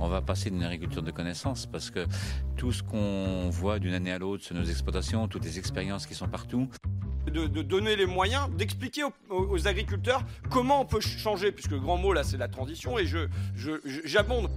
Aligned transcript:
on 0.00 0.08
va 0.08 0.20
passer 0.22 0.50
d'une 0.50 0.62
agriculture 0.62 1.02
de 1.02 1.10
connaissances 1.10 1.66
parce 1.66 1.90
que 1.90 2.06
tout 2.56 2.72
ce 2.72 2.82
qu'on 2.82 3.50
voit 3.50 3.78
d'une 3.78 3.94
année 3.94 4.12
à 4.12 4.18
l'autre 4.18 4.44
sur 4.44 4.54
nos 4.54 4.64
exploitations, 4.64 5.28
toutes 5.28 5.44
les 5.44 5.58
expériences 5.58 6.06
qui 6.06 6.14
sont 6.14 6.28
partout, 6.28 6.68
de, 7.30 7.62
donner 7.62 7.96
les 7.96 8.06
moyens, 8.06 8.48
d'expliquer 8.56 9.02
aux, 9.28 9.68
agriculteurs 9.68 10.22
comment 10.50 10.80
on 10.80 10.84
peut 10.84 11.00
changer, 11.00 11.52
puisque 11.52 11.72
le 11.72 11.80
grand 11.80 11.98
mot 11.98 12.12
là 12.12 12.24
c'est 12.24 12.36
la 12.38 12.48
transition 12.48 12.98
et 12.98 13.06
je, 13.06 13.28
j'abonde. 14.04 14.48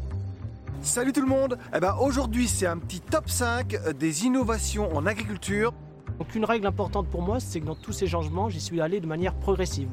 Salut 0.82 1.14
tout 1.14 1.22
le 1.22 1.28
monde 1.28 1.58
eh 1.76 1.80
ben, 1.80 1.96
Aujourd'hui 2.00 2.48
c'est 2.48 2.66
un 2.66 2.78
petit 2.78 3.02
top 3.02 3.30
5 3.30 3.94
des 3.98 4.26
innovations 4.26 4.96
en 4.96 5.06
agriculture. 5.06 5.74
Donc 6.18 6.34
une 6.36 6.46
règle 6.46 6.66
importante 6.68 7.08
pour 7.08 7.22
moi 7.22 7.40
c'est 7.40 7.60
que 7.60 7.66
dans 7.66 7.76
tous 7.76 7.94
ces 7.94 8.08
changements 8.08 8.50
j'y 8.50 8.62
suis 8.62 8.80
allé 8.82 9.00
de 9.00 9.08
manière 9.08 9.34
progressive. 9.36 9.90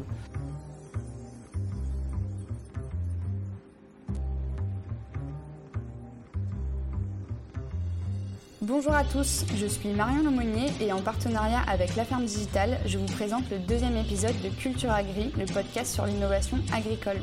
Bonjour 8.78 8.94
à 8.94 9.02
tous, 9.02 9.44
je 9.56 9.66
suis 9.66 9.88
Marion 9.88 10.22
Lemonnier 10.22 10.68
et 10.80 10.92
en 10.92 11.00
partenariat 11.00 11.62
avec 11.66 11.96
La 11.96 12.04
Ferme 12.04 12.24
Digitale, 12.24 12.78
je 12.86 12.96
vous 12.96 13.06
présente 13.06 13.42
le 13.50 13.58
deuxième 13.58 13.96
épisode 13.96 14.40
de 14.40 14.50
Culture 14.50 14.92
Agri, 14.92 15.32
le 15.36 15.46
podcast 15.46 15.92
sur 15.92 16.06
l'innovation 16.06 16.58
agricole. 16.72 17.16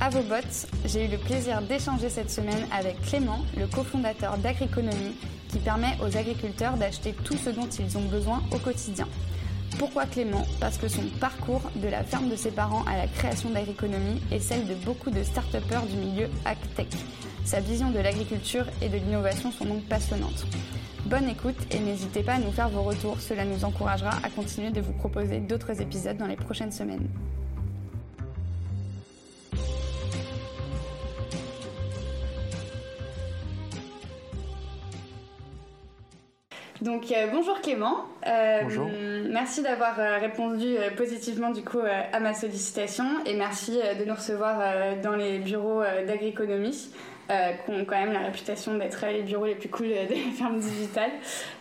À 0.00 0.10
vos 0.10 0.22
bottes, 0.22 0.68
j'ai 0.84 1.06
eu 1.06 1.08
le 1.08 1.18
plaisir 1.18 1.60
d'échanger 1.62 2.08
cette 2.08 2.30
semaine 2.30 2.68
avec 2.70 3.02
Clément, 3.02 3.40
le 3.58 3.66
cofondateur 3.66 4.38
d'Agriconomie, 4.38 5.16
qui 5.48 5.58
permet 5.58 5.98
aux 6.00 6.16
agriculteurs 6.16 6.76
d'acheter 6.76 7.12
tout 7.24 7.36
ce 7.36 7.50
dont 7.50 7.68
ils 7.80 7.98
ont 7.98 8.04
besoin 8.04 8.40
au 8.52 8.58
quotidien. 8.58 9.08
Pourquoi 9.78 10.06
Clément? 10.06 10.46
Parce 10.60 10.78
que 10.78 10.88
son 10.88 11.02
parcours 11.20 11.62
de 11.76 11.88
la 11.88 12.04
ferme 12.04 12.28
de 12.28 12.36
ses 12.36 12.50
parents 12.50 12.84
à 12.84 12.96
la 12.96 13.06
création 13.06 13.50
d'Agriconomie 13.50 14.20
est 14.30 14.38
celle 14.38 14.66
de 14.66 14.74
beaucoup 14.74 15.10
de 15.10 15.22
start 15.22 15.56
du 15.90 15.96
milieu 15.96 16.28
AgTech. 16.44 16.88
Sa 17.44 17.60
vision 17.60 17.90
de 17.90 17.98
l'agriculture 17.98 18.66
et 18.80 18.88
de 18.88 18.96
l'innovation 18.96 19.50
sont 19.50 19.64
donc 19.64 19.82
passionnantes. 19.84 20.46
Bonne 21.06 21.28
écoute 21.28 21.56
et 21.70 21.80
n'hésitez 21.80 22.22
pas 22.22 22.34
à 22.34 22.38
nous 22.38 22.52
faire 22.52 22.68
vos 22.68 22.82
retours, 22.82 23.20
cela 23.20 23.44
nous 23.44 23.64
encouragera 23.64 24.12
à 24.22 24.30
continuer 24.30 24.70
de 24.70 24.80
vous 24.80 24.92
proposer 24.92 25.40
d'autres 25.40 25.80
épisodes 25.80 26.16
dans 26.16 26.28
les 26.28 26.36
prochaines 26.36 26.72
semaines. 26.72 27.08
Donc 36.82 37.12
euh, 37.12 37.28
bonjour 37.32 37.60
Clément. 37.60 38.06
Euh, 38.26 38.62
bonjour. 38.64 38.90
Merci 39.30 39.62
d'avoir 39.62 40.00
euh, 40.00 40.18
répondu 40.18 40.74
positivement 40.96 41.50
du 41.50 41.62
coup 41.62 41.78
à 41.78 42.18
ma 42.18 42.34
sollicitation 42.34 43.04
et 43.24 43.34
merci 43.34 43.78
de 43.98 44.04
nous 44.04 44.14
recevoir 44.14 44.96
dans 45.00 45.14
les 45.14 45.38
bureaux 45.38 45.82
d'agriconomie. 46.06 46.90
Euh, 47.30 47.52
qui 47.64 47.70
ont 47.70 47.84
quand 47.84 47.98
même 47.98 48.12
la 48.12 48.18
réputation 48.18 48.76
d'être 48.76 49.06
les 49.06 49.22
bureaux 49.22 49.46
les 49.46 49.54
plus 49.54 49.68
cool 49.68 49.86
de 49.90 49.92
la 49.92 50.32
ferme 50.36 50.58
digitale. 50.58 51.12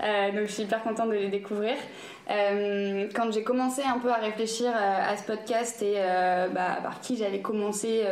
Euh, 0.04 0.32
donc 0.32 0.48
je 0.48 0.52
suis 0.52 0.64
hyper 0.64 0.82
contente 0.82 1.10
de 1.10 1.16
les 1.16 1.30
découvrir. 1.30 1.76
Euh, 2.32 3.08
quand 3.14 3.32
j'ai 3.32 3.44
commencé 3.44 3.84
un 3.84 4.00
peu 4.00 4.10
à 4.10 4.16
réfléchir 4.16 4.72
à 4.76 5.16
ce 5.16 5.24
podcast 5.24 5.82
et 5.84 5.96
bah, 6.54 6.80
par 6.82 7.00
qui 7.00 7.16
j'allais 7.16 7.42
commencer 7.42 8.04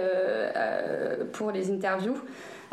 pour 1.34 1.52
les 1.52 1.72
interviews, 1.72 2.20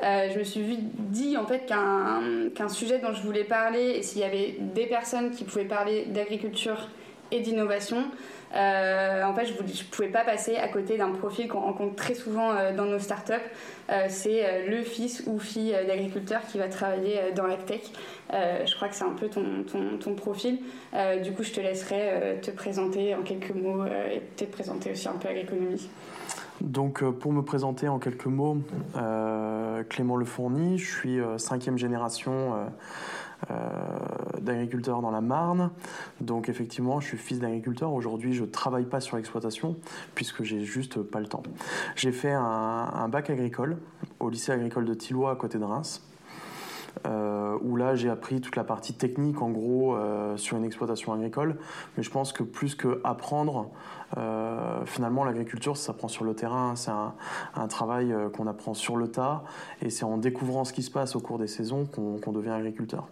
je 0.03 0.39
me 0.39 0.45
suis 0.45 0.79
dit 0.81 1.37
en 1.37 1.47
fait 1.47 1.67
qu'un 1.67 2.69
sujet 2.69 2.99
dont 2.99 3.13
je 3.13 3.23
voulais 3.23 3.45
parler, 3.45 3.95
et 3.97 4.03
s'il 4.03 4.21
y 4.21 4.25
avait 4.25 4.57
des 4.59 4.87
personnes 4.87 5.31
qui 5.31 5.45
pouvaient 5.45 5.65
parler 5.65 6.05
d'agriculture 6.07 6.89
et 7.31 7.41
d'innovation, 7.41 8.05
euh, 8.55 9.23
en 9.25 9.35
fait, 9.35 9.47
je 9.47 9.53
ne 9.53 9.91
pouvais 9.91 10.09
pas 10.09 10.25
passer 10.25 10.57
à 10.57 10.69
côté 10.69 10.97
d'un 10.97 11.11
profil 11.11 11.49
qu'on 11.49 11.61
rencontre 11.61 11.97
très 11.97 12.15
souvent 12.15 12.53
euh, 12.53 12.73
dans 12.73 12.85
nos 12.85 12.99
startups. 12.99 13.35
Euh, 13.91 14.07
c'est 14.09 14.67
le 14.67 14.83
fils 14.83 15.25
ou 15.27 15.39
fille 15.39 15.75
d'agriculteur 15.87 16.41
qui 16.47 16.59
va 16.59 16.69
travailler 16.69 17.33
dans 17.35 17.47
la 17.47 17.57
tech. 17.57 17.83
je 18.33 18.75
crois 18.75 18.89
que 18.89 18.95
c'est 18.95 19.05
un 19.05 19.15
peu 19.19 19.29
ton 19.29 20.15
profil. 20.15 20.59
du 21.23 21.33
coup, 21.33 21.43
je 21.43 21.53
te 21.53 21.61
laisserai 21.61 22.39
te 22.43 22.51
présenter 22.51 23.15
en 23.15 23.23
quelques 23.23 23.55
mots 23.55 23.85
et 23.87 24.21
peut-être 24.21 24.51
présenter 24.51 24.93
aussi 24.93 25.09
un 25.09 25.12
peu 25.12 25.29
Agriconomie. 25.29 25.89
Donc, 26.61 27.05
pour 27.05 27.33
me 27.33 27.43
présenter 27.43 27.89
en 27.89 27.99
quelques 27.99 28.27
mots, 28.27 28.59
Clément 29.89 30.17
Le 30.17 30.25
Fourny, 30.25 30.78
je 30.78 30.91
suis 30.91 31.19
cinquième 31.39 31.78
génération 31.78 32.55
euh, 33.50 33.55
d'agriculteur 34.41 35.03
dans 35.03 35.11
la 35.11 35.21
Marne. 35.21 35.71
Donc 36.21 36.49
effectivement, 36.49 37.00
je 37.00 37.09
suis 37.09 37.19
fils 37.19 37.39
d'agriculteur. 37.39 37.93
Aujourd'hui, 37.93 38.33
je 38.33 38.44
travaille 38.44 38.87
pas 38.87 39.00
sur 39.00 39.17
l'exploitation 39.17 39.77
puisque 40.15 40.43
j'ai 40.43 40.62
juste 40.62 41.03
pas 41.03 41.21
le 41.21 41.27
temps. 41.27 41.43
J'ai 41.97 42.12
fait 42.12 42.33
un, 42.33 43.09
bac 43.09 43.28
agricole 43.28 43.77
au 44.21 44.31
lycée 44.31 44.53
agricole 44.53 44.87
de 44.87 44.94
Tillois 44.94 45.33
à 45.33 45.37
côté 45.37 45.59
de 45.59 45.65
Reims. 45.65 46.03
Euh, 47.06 47.59
où 47.61 47.77
là 47.77 47.94
j'ai 47.94 48.09
appris 48.09 48.41
toute 48.41 48.56
la 48.56 48.65
partie 48.65 48.94
technique 48.94 49.43
en 49.43 49.50
gros 49.50 49.94
euh, 49.94 50.38
sur 50.38 50.56
une 50.56 50.65
exploitation 50.65 51.12
agricole. 51.12 51.59
Mais 51.97 52.03
je 52.03 52.11
pense 52.11 52.33
que 52.33 52.43
plus 52.43 52.75
que 52.75 53.00
apprendre, 53.05 53.71
euh, 54.17 54.84
finalement 54.84 55.25
l'agriculture 55.25 55.77
ça 55.77 55.87
s'apprend 55.87 56.09
sur 56.09 56.25
le 56.25 56.34
terrain. 56.34 56.77
C'est 56.77 56.91
un, 56.91 57.15
travail 57.69 58.15
qu'on 58.34 58.47
apprend 58.47 58.75
sur 58.75 58.97
le 58.97 59.09
tas 59.09 59.43
et 59.83 59.91
c'est 59.91 60.05
en 60.05 60.19
découvrant 60.19 60.65
ce 60.65 60.72
qui 60.72 60.83
se 60.83 60.91
passe 60.91 61.17
au 61.17 61.21
cours 61.21 61.39
des 61.39 61.49
saisons 61.49 61.84
qu'on 61.84 62.33
devient 62.33 62.50
agriculteur. 62.50 63.09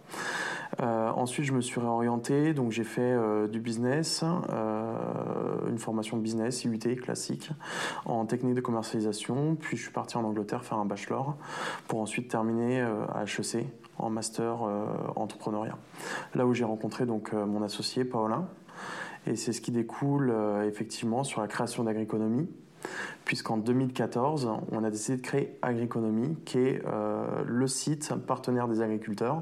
ensuite 0.81 1.45
je 1.45 1.53
me 1.53 1.61
suis 1.61 1.79
réorienté, 1.79 2.53
donc 2.53 2.71
j'ai 2.71 2.85
fait 2.85 3.15
du 3.49 3.59
business, 3.59 4.23
une 4.23 5.77
formation 5.77 6.17
de 6.17 6.21
business 6.21 6.63
IUT 6.63 6.77
classique 7.01 7.51
en 8.05 8.25
technique 8.25 8.55
de 8.55 8.61
commercialisation. 8.61 9.55
Puis 9.55 9.77
je 9.77 9.83
suis 9.83 9.91
parti 9.91 10.17
en 10.17 10.23
Angleterre 10.23 10.63
faire 10.63 10.77
un 10.77 10.85
bachelor 10.85 11.35
pour 11.87 11.99
ensuite 11.99 12.29
terminer 12.29 12.81
à 12.81 13.23
HEC 13.23 13.67
en 13.97 14.09
master 14.09 14.63
euh, 14.63 14.85
entrepreneuriat. 15.15 15.77
Là 16.33 16.45
où 16.45 16.53
j'ai 16.53 16.63
rencontré 16.63 17.05
donc 17.05 17.33
euh, 17.33 17.45
mon 17.45 17.61
associé 17.63 18.05
Paulin, 18.05 18.47
et 19.27 19.35
c'est 19.35 19.53
ce 19.53 19.61
qui 19.61 19.71
découle 19.71 20.31
euh, 20.31 20.67
effectivement 20.67 21.23
sur 21.23 21.41
la 21.41 21.47
création 21.47 21.83
d'Agriconomie, 21.83 22.49
puisqu'en 23.25 23.57
2014, 23.57 24.49
on 24.71 24.83
a 24.83 24.89
décidé 24.89 25.17
de 25.17 25.21
créer 25.21 25.57
Agriconomie, 25.61 26.35
qui 26.45 26.59
est 26.59 26.83
le 27.43 27.65
site 27.65 28.13
partenaire 28.27 28.67
des 28.67 28.81
agriculteurs. 28.81 29.41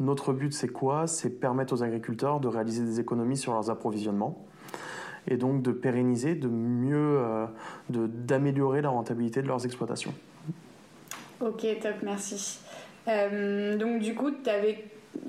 Notre 0.00 0.32
but, 0.32 0.54
c'est 0.54 0.68
quoi? 0.68 1.06
C'est 1.06 1.28
permettre 1.28 1.74
aux 1.74 1.82
agriculteurs 1.82 2.40
de 2.40 2.48
réaliser 2.48 2.82
des 2.82 2.98
économies 2.98 3.36
sur 3.36 3.52
leurs 3.52 3.68
approvisionnements 3.68 4.46
et 5.28 5.36
donc 5.36 5.60
de 5.60 5.72
pérenniser, 5.72 6.34
de 6.34 6.48
mieux, 6.48 7.20
d'améliorer 7.90 8.80
la 8.80 8.88
rentabilité 8.88 9.42
de 9.42 9.46
leurs 9.48 9.66
exploitations. 9.66 10.14
Ok, 11.40 11.64
top, 11.82 11.96
merci. 12.02 12.60
Euh, 13.08 13.76
donc 13.78 14.00
du 14.00 14.14
coup, 14.14 14.30
avais, 14.46 14.84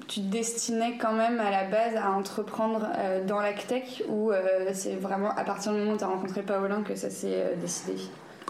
tu 0.08 0.22
te 0.22 0.26
destinais 0.28 0.98
quand 0.98 1.14
même 1.14 1.40
à 1.40 1.50
la 1.50 1.64
base 1.64 1.96
à 1.96 2.12
entreprendre 2.12 2.88
euh, 2.98 3.26
dans 3.26 3.40
l'ACTEC 3.40 4.04
ou 4.08 4.32
euh, 4.32 4.70
c'est 4.74 4.96
vraiment 4.96 5.32
à 5.32 5.44
partir 5.44 5.74
du 5.74 5.80
moment 5.80 5.94
où 5.94 5.98
tu 5.98 6.04
as 6.04 6.08
rencontré 6.08 6.42
Paolin 6.42 6.84
que 6.84 6.96
ça 6.96 7.10
s'est 7.10 7.56
décidé? 7.60 7.96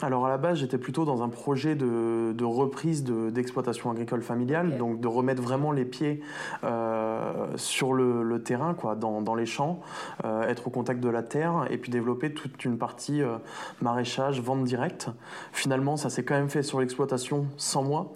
Alors 0.01 0.25
à 0.25 0.29
la 0.29 0.37
base, 0.37 0.57
j'étais 0.57 0.77
plutôt 0.77 1.05
dans 1.05 1.21
un 1.21 1.29
projet 1.29 1.75
de, 1.75 2.33
de 2.33 2.45
reprise 2.45 3.03
d'exploitation 3.03 3.91
agricole 3.91 4.21
familiale, 4.21 4.77
donc 4.77 4.99
de 4.99 5.07
remettre 5.07 5.41
vraiment 5.41 5.71
les 5.71 5.85
pieds 5.85 6.21
euh, 6.63 7.47
sur 7.55 7.93
le, 7.93 8.23
le, 8.23 8.41
terrain, 8.41 8.73
quoi, 8.73 8.95
dans, 8.95 9.21
dans 9.21 9.35
les 9.35 9.45
champs, 9.45 9.81
euh, 10.25 10.47
être 10.47 10.67
au 10.67 10.69
contact 10.69 11.01
de 11.01 11.09
la 11.09 11.21
terre 11.21 11.65
et 11.69 11.77
puis 11.77 11.91
développer 11.91 12.33
toute 12.33 12.65
une 12.65 12.77
partie 12.77 13.21
euh, 13.21 13.37
maraîchage, 13.81 14.41
vente 14.41 14.63
directe. 14.63 15.09
Finalement, 15.51 15.97
ça 15.97 16.09
s'est 16.09 16.23
quand 16.23 16.35
même 16.35 16.49
fait 16.49 16.63
sur 16.63 16.79
l'exploitation 16.79 17.45
sans 17.57 17.83
moi, 17.83 18.11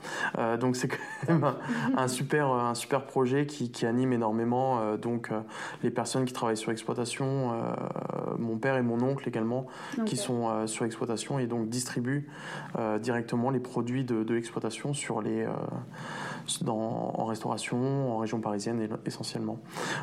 donc 0.59 0.75
c'est 0.75 0.87
quand 0.87 0.97
même 1.27 1.53
un, 1.97 2.07
super, 2.07 2.49
un 2.49 2.75
super 2.75 3.05
projet 3.05 3.45
qui, 3.45 3.71
qui 3.71 3.85
anime 3.85 4.13
énormément 4.13 4.95
donc 4.97 5.29
les 5.83 5.89
personnes 5.89 6.25
qui 6.25 6.33
travaillent 6.33 6.57
sur 6.57 6.71
l'exploitation, 6.71 7.53
mon 8.55 8.59
père 8.59 8.77
et 8.77 8.81
mon 8.81 9.01
oncle 9.01 9.27
également, 9.27 9.65
qui 10.05 10.15
sont 10.15 10.65
sur 10.67 10.85
l'exploitation 10.85 11.39
et 11.39 11.47
donc 11.47 11.67
distribue 11.67 12.29
euh, 12.77 12.99
directement 12.99 13.49
les 13.49 13.59
produits 13.59 14.03
de, 14.03 14.33
l'exploitation 14.33 14.93
sur 14.93 15.21
les, 15.21 15.43
euh, 15.43 15.51
dans, 16.61 17.13
en 17.15 17.25
restauration, 17.25 18.15
en 18.15 18.17
région 18.17 18.39
parisienne 18.39 18.87
essentiellement. 19.05 19.59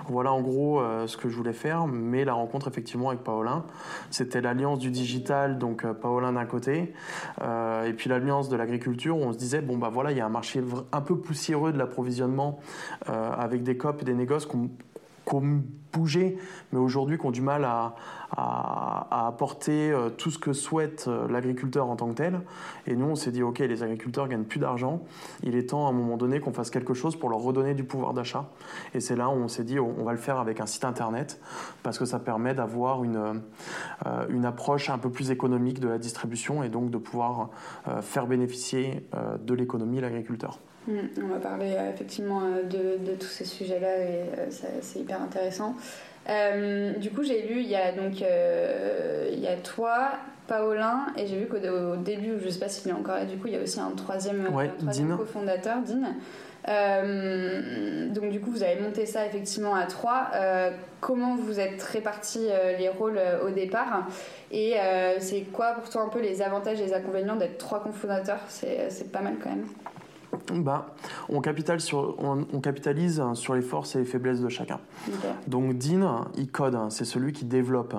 Voilà 0.08 0.32
en 0.32 0.40
gros 0.40 0.80
euh, 0.80 1.06
ce 1.06 1.16
que 1.16 1.28
je 1.28 1.36
voulais 1.36 1.52
faire, 1.52 1.86
mais 1.86 2.24
la 2.24 2.34
rencontre 2.34 2.68
effectivement 2.68 3.08
avec 3.08 3.22
Paolin, 3.22 3.64
c'était 4.10 4.40
l'alliance 4.40 4.78
du 4.78 4.90
digital, 4.90 5.58
donc 5.58 5.86
Paolin 5.92 6.32
d'un 6.32 6.44
côté, 6.44 6.92
et 7.40 7.92
puis 7.92 8.08
l'alliance 8.08 8.48
de 8.48 8.56
l'agriculture 8.56 9.16
où 9.16 9.22
on 9.22 9.32
se 9.32 9.38
disait, 9.38 9.60
bon 9.60 9.78
bah 9.78 9.90
voilà, 9.92 10.12
il 10.12 10.18
y 10.18 10.20
a 10.20 10.26
un 10.26 10.30
marché 10.30 10.62
un 10.92 11.00
peu 11.00 11.16
poussiéreux 11.16 11.72
de 11.72 11.78
l'approvisionnement 11.78 12.58
avec 13.06 13.62
des 13.62 13.76
COP 13.76 14.02
et 14.02 14.04
des 14.04 14.14
négoces 14.14 14.46
qu'on 14.46 14.70
qui 15.32 15.36
ont 15.36 15.62
bougé, 15.92 16.38
mais 16.72 16.78
aujourd'hui 16.78 17.18
qui 17.18 17.26
ont 17.26 17.30
du 17.30 17.40
mal 17.40 17.64
à, 17.64 17.94
à, 18.30 19.26
apporter 19.28 19.90
euh, 19.90 20.10
tout 20.10 20.30
ce 20.30 20.38
que 20.38 20.52
souhaite 20.52 21.06
euh, 21.08 21.28
l'agriculteur 21.28 21.88
en 21.88 21.96
tant 21.96 22.08
que 22.08 22.14
tel. 22.14 22.40
Et 22.86 22.96
nous, 22.96 23.06
on 23.06 23.14
s'est 23.14 23.30
dit, 23.30 23.42
OK, 23.42 23.58
les 23.58 23.82
agriculteurs 23.82 24.28
gagnent 24.28 24.44
plus 24.44 24.60
d'argent. 24.60 25.02
Il 25.42 25.54
est 25.54 25.70
temps 25.70 25.86
à 25.86 25.90
un 25.90 25.92
moment 25.92 26.16
donné 26.16 26.40
qu'on 26.40 26.52
fasse 26.52 26.70
quelque 26.70 26.94
chose 26.94 27.16
pour 27.16 27.30
leur 27.30 27.40
redonner 27.40 27.74
du 27.74 27.84
pouvoir 27.84 28.14
d'achat. 28.14 28.50
Et 28.94 29.00
c'est 29.00 29.16
là 29.16 29.28
où 29.28 29.32
on 29.32 29.48
s'est 29.48 29.64
dit, 29.64 29.78
on 29.78 30.04
va 30.04 30.12
le 30.12 30.18
faire 30.18 30.38
avec 30.38 30.60
un 30.60 30.66
site 30.66 30.84
internet 30.84 31.40
parce 31.82 31.98
que 31.98 32.04
ça 32.04 32.18
permet 32.18 32.54
d'avoir 32.54 33.04
une, 33.04 33.42
euh, 34.06 34.26
une 34.28 34.44
approche 34.44 34.90
un 34.90 34.98
peu 34.98 35.10
plus 35.10 35.30
économique 35.30 35.80
de 35.80 35.88
la 35.88 35.98
distribution 35.98 36.62
et 36.62 36.68
donc 36.68 36.90
de 36.90 36.98
pouvoir 36.98 37.50
faire 38.00 38.26
bénéficier 38.26 39.06
de 39.40 39.54
l'économie 39.54 40.00
l'agriculteur. 40.00 40.58
Mmh, 40.88 41.22
on 41.22 41.26
va 41.28 41.38
parler 41.38 41.76
effectivement 41.94 42.40
de, 42.40 42.98
de, 42.98 43.14
tous 43.14 43.28
ces 43.28 43.44
sujets-là 43.44 43.98
et 43.98 44.50
c'est 44.50 44.98
hyper 44.98 45.22
intéressant. 45.22 45.76
Euh, 46.28 46.92
du 46.94 47.10
coup, 47.10 47.22
j'ai 47.22 47.42
lu, 47.42 47.60
il 47.60 47.68
y 47.68 47.76
a 47.76 47.92
donc 47.92 48.22
euh, 48.22 49.28
il 49.32 49.40
y 49.40 49.48
a 49.48 49.56
toi, 49.56 50.12
Paolin, 50.46 51.06
et 51.16 51.26
j'ai 51.26 51.38
vu 51.38 51.46
qu'au 51.46 51.58
début, 51.96 52.34
je 52.42 52.48
sais 52.48 52.60
pas 52.60 52.68
s'il 52.68 52.90
est 52.90 52.94
encore 52.94 53.16
là, 53.16 53.24
du 53.24 53.36
coup, 53.38 53.48
il 53.48 53.54
y 53.54 53.56
a 53.56 53.62
aussi 53.62 53.80
un 53.80 53.90
troisième, 53.90 54.48
cofondateur, 55.16 55.78
Dean. 55.82 56.14
Euh, 56.68 58.08
donc 58.10 58.30
du 58.30 58.40
coup, 58.40 58.52
vous 58.52 58.62
avez 58.62 58.80
monté 58.80 59.04
ça 59.04 59.26
effectivement 59.26 59.74
à 59.74 59.86
trois. 59.86 60.30
comment 61.00 61.34
vous 61.34 61.58
êtes 61.58 61.82
répartis 61.82 62.48
les 62.78 62.88
rôles 62.88 63.20
au 63.44 63.50
départ? 63.50 64.06
Et 64.52 64.74
c'est 65.18 65.40
quoi 65.52 65.72
pour 65.72 65.90
toi 65.90 66.02
un 66.02 66.08
peu 66.08 66.20
les 66.20 66.40
avantages 66.40 66.80
et 66.80 66.86
les 66.86 66.94
inconvénients 66.94 67.36
d'être 67.36 67.58
trois 67.58 67.82
cofondateurs? 67.82 68.44
C'est 68.48 69.10
pas 69.10 69.22
mal 69.22 69.34
quand 69.42 69.50
même 69.50 69.66
bah, 70.54 70.94
on, 71.28 71.40
capitalise 71.40 71.84
sur, 71.84 72.16
on, 72.18 72.60
capitalise 72.60 73.22
sur 73.34 73.54
les 73.54 73.62
forces 73.62 73.96
et 73.96 73.98
les 73.98 74.04
faiblesses 74.04 74.40
de 74.40 74.48
chacun. 74.48 74.80
Donc 75.46 75.76
Dean, 75.76 76.26
il 76.36 76.50
code, 76.50 76.78
c'est 76.90 77.04
celui 77.04 77.32
qui 77.32 77.44
développe 77.44 77.94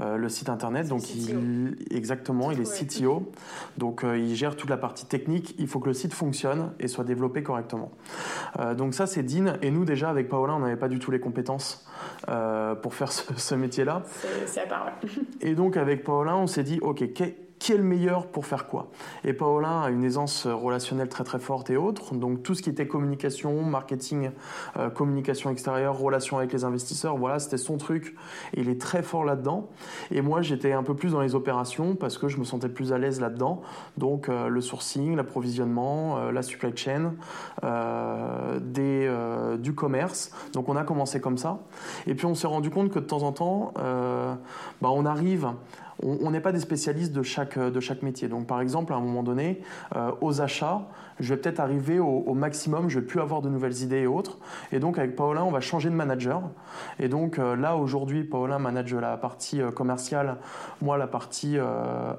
euh, 0.00 0.16
le 0.16 0.28
site 0.28 0.48
internet. 0.48 0.88
Donc 0.88 1.14
il, 1.14 1.76
exactement, 1.90 2.50
il 2.50 2.60
est 2.60 2.86
CTO. 2.86 3.30
Donc 3.78 4.04
euh, 4.04 4.18
il 4.18 4.34
gère 4.34 4.56
toute 4.56 4.70
la 4.70 4.76
partie 4.76 5.06
technique. 5.06 5.54
Il 5.58 5.68
faut 5.68 5.78
que 5.78 5.88
le 5.88 5.94
site 5.94 6.12
fonctionne 6.12 6.72
et 6.80 6.88
soit 6.88 7.04
développé 7.04 7.42
correctement. 7.42 7.92
Euh, 8.58 8.74
donc 8.74 8.94
ça 8.94 9.06
c'est 9.06 9.22
Dean. 9.22 9.54
Et 9.62 9.70
nous 9.70 9.84
déjà 9.84 10.10
avec 10.10 10.28
Paola, 10.28 10.54
on 10.54 10.60
n'avait 10.60 10.76
pas 10.76 10.88
du 10.88 10.98
tout 10.98 11.10
les 11.10 11.20
compétences 11.20 11.86
pour 12.82 12.94
faire 12.94 13.12
ce, 13.12 13.54
métier-là. 13.54 14.02
C'est 14.46 14.60
à 14.60 14.66
part. 14.66 14.92
et 15.40 15.54
donc 15.54 15.76
avec 15.76 16.04
Paola, 16.04 16.36
on 16.36 16.46
s'est 16.46 16.64
dit 16.64 16.78
ok, 16.80 17.04
qui 17.66 17.72
est 17.72 17.76
le 17.76 17.82
meilleur 17.82 18.28
pour 18.28 18.46
faire 18.46 18.68
quoi 18.68 18.86
Et 19.24 19.32
Paolin 19.32 19.82
a 19.82 19.90
une 19.90 20.04
aisance 20.04 20.46
relationnelle 20.46 21.08
très 21.08 21.24
très 21.24 21.40
forte 21.40 21.68
et 21.68 21.76
autres, 21.76 22.14
donc 22.14 22.44
tout 22.44 22.54
ce 22.54 22.62
qui 22.62 22.70
était 22.70 22.86
communication, 22.86 23.60
marketing, 23.64 24.30
euh, 24.76 24.88
communication 24.88 25.50
extérieure, 25.50 25.98
relation 25.98 26.38
avec 26.38 26.52
les 26.52 26.62
investisseurs, 26.62 27.16
voilà, 27.16 27.40
c'était 27.40 27.56
son 27.56 27.76
truc. 27.76 28.14
Il 28.54 28.68
est 28.68 28.80
très 28.80 29.02
fort 29.02 29.24
là-dedans. 29.24 29.68
Et 30.12 30.20
moi, 30.20 30.42
j'étais 30.42 30.74
un 30.74 30.84
peu 30.84 30.94
plus 30.94 31.10
dans 31.10 31.20
les 31.20 31.34
opérations 31.34 31.96
parce 31.96 32.18
que 32.18 32.28
je 32.28 32.38
me 32.38 32.44
sentais 32.44 32.68
plus 32.68 32.92
à 32.92 32.98
l'aise 32.98 33.20
là-dedans. 33.20 33.62
Donc 33.96 34.28
euh, 34.28 34.46
le 34.46 34.60
sourcing, 34.60 35.16
l'approvisionnement, 35.16 36.18
euh, 36.18 36.30
la 36.30 36.42
supply 36.42 36.70
chain, 36.76 37.14
des, 38.60 39.12
du 39.58 39.74
commerce. 39.74 40.30
Donc 40.52 40.68
on 40.68 40.76
a 40.76 40.84
commencé 40.84 41.20
comme 41.20 41.36
ça. 41.36 41.58
Et 42.06 42.14
puis 42.14 42.26
on 42.26 42.36
s'est 42.36 42.46
rendu 42.46 42.70
compte 42.70 42.92
que 42.92 43.00
de 43.00 43.06
temps 43.06 43.24
en 43.24 43.32
temps, 43.32 43.74
bah, 43.74 44.90
on 44.92 45.04
arrive 45.04 45.48
on 46.02 46.30
n'est 46.30 46.40
pas 46.40 46.52
des 46.52 46.60
spécialistes 46.60 47.12
de 47.12 47.22
chaque, 47.22 47.58
de 47.58 47.80
chaque 47.80 48.02
métier. 48.02 48.28
Donc 48.28 48.46
par 48.46 48.60
exemple, 48.60 48.92
à 48.92 48.96
un 48.96 49.00
moment 49.00 49.22
donné, 49.22 49.62
euh, 49.94 50.10
aux 50.20 50.40
achats, 50.40 50.82
je 51.18 51.32
vais 51.32 51.40
peut-être 51.40 51.60
arriver 51.60 51.98
au, 51.98 52.34
maximum, 52.34 52.90
je 52.90 53.00
vais 53.00 53.06
plus 53.06 53.20
avoir 53.20 53.40
de 53.40 53.48
nouvelles 53.48 53.82
idées 53.82 54.00
et 54.00 54.06
autres. 54.06 54.38
Et 54.72 54.78
donc 54.78 54.98
avec 54.98 55.16
Paolin, 55.16 55.42
on 55.42 55.50
va 55.50 55.60
changer 55.60 55.88
de 55.88 55.94
manager. 55.94 56.42
Et 56.98 57.08
donc 57.08 57.38
euh, 57.38 57.56
là, 57.56 57.76
aujourd'hui, 57.76 58.24
Paolin 58.24 58.58
manage 58.58 58.94
la 58.94 59.16
partie 59.16 59.62
euh, 59.62 59.70
commerciale, 59.70 60.36
moi 60.82 60.98
la 60.98 61.06
partie 61.06 61.56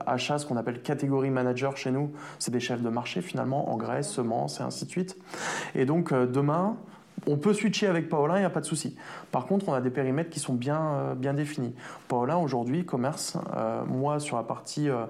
achat, 0.06 0.40
ce 0.40 0.46
qu'on 0.46 0.58
appelle 0.58 0.82
catégorie 0.82 1.30
manager 1.30 1.78
chez 1.78 1.92
nous, 1.92 2.12
c'est 2.40 2.52
des 2.52 2.60
chefs 2.60 2.82
de 2.82 2.90
marché 2.90 3.22
finalement, 3.22 3.72
engrais, 3.72 4.04
semences 4.04 4.60
et 4.60 4.64
ainsi 4.64 4.86
de 4.86 4.90
suite. 4.90 5.18
Et 5.76 5.86
donc 5.86 6.14
demain, 6.14 6.78
on 7.28 7.38
peut 7.38 7.54
switcher 7.54 7.88
avec 7.88 8.10
Paolin, 8.10 8.38
il 8.38 8.40
n'y 8.40 8.46
a 8.46 8.50
pas 8.50 8.62
de 8.62 8.66
souci. 8.66 8.96
Par 9.32 9.46
contre, 9.46 9.70
on 9.70 9.74
a 9.74 9.82
des 9.82 9.90
périmètres 9.90 10.30
qui 10.30 10.40
sont 10.40 10.54
bien, 10.54 11.16
euh, 11.22 11.34
définis. 11.34 11.76
Paolin, 12.08 12.38
aujourd'hui, 12.38 12.86
commerce, 12.86 13.38
euh, 13.56 13.84
moi, 13.86 14.20
sur 14.20 14.38
la 14.38 14.44
partie 14.44 14.90
euh, 14.90 15.06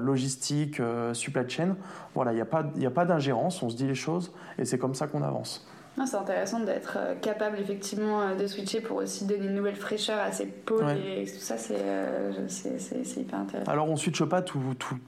logistique, 0.00 0.80
supply 1.12 1.48
chain, 1.48 1.76
voilà, 2.14 2.32
il 2.32 2.36
n'y 2.36 2.40
a 2.40 2.46
pas, 2.46 2.64
a 2.64 2.90
pas 2.90 3.04
d'ingérence, 3.04 3.62
on 3.62 3.68
se 3.68 3.76
dit 3.76 3.86
les 3.86 3.94
choses 3.94 4.32
et 4.58 4.64
c'est 4.64 4.78
comme 4.78 4.94
ça 4.94 5.06
qu'on 5.06 5.22
avance. 5.22 5.66
C'est 6.06 6.16
intéressant 6.16 6.60
d'être 6.60 6.96
euh, 6.98 7.14
capable 7.14 7.58
effectivement 7.58 8.20
euh, 8.20 8.34
de 8.34 8.46
switcher 8.46 8.80
pour 8.80 8.98
aussi 8.98 9.26
donner 9.26 9.46
une 9.46 9.54
nouvelle 9.54 9.76
fraîcheur 9.76 10.18
à 10.18 10.32
ces 10.32 10.46
pôles 10.46 10.90
et 10.90 11.24
tout 11.24 11.38
ça, 11.38 11.56
euh, 11.72 12.32
c'est 12.48 13.20
hyper 13.20 13.40
intéressant. 13.40 13.70
Alors 13.70 13.88
on 13.88 13.96
switche 13.96 14.24
pas 14.24 14.42
tout, 14.42 14.60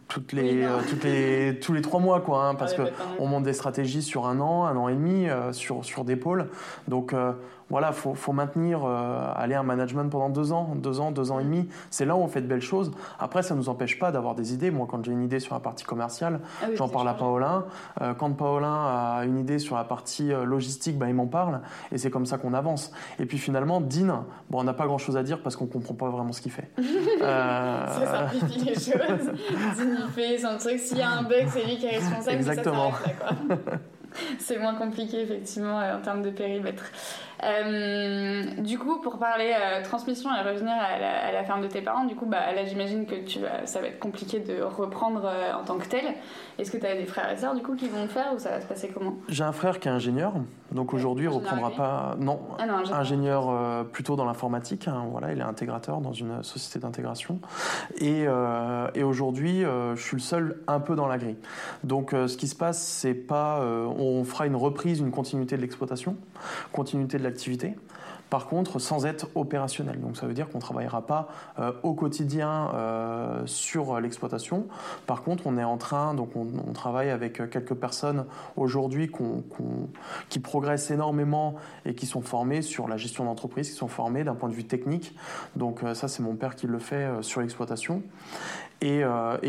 toutes 0.08 0.32
les, 0.32 0.66
toutes 0.88 1.04
les, 1.04 1.58
tous 1.62 1.72
les 1.72 1.82
trois 1.82 2.00
mois, 2.00 2.20
quoi, 2.20 2.44
hein, 2.44 2.54
parce 2.54 2.74
qu'on 2.74 2.88
on 3.18 3.26
monte 3.26 3.44
des 3.44 3.52
stratégies 3.52 4.02
sur 4.02 4.26
un 4.26 4.40
an, 4.40 4.64
un 4.64 4.76
an 4.76 4.88
et 4.88 4.94
demi, 4.94 5.26
sur, 5.52 5.84
sur 5.84 6.04
des 6.04 6.16
pôles. 6.16 6.48
Donc 6.88 7.14
voilà, 7.70 7.92
faut, 7.92 8.14
faut 8.14 8.32
maintenir, 8.32 8.80
euh, 8.84 9.32
aller 9.34 9.54
un 9.54 9.62
management 9.62 10.10
pendant 10.10 10.28
deux 10.28 10.52
ans, 10.52 10.74
deux 10.74 11.00
ans, 11.00 11.12
deux 11.12 11.30
ans 11.30 11.38
et 11.38 11.44
demi. 11.44 11.68
C'est 11.90 12.04
là 12.04 12.16
où 12.16 12.18
on 12.18 12.26
fait 12.26 12.42
de 12.42 12.46
belles 12.46 12.60
choses. 12.60 12.90
Après, 13.18 13.42
ça 13.42 13.54
ne 13.54 13.60
nous 13.60 13.68
empêche 13.68 13.98
pas 13.98 14.10
d'avoir 14.10 14.34
des 14.34 14.52
idées. 14.52 14.72
Moi, 14.72 14.86
quand 14.90 15.04
j'ai 15.04 15.12
une 15.12 15.22
idée 15.22 15.38
sur 15.38 15.54
la 15.54 15.60
partie 15.60 15.84
commerciale, 15.84 16.40
ah 16.62 16.66
j'en 16.74 16.88
parle 16.88 17.08
à 17.08 17.14
Paolin. 17.14 17.64
Euh, 18.02 18.12
quand 18.14 18.32
Paolin 18.32 18.86
a 19.18 19.24
une 19.24 19.38
idée 19.38 19.60
sur 19.60 19.76
la 19.76 19.84
partie 19.84 20.32
euh, 20.32 20.44
logistique, 20.44 20.98
bah, 20.98 21.08
il 21.08 21.14
m'en 21.14 21.28
parle. 21.28 21.60
Et 21.92 21.98
c'est 21.98 22.10
comme 22.10 22.26
ça 22.26 22.38
qu'on 22.38 22.54
avance. 22.54 22.90
Et 23.20 23.26
puis 23.26 23.38
finalement, 23.38 23.80
Dean, 23.80 24.24
bon, 24.50 24.60
on 24.60 24.64
n'a 24.64 24.74
pas 24.74 24.86
grand-chose 24.86 25.16
à 25.16 25.22
dire 25.22 25.40
parce 25.40 25.54
qu'on 25.54 25.66
ne 25.66 25.70
comprend 25.70 25.94
pas 25.94 26.08
vraiment 26.08 26.32
ce 26.32 26.40
qu'il 26.40 26.52
fait. 26.52 26.70
ça 27.20 28.28
simplifie 28.28 28.64
les 28.64 28.74
choses. 28.74 29.26
Dean, 29.78 29.96
il 30.06 30.12
fait 30.12 30.38
son 30.38 30.58
truc. 30.58 30.80
S'il 30.80 30.98
y 30.98 31.02
a 31.02 31.10
un 31.10 31.22
bug, 31.22 31.46
c'est 31.48 31.64
lui 31.64 31.78
qui 31.78 31.86
est 31.86 31.98
responsable. 31.98 32.36
Exactement. 32.36 32.90
c'est 34.38 34.58
moins 34.58 34.74
compliqué, 34.74 35.22
effectivement, 35.22 35.78
en 35.78 36.00
termes 36.00 36.22
de 36.22 36.30
périmètre. 36.30 36.82
Euh, 37.42 38.42
du 38.58 38.78
coup, 38.78 39.00
pour 39.00 39.18
parler 39.18 39.52
euh, 39.54 39.82
transmission 39.82 40.30
et 40.34 40.48
revenir 40.48 40.74
à 40.74 41.32
la, 41.32 41.44
ferme 41.44 41.62
de 41.62 41.68
tes 41.68 41.80
parents, 41.80 42.04
du 42.04 42.14
coup, 42.14 42.26
bah, 42.26 42.52
là, 42.54 42.64
j'imagine 42.64 43.06
que 43.06 43.14
tu 43.14 43.38
ça 43.64 43.80
va 43.80 43.86
être 43.86 43.98
compliqué 43.98 44.40
de 44.40 44.62
reprendre 44.62 45.22
euh, 45.24 45.52
en 45.54 45.64
tant 45.64 45.78
que 45.78 45.86
tel. 45.86 46.04
Est-ce 46.58 46.70
que 46.70 46.76
tu 46.76 46.86
as 46.86 46.94
des 46.94 47.06
frères 47.06 47.30
et 47.30 47.36
sœurs, 47.36 47.54
du 47.54 47.62
coup, 47.62 47.74
qui 47.74 47.88
vont 47.88 48.02
le 48.02 48.08
faire 48.08 48.34
ou 48.34 48.38
ça 48.38 48.50
va 48.50 48.60
se 48.60 48.66
passer 48.66 48.88
comment? 48.88 49.14
J'ai 49.28 49.44
un 49.44 49.52
frère 49.52 49.80
qui 49.80 49.88
est 49.88 49.90
ingénieur, 49.90 50.34
donc 50.72 50.92
aujourd'hui, 50.92 51.24
il 51.24 51.28
reprendra 51.28 51.70
pas. 51.70 52.16
Non, 52.18 52.40
ah 52.58 52.98
ingénieur, 52.98 53.86
plutôt 53.86 54.16
dans 54.16 54.26
l'informatique. 54.26 54.88
Hein, 54.88 55.06
voilà, 55.10 55.32
il 55.32 55.38
est 55.38 55.42
intégrateur 55.42 56.00
dans 56.00 56.12
une 56.12 56.42
société 56.42 56.78
d'intégration. 56.78 57.40
Et, 57.96 58.26
et 58.94 59.02
aujourd'hui, 59.02 59.62
je 59.62 60.00
suis 60.00 60.16
le 60.16 60.22
seul 60.22 60.58
un 60.66 60.80
peu 60.80 60.94
dans 60.96 61.06
la 61.06 61.16
grille. 61.16 61.38
Donc, 61.82 62.10
ce 62.10 62.36
qui 62.36 62.48
se 62.48 62.56
passe, 62.56 62.82
c'est 62.82 63.14
pas. 63.14 63.60
on 63.62 64.24
fera 64.24 64.46
une 64.46 64.56
reprise, 64.56 65.00
une 65.00 65.12
continuité 65.12 65.56
de 65.56 65.62
l'exploitation, 65.62 66.16
continuité 66.72 67.16
de 67.16 67.24
la 67.24 67.29
Par 68.30 68.46
contre, 68.46 68.78
sans 68.78 69.06
être 69.06 69.26
opérationnel. 69.34 70.00
Donc 70.00 70.16
ça 70.16 70.26
veut 70.26 70.34
dire 70.34 70.48
qu'on 70.48 70.58
ne 70.58 70.62
travaillera 70.62 71.04
pas 71.04 71.28
euh, 71.58 71.72
au 71.82 71.94
quotidien 71.94 72.70
euh, 72.74 73.42
sur 73.44 74.00
l'exploitation. 74.00 74.68
Par 75.06 75.22
contre, 75.22 75.48
on 75.48 75.58
est 75.58 75.64
en 75.64 75.76
train, 75.76 76.14
donc 76.14 76.36
on, 76.36 76.46
travaille 76.72 77.10
avec 77.10 77.50
quelques 77.50 77.74
personnes 77.74 78.24
aujourd'hui 78.56 79.10
qui 80.28 80.38
progressent 80.38 80.92
énormément 80.92 81.56
et 81.84 81.94
qui 81.94 82.06
sont 82.06 82.22
formées 82.22 82.62
sur 82.62 82.86
la 82.86 82.96
gestion 82.96 83.24
d'entreprise, 83.24 83.68
qui 83.68 83.76
sont 83.76 83.88
formées 83.88 84.22
d'un 84.22 84.36
point 84.36 84.48
de 84.48 84.54
vue 84.54 84.64
technique. 84.64 85.16
Donc 85.56 85.82
euh, 85.82 85.94
ça, 85.94 86.06
c'est 86.06 86.22
mon 86.22 86.36
père 86.36 86.54
qui 86.54 86.68
le 86.68 86.78
fait 86.78 87.08
sur 87.22 87.40
l'exploitation. 87.40 88.02
Et, 88.80 89.02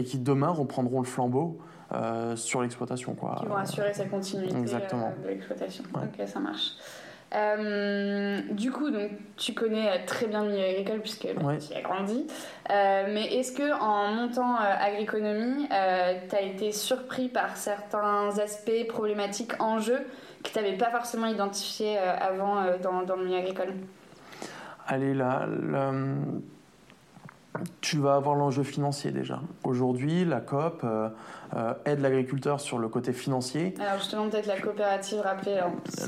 qui 0.04 0.18
demain 0.18 0.50
reprendront 0.50 1.00
le 1.00 1.06
flambeau 1.06 1.60
sur 2.36 2.62
l'exploitation. 2.62 3.16
Qui 3.16 3.46
vont 3.46 3.56
assurer 3.56 3.94
sa 3.94 4.06
continuité 4.06 4.56
de 4.56 5.28
l'exploitation. 5.28 5.84
Ok, 5.94 6.28
ça 6.28 6.40
marche. 6.40 6.74
Euh, 7.34 8.42
du 8.52 8.72
coup, 8.72 8.90
donc, 8.90 9.12
tu 9.38 9.54
connais 9.54 10.04
très 10.06 10.28
bien 10.28 10.44
le 10.44 10.52
milieu 10.52 10.66
agricole 10.66 11.00
puisque 11.00 11.28
tu 11.28 11.74
y 11.74 11.76
as 11.76 11.82
grandi. 11.82 12.28
Euh, 12.70 13.08
mais 13.14 13.36
est-ce 13.36 13.54
que 13.54 13.74
en 13.80 14.08
montant 14.08 14.56
euh, 14.56 14.76
agroéconomie, 14.80 15.68
tu 15.68 16.36
as 16.36 16.42
été 16.42 16.72
surpris 16.72 17.30
par 17.30 17.56
certains 17.56 18.38
aspects 18.38 18.88
problématiques, 18.88 19.54
enjeux 19.62 20.06
que 20.44 20.50
tu 20.50 20.58
n'avais 20.58 20.78
pas 20.78 20.90
forcément 20.90 21.28
identifiés 21.28 21.98
avant 21.98 22.78
dans, 22.82 23.04
dans, 23.04 23.16
le 23.16 23.26
milieu 23.26 23.38
agricole? 23.38 23.74
Allez, 24.88 25.14
là, 25.14 25.48
tu 27.82 27.98
vas 27.98 28.16
avoir 28.16 28.36
l'enjeu 28.36 28.64
financier 28.64 29.12
déjà. 29.12 29.42
Aujourd'hui, 29.64 30.26
la 30.26 30.40
COP 30.40 30.82
euh, 30.84 31.10
euh, 31.56 31.74
aide 31.86 32.00
l'agriculteur 32.00 32.62
sur 32.62 32.80
le 32.80 32.88
côté 32.88 33.12
financier. 33.12 33.74
Alors 33.80 33.98
justement, 33.98 34.30
peut-être 34.30 34.48
la 34.48 34.60
coopérative, 34.60 35.20
rappelez. 35.20 35.60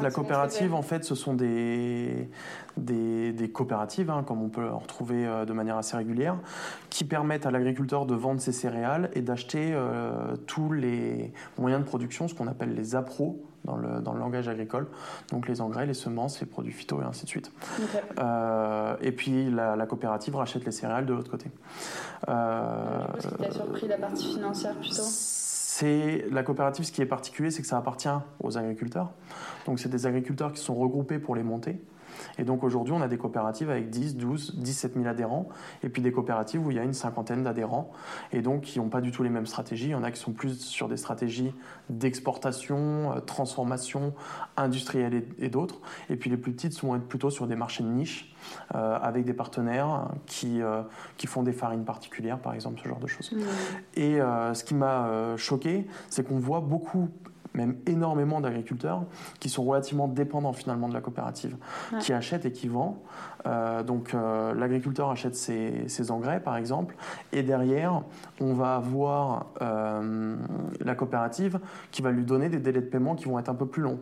La 0.02 0.12
coopérative, 0.12 0.74
en 0.74 0.82
fait, 0.82 1.04
ce 1.04 1.16
sont 1.16 1.34
des, 1.34 2.30
des, 2.78 3.52
coopératives, 3.52 4.10
hein, 4.10 4.24
comme 4.26 4.42
on 4.42 4.50
peut 4.50 4.70
en 4.70 4.80
retrouver 4.80 5.26
euh, 5.26 5.46
de 5.46 5.54
manière 5.54 5.78
assez 5.78 5.98
régulière, 5.98 6.38
qui 6.90 7.04
permettent 7.04 7.46
à 7.46 7.52
l'agriculteur 7.52 8.06
de 8.06 8.16
vendre 8.16 8.40
ses 8.40 8.54
céréales 8.54 9.10
et 9.14 9.22
d'acheter 9.22 9.76
tous 10.48 10.72
les 10.72 11.34
moyens 11.58 11.84
de 11.84 11.88
production, 11.88 12.28
ce 12.28 12.34
qu'on 12.34 12.48
appelle 12.48 12.74
les 12.74 12.96
appros 12.96 13.44
dans 13.66 13.76
le, 13.76 14.02
dans 14.02 14.14
le 14.14 14.20
langage 14.20 14.48
agricole. 14.48 14.88
Donc 15.32 15.48
les 15.48 15.62
engrais, 15.62 15.86
les 15.86 15.94
semences, 15.94 16.40
les 16.40 16.48
produits 16.48 16.72
phyto 16.72 17.02
et 17.02 17.06
ainsi 17.06 17.26
de 17.26 17.30
suite. 17.30 17.52
Euh, 18.20 18.96
et 19.02 19.12
puis 19.12 19.50
la, 19.50 19.76
la 19.76 19.86
coopérative 19.86 20.36
rachète 20.36 20.66
les 20.66 20.72
céréales 20.72 21.06
de 21.06 21.14
l'autre 21.14 21.32
côté. 21.32 21.52
Euh, 22.30 23.06
ce 23.20 23.28
qui 23.28 23.36
t'a 23.36 23.52
surpris, 23.52 23.88
la 23.88 23.98
partie 23.98 24.34
financière 24.34 24.76
plutôt? 24.76 25.04
C'est 25.04 26.26
la 26.32 26.44
coopérative, 26.44 26.86
ce 26.86 26.92
qui 26.92 27.02
est 27.02 27.08
particulier, 27.08 27.50
c'est 27.50 27.62
que 27.64 27.68
ça 27.68 27.78
appartient 27.78 28.08
aux 28.40 28.58
agriculteurs. 28.58 29.10
Donc 29.66 29.80
c'est 29.80 29.90
des 29.90 30.06
agriculteurs 30.06 30.54
qui 30.54 30.62
sont 30.62 30.76
regroupés 30.76 31.18
pour 31.18 31.36
les 31.36 31.44
monter. 31.44 31.82
Et 32.38 32.44
donc 32.44 32.64
aujourd'hui, 32.64 32.94
on 32.94 33.02
a 33.02 33.08
des 33.08 33.18
coopératives 33.18 33.70
avec 33.70 33.90
10, 33.90 34.18
12, 34.18 34.56
17 34.58 34.94
000 34.96 35.08
adhérents, 35.08 35.48
et 35.84 35.90
puis 35.90 36.02
des 36.02 36.12
coopératives 36.12 36.66
où 36.66 36.72
il 36.72 36.78
y 36.78 36.80
a 36.80 36.84
une 36.84 36.94
cinquantaine 36.94 37.44
d'adhérents, 37.44 37.92
et 38.32 38.42
donc 38.42 38.62
qui 38.62 38.80
n'ont 38.80 38.90
pas 38.90 39.02
du 39.02 39.12
tout 39.12 39.24
les 39.24 39.30
mêmes 39.30 39.46
stratégies. 39.46 39.88
Il 39.88 39.92
y 39.92 39.96
en 39.96 40.04
a 40.04 40.12
qui 40.12 40.20
sont 40.20 40.34
plus 40.34 40.60
sur 40.60 40.88
des 40.88 40.98
stratégies 40.98 41.54
d'exportation, 41.90 43.14
euh, 43.14 43.20
transformation, 43.20 44.14
industrielle 44.58 45.14
et, 45.14 45.46
et 45.46 45.50
d'autres. 45.50 45.82
Et 46.10 46.16
puis 46.16 46.30
les 46.30 46.38
plus 46.38 46.54
petites 46.54 46.74
sont 46.74 47.00
plutôt 47.00 47.30
sur 47.30 47.48
des 47.48 47.56
marchés 47.56 47.84
de 47.84 47.90
niche, 47.90 48.34
euh, 48.76 48.98
avec 49.02 49.26
des 49.26 49.34
partenaires 49.34 50.10
qui, 50.26 50.62
euh, 50.62 50.82
qui 51.18 51.28
font 51.28 51.44
des 51.44 51.54
farines 51.54 51.86
particulières, 51.86 52.40
par 52.40 52.54
exemple, 52.54 52.80
ce 52.82 52.88
genre 52.88 53.00
de 53.00 53.08
choses. 53.08 53.32
Hmm. 53.32 53.40
Et 53.96 54.20
ce 54.54 54.64
qui 54.64 54.76
m'a 54.76 55.36
choqué, 55.38 55.88
c'est 56.10 56.28
qu'on 56.28 56.38
voit 56.38 56.62
beaucoup, 56.62 57.10
même 57.54 57.76
énormément 57.88 58.42
d'agriculteurs 58.42 59.04
qui 59.40 59.50
sont 59.50 59.64
relativement 59.64 60.08
dépendants 60.08 60.54
finalement 60.54 60.88
de 60.90 60.94
la 60.94 61.02
coopérative, 61.02 61.56
Ouais. 61.92 62.00
qui 62.00 62.14
achètent 62.14 62.46
et 62.46 62.52
qui 62.52 62.68
vendent. 62.68 62.96
Euh, 63.46 63.84
donc 63.84 64.14
euh, 64.14 64.54
l'agriculteur 64.54 65.10
achète 65.10 65.36
ses, 65.36 65.88
ses 65.90 66.12
engrais 66.12 66.40
par 66.40 66.56
exemple, 66.56 66.96
et 67.34 67.44
derrière 67.44 68.02
on 68.40 68.54
va 68.54 68.76
avoir 68.76 69.48
euh, 69.62 70.38
la 70.80 70.96
coopérative 70.96 71.60
qui 71.92 72.02
va 72.02 72.12
lui 72.12 72.24
donner 72.24 72.48
des 72.48 72.60
délais 72.60 72.80
de 72.82 72.86
paiement 72.86 73.16
qui 73.16 73.26
vont 73.26 73.38
être 73.40 73.50
un 73.50 73.56
peu 73.56 73.66
plus 73.66 73.82
longs, 73.82 74.00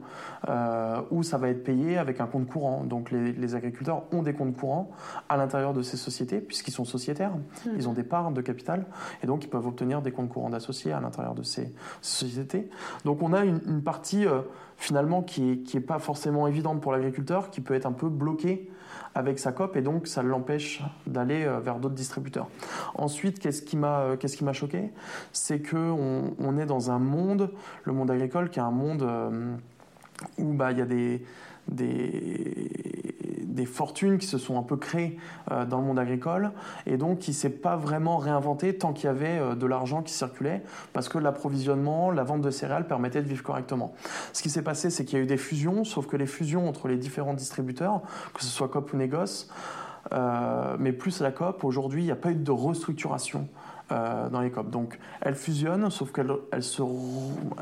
ou 1.09 1.23
ça 1.23 1.37
va 1.37 1.49
être 1.49 1.63
payé 1.63 1.97
avec 1.97 2.21
un 2.21 2.27
compte 2.27 2.47
courant. 2.47 2.83
Donc 2.83 3.11
les, 3.11 3.31
les 3.33 3.55
agriculteurs 3.55 4.03
ont 4.11 4.21
des 4.21 4.33
comptes 4.33 4.55
courants 4.55 4.91
à 5.29 5.37
l'intérieur 5.37 5.73
de 5.73 5.81
ces 5.81 5.97
sociétés 5.97 6.39
puisqu'ils 6.39 6.71
sont 6.71 6.85
sociétaires, 6.85 7.31
ils 7.75 7.89
ont 7.89 7.93
des 7.93 8.03
parts 8.03 8.31
de 8.31 8.41
capital 8.41 8.85
et 9.23 9.27
donc 9.27 9.43
ils 9.43 9.49
peuvent 9.49 9.67
obtenir 9.67 10.01
des 10.01 10.11
comptes 10.11 10.29
courants 10.29 10.49
d'associés 10.51 10.91
à 10.93 10.99
l'intérieur 10.99 11.33
de 11.35 11.43
ces 11.43 11.73
sociétés. 12.01 12.69
Donc 13.05 13.21
on 13.21 13.33
a 13.33 13.40
une, 13.45 13.81
partie 13.81 14.25
euh, 14.25 14.41
finalement 14.77 15.21
qui 15.21 15.51
est, 15.51 15.57
qui 15.57 15.77
est 15.77 15.81
pas 15.81 15.99
forcément 15.99 16.47
évidente 16.47 16.81
pour 16.81 16.91
l'agriculteur, 16.91 17.49
qui 17.49 17.61
peut 17.61 17.73
être 17.73 17.85
un 17.85 17.91
peu 17.91 18.09
bloqué 18.09 18.69
avec 19.13 19.39
sa 19.39 19.51
COP 19.51 19.75
et 19.75 19.81
donc 19.81 20.07
ça 20.07 20.23
l'empêche 20.23 20.81
d'aller 21.05 21.43
euh, 21.43 21.59
vers 21.59 21.79
d'autres 21.79 21.95
distributeurs. 21.95 22.47
Ensuite, 22.95 23.39
qu'est-ce 23.39 23.61
qui 23.61 23.77
m'a 23.77 23.99
euh, 23.99 24.17
qu'est-ce 24.17 24.37
qui 24.37 24.43
m'a 24.43 24.53
choqué? 24.53 24.91
C'est 25.33 25.59
que 25.59 25.77
on, 25.77 26.35
on 26.39 26.57
est 26.57 26.65
dans 26.65 26.91
un 26.91 26.99
monde, 26.99 27.51
le 27.83 27.93
monde 27.93 28.11
agricole, 28.11 28.49
qui 28.49 28.59
est 28.59 28.63
un 28.63 28.71
monde 28.71 29.07
où 30.37 30.53
bah 30.53 30.71
il 30.71 30.77
y 30.77 30.81
a 30.81 30.85
des 30.85 31.23
des, 31.67 32.69
fortunes 33.65 34.17
qui 34.17 34.25
se 34.25 34.39
sont 34.39 34.57
un 34.57 34.63
peu 34.63 34.75
créées 34.75 35.19
euh, 35.51 35.65
dans 35.65 35.79
le 35.79 35.85
monde 35.85 35.99
agricole 35.99 36.51
et 36.87 36.97
donc 36.97 37.19
qui 37.19 37.31
s'est 37.31 37.51
pas 37.51 37.75
vraiment 37.75 38.17
réinventé 38.17 38.75
tant 38.75 38.91
qu'il 38.91 39.05
y 39.05 39.07
avait 39.07 39.37
euh, 39.37 39.53
de 39.53 39.67
l'argent 39.67 40.01
qui 40.01 40.11
circulait 40.13 40.63
parce 40.93 41.09
que 41.09 41.19
l'approvisionnement, 41.19 42.09
la 42.09 42.23
vente 42.23 42.41
de 42.41 42.49
céréales 42.49 42.87
permettait 42.87 43.21
de 43.21 43.27
vivre 43.27 43.43
correctement. 43.43 43.93
Ce 44.33 44.41
qui 44.41 44.49
s'est 44.49 44.63
passé, 44.63 44.89
c'est 44.89 45.05
qu'il 45.05 45.19
y 45.19 45.21
a 45.21 45.23
eu 45.23 45.27
des 45.27 45.37
fusions, 45.37 45.83
sauf 45.83 46.07
que 46.07 46.17
les 46.17 46.25
fusions 46.25 46.67
entre 46.67 46.87
les 46.87 46.97
différents 46.97 47.35
distributeurs, 47.35 48.01
que 48.33 48.41
ce 48.41 48.49
soit 48.49 48.67
COP 48.67 48.93
ou 48.93 48.97
Négoce, 48.97 49.47
euh, 50.11 50.75
mais 50.79 50.91
plus 50.91 51.21
la 51.21 51.31
COP, 51.31 51.63
aujourd'hui, 51.63 52.01
il 52.01 52.05
n'y 52.05 52.11
a 52.11 52.15
pas 52.15 52.31
eu 52.31 52.35
de 52.35 52.51
restructuration 52.51 53.47
dans 53.89 54.39
les 54.39 54.51
COP. 54.51 54.69
Donc, 54.69 54.97
elles 55.19 55.35
fusionnent, 55.35 55.89
sauf 55.89 56.13
qu'elles 56.13 56.31
elles 56.53 56.63
se, 56.63 56.81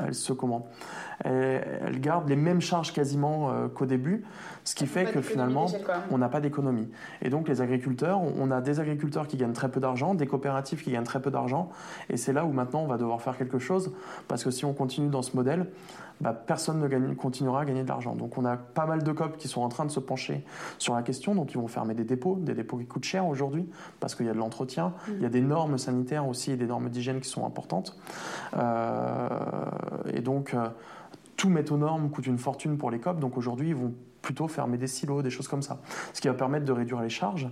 elles 0.06 0.14
se 0.14 0.32
comment 0.32 0.68
elles, 1.24 1.80
elles 1.86 2.00
gardent 2.00 2.28
les 2.28 2.36
mêmes 2.36 2.60
charges 2.60 2.92
quasiment 2.92 3.50
euh, 3.50 3.68
qu'au 3.68 3.86
début, 3.86 4.24
ce 4.64 4.74
qui 4.74 4.86
fait 4.86 5.04
Pas 5.04 5.12
que 5.12 5.20
finalement, 5.20 5.66
on 6.10 6.18
n'a 6.18 6.28
pas 6.28 6.40
d'économie. 6.40 6.88
Et 7.22 7.30
donc 7.30 7.48
les 7.48 7.60
agriculteurs, 7.60 8.20
on 8.20 8.50
a 8.50 8.60
des 8.60 8.80
agriculteurs 8.80 9.26
qui 9.26 9.36
gagnent 9.36 9.52
très 9.52 9.68
peu 9.70 9.80
d'argent, 9.80 10.14
des 10.14 10.26
coopératives 10.26 10.82
qui 10.82 10.92
gagnent 10.92 11.04
très 11.04 11.20
peu 11.20 11.30
d'argent, 11.30 11.70
et 12.08 12.16
c'est 12.16 12.32
là 12.32 12.44
où 12.44 12.52
maintenant 12.52 12.80
on 12.82 12.86
va 12.86 12.96
devoir 12.98 13.20
faire 13.22 13.36
quelque 13.36 13.58
chose, 13.58 13.92
parce 14.28 14.44
que 14.44 14.50
si 14.50 14.64
on 14.64 14.72
continue 14.72 15.08
dans 15.08 15.22
ce 15.22 15.36
modèle, 15.36 15.66
bah, 16.20 16.34
personne 16.34 16.78
ne 16.80 16.86
gagne- 16.86 17.14
continuera 17.14 17.62
à 17.62 17.64
gagner 17.64 17.82
de 17.82 17.88
l'argent. 17.88 18.14
Donc 18.14 18.36
on 18.36 18.44
a 18.44 18.58
pas 18.58 18.84
mal 18.84 19.02
de 19.02 19.10
COP 19.12 19.38
qui 19.38 19.48
sont 19.48 19.62
en 19.62 19.70
train 19.70 19.86
de 19.86 19.90
se 19.90 20.00
pencher 20.00 20.44
sur 20.78 20.94
la 20.94 21.00
question, 21.02 21.34
donc 21.34 21.52
ils 21.52 21.58
vont 21.58 21.66
fermer 21.68 21.94
des 21.94 22.04
dépôts, 22.04 22.36
des 22.38 22.52
dépôts 22.52 22.76
qui 22.76 22.84
coûtent 22.86 23.04
cher 23.04 23.26
aujourd'hui, 23.26 23.66
parce 24.00 24.14
qu'il 24.14 24.26
y 24.26 24.28
a 24.28 24.34
de 24.34 24.38
l'entretien, 24.38 24.92
il 25.08 25.22
y 25.22 25.26
a 25.26 25.30
des 25.30 25.40
normes 25.40 25.78
sanitaires 25.78 26.28
aussi 26.28 26.52
et 26.52 26.56
des 26.56 26.66
normes 26.66 26.90
d'hygiène 26.90 27.20
qui 27.20 27.28
sont 27.30 27.46
importantes. 27.46 27.96
Euh, 28.56 29.28
et 30.12 30.20
donc 30.20 30.52
euh, 30.52 30.68
tout 31.40 31.48
mettre 31.48 31.72
aux 31.72 31.78
normes 31.78 32.10
coûte 32.10 32.26
une 32.26 32.36
fortune 32.36 32.76
pour 32.76 32.90
les 32.90 32.98
COP, 32.98 33.18
donc 33.18 33.38
aujourd'hui 33.38 33.70
ils 33.70 33.74
vont 33.74 33.94
plutôt 34.20 34.46
fermer 34.46 34.76
des 34.76 34.86
silos, 34.86 35.22
des 35.22 35.30
choses 35.30 35.48
comme 35.48 35.62
ça, 35.62 35.80
ce 36.12 36.20
qui 36.20 36.28
va 36.28 36.34
permettre 36.34 36.66
de 36.66 36.72
réduire 36.72 37.00
les 37.00 37.08
charges. 37.08 37.48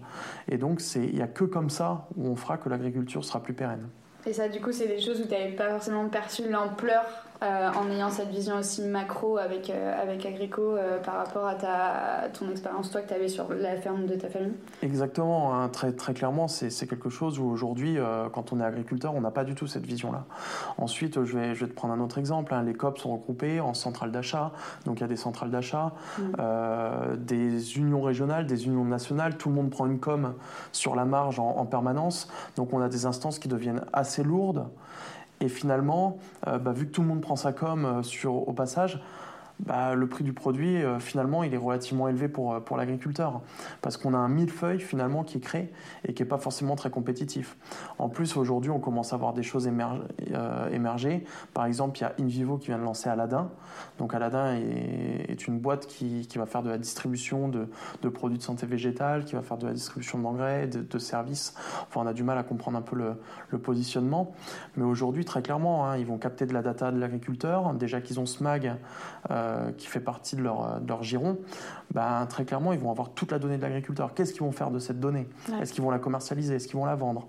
Et 0.46 0.58
donc 0.58 0.82
il 0.94 1.14
n'y 1.14 1.22
a 1.22 1.26
que 1.26 1.44
comme 1.44 1.70
ça 1.70 2.06
où 2.14 2.28
on 2.28 2.36
fera 2.36 2.58
que 2.58 2.68
l'agriculture 2.68 3.24
sera 3.24 3.42
plus 3.42 3.54
pérenne. 3.54 3.88
Et 4.26 4.34
ça, 4.34 4.48
du 4.50 4.60
coup, 4.60 4.72
c'est 4.72 4.88
des 4.88 5.00
choses 5.00 5.20
où 5.20 5.24
tu 5.24 5.30
n'avais 5.30 5.52
pas 5.52 5.70
forcément 5.70 6.06
perçu 6.10 6.50
l'ampleur 6.50 7.02
euh, 7.42 7.70
en 7.70 7.90
ayant 7.90 8.10
cette 8.10 8.28
vision 8.28 8.56
aussi 8.58 8.82
macro 8.82 9.38
avec, 9.38 9.70
euh, 9.70 10.02
avec 10.02 10.26
Agrico 10.26 10.62
euh, 10.76 10.98
par 10.98 11.16
rapport 11.16 11.46
à, 11.46 11.54
ta, 11.54 12.24
à 12.24 12.28
ton 12.28 12.50
expérience, 12.50 12.90
toi, 12.90 13.00
que 13.00 13.08
tu 13.08 13.14
avais 13.14 13.28
sur 13.28 13.52
la 13.52 13.76
ferme 13.76 14.06
de 14.06 14.14
ta 14.14 14.28
famille. 14.28 14.54
Exactement, 14.82 15.54
hein, 15.54 15.68
très, 15.68 15.92
très 15.92 16.14
clairement, 16.14 16.48
c'est 16.48 16.86
quelque 16.86 17.10
chose 17.10 17.38
où 17.38 17.44
aujourd'hui, 17.48 17.98
quand 18.32 18.52
on 18.52 18.60
est 18.60 18.64
agriculteur, 18.64 19.14
on 19.14 19.20
n'a 19.20 19.30
pas 19.30 19.44
du 19.44 19.54
tout 19.54 19.66
cette 19.66 19.86
vision-là. 19.86 20.24
Ensuite, 20.78 21.24
je 21.24 21.38
vais, 21.38 21.54
je 21.54 21.64
vais 21.64 21.70
te 21.70 21.74
prendre 21.74 21.94
un 21.94 22.00
autre 22.00 22.18
exemple. 22.18 22.54
hein. 22.54 22.62
Les 22.62 22.74
COP 22.74 22.98
sont 22.98 23.12
regroupés 23.12 23.60
en 23.60 23.74
centrales 23.74 24.12
d'achat, 24.12 24.52
donc 24.84 24.98
il 24.98 25.00
y 25.02 25.04
a 25.04 25.08
des 25.08 25.16
centrales 25.16 25.50
d'achat, 25.50 25.92
euh, 26.38 27.16
des 27.16 27.78
unions 27.78 28.02
régionales, 28.02 28.46
des 28.46 28.66
unions 28.66 28.84
nationales, 28.84 29.36
tout 29.36 29.48
le 29.48 29.54
monde 29.54 29.70
prend 29.70 29.86
une 29.86 30.00
com 30.00 30.34
sur 30.72 30.94
la 30.96 31.04
marge 31.04 31.38
en, 31.38 31.56
en 31.56 31.66
permanence, 31.66 32.28
donc 32.56 32.72
on 32.72 32.80
a 32.80 32.88
des 32.88 33.06
instances 33.06 33.38
qui 33.38 33.48
deviennent 33.48 33.84
assez 33.92 34.22
lourdes. 34.22 34.66
Et 35.40 35.48
finalement, 35.48 36.18
euh, 36.46 36.58
bah, 36.58 36.72
vu 36.72 36.86
que 36.86 36.92
tout 36.92 37.02
le 37.02 37.08
monde 37.08 37.20
prend 37.20 37.36
sa 37.36 37.52
com 37.52 37.84
euh, 37.84 38.02
sur, 38.02 38.48
au 38.48 38.52
passage, 38.52 39.00
bah, 39.60 39.94
le 39.94 40.06
prix 40.06 40.22
du 40.22 40.32
produit, 40.32 40.82
euh, 40.82 41.00
finalement, 41.00 41.42
il 41.42 41.52
est 41.52 41.58
relativement 41.58 42.08
élevé 42.08 42.28
pour, 42.28 42.54
euh, 42.54 42.60
pour 42.60 42.76
l'agriculteur. 42.76 43.40
Parce 43.82 43.96
qu'on 43.96 44.14
a 44.14 44.16
un 44.16 44.28
millefeuille, 44.28 44.78
finalement, 44.78 45.24
qui 45.24 45.38
est 45.38 45.40
créé 45.40 45.72
et 46.04 46.14
qui 46.14 46.22
n'est 46.22 46.28
pas 46.28 46.38
forcément 46.38 46.76
très 46.76 46.90
compétitif. 46.90 47.56
En 47.98 48.08
plus, 48.08 48.36
aujourd'hui, 48.36 48.70
on 48.70 48.78
commence 48.78 49.12
à 49.12 49.16
voir 49.16 49.32
des 49.32 49.42
choses 49.42 49.66
émerger. 49.66 50.02
euh, 50.32 50.68
émerger. 50.70 51.24
Par 51.54 51.64
exemple, 51.66 51.98
il 51.98 52.02
y 52.02 52.04
a 52.04 52.14
InVivo 52.20 52.58
qui 52.58 52.68
vient 52.68 52.78
de 52.78 52.84
lancer 52.84 53.08
Aladdin. 53.08 53.50
Donc, 53.98 54.14
Aladdin 54.14 54.54
est, 54.54 55.46
une 55.48 55.58
boîte 55.58 55.86
qui, 55.86 56.26
qui 56.26 56.38
va 56.38 56.46
faire 56.46 56.62
de 56.62 56.68
la 56.68 56.78
distribution 56.78 57.48
de, 57.48 57.68
de 58.02 58.08
produits 58.08 58.38
de 58.38 58.42
santé 58.42 58.66
végétale, 58.66 59.24
qui 59.24 59.34
va 59.34 59.42
faire 59.42 59.56
de 59.56 59.66
la 59.66 59.72
distribution 59.72 60.18
d'engrais, 60.18 60.66
de, 60.66 60.98
services. 60.98 61.54
Enfin, 61.82 62.00
on 62.02 62.06
a 62.06 62.12
du 62.12 62.22
mal 62.22 62.38
à 62.38 62.42
comprendre 62.42 62.76
un 62.76 62.82
peu 62.82 62.96
le, 62.96 63.58
positionnement. 63.58 64.34
Mais 64.76 64.84
aujourd'hui, 64.84 65.24
très 65.24 65.42
clairement, 65.42 65.88
hein, 65.88 65.96
ils 65.96 66.06
vont 66.06 66.18
capter 66.18 66.46
de 66.46 66.52
la 66.52 66.62
data 66.62 66.90
de 66.92 66.98
l'agriculteur. 66.98 67.72
Déjà 67.74 68.00
qu'ils 68.00 68.20
ont 68.20 68.26
SMAG, 68.26 68.72
qui 69.76 69.86
fait 69.86 70.00
partie 70.00 70.36
de 70.36 70.42
leur, 70.42 70.80
de 70.80 70.88
leur 70.88 71.02
giron, 71.02 71.38
ben, 71.92 72.26
très 72.26 72.44
clairement, 72.44 72.72
ils 72.72 72.78
vont 72.78 72.90
avoir 72.90 73.10
toute 73.10 73.32
la 73.32 73.38
donnée 73.38 73.56
de 73.56 73.62
l'agriculteur. 73.62 74.12
Qu'est-ce 74.14 74.32
qu'ils 74.32 74.42
vont 74.42 74.52
faire 74.52 74.70
de 74.70 74.78
cette 74.78 75.00
donnée? 75.00 75.26
Ouais. 75.48 75.60
Est-ce 75.62 75.72
qu'ils 75.72 75.82
vont 75.82 75.90
la 75.90 75.98
commercialiser? 75.98 76.56
Est-ce 76.56 76.68
qu'ils 76.68 76.78
vont 76.78 76.84
la 76.84 76.96
vendre? 76.96 77.26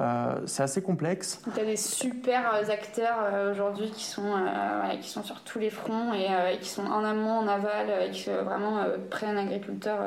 Euh, 0.00 0.40
C'est 0.46 0.62
assez 0.62 0.82
complexe. 0.82 1.42
Tu 1.54 1.60
as 1.60 1.64
des 1.64 1.76
super 1.76 2.54
euh, 2.54 2.70
acteurs 2.70 3.18
euh, 3.22 3.52
aujourd'hui 3.52 3.90
qui, 3.90 4.04
sont, 4.04 4.22
euh, 4.24 4.88
ouais, 4.88 4.98
qui 5.00 5.08
sont 5.08 5.22
sur 5.22 5.42
tous 5.42 5.58
les 5.58 5.70
fronts 5.70 6.12
et, 6.14 6.28
euh, 6.30 6.52
et 6.52 6.58
qui 6.58 6.68
sont 6.68 6.86
en 6.86 7.04
amont, 7.04 7.38
en 7.38 7.46
aval, 7.46 7.86
euh, 7.90 8.06
et 8.06 8.10
qui 8.10 8.30
euh, 8.30 8.42
vraiment 8.42 8.78
euh, 8.78 8.96
prennent 9.10 9.36
agriculteur. 9.38 9.98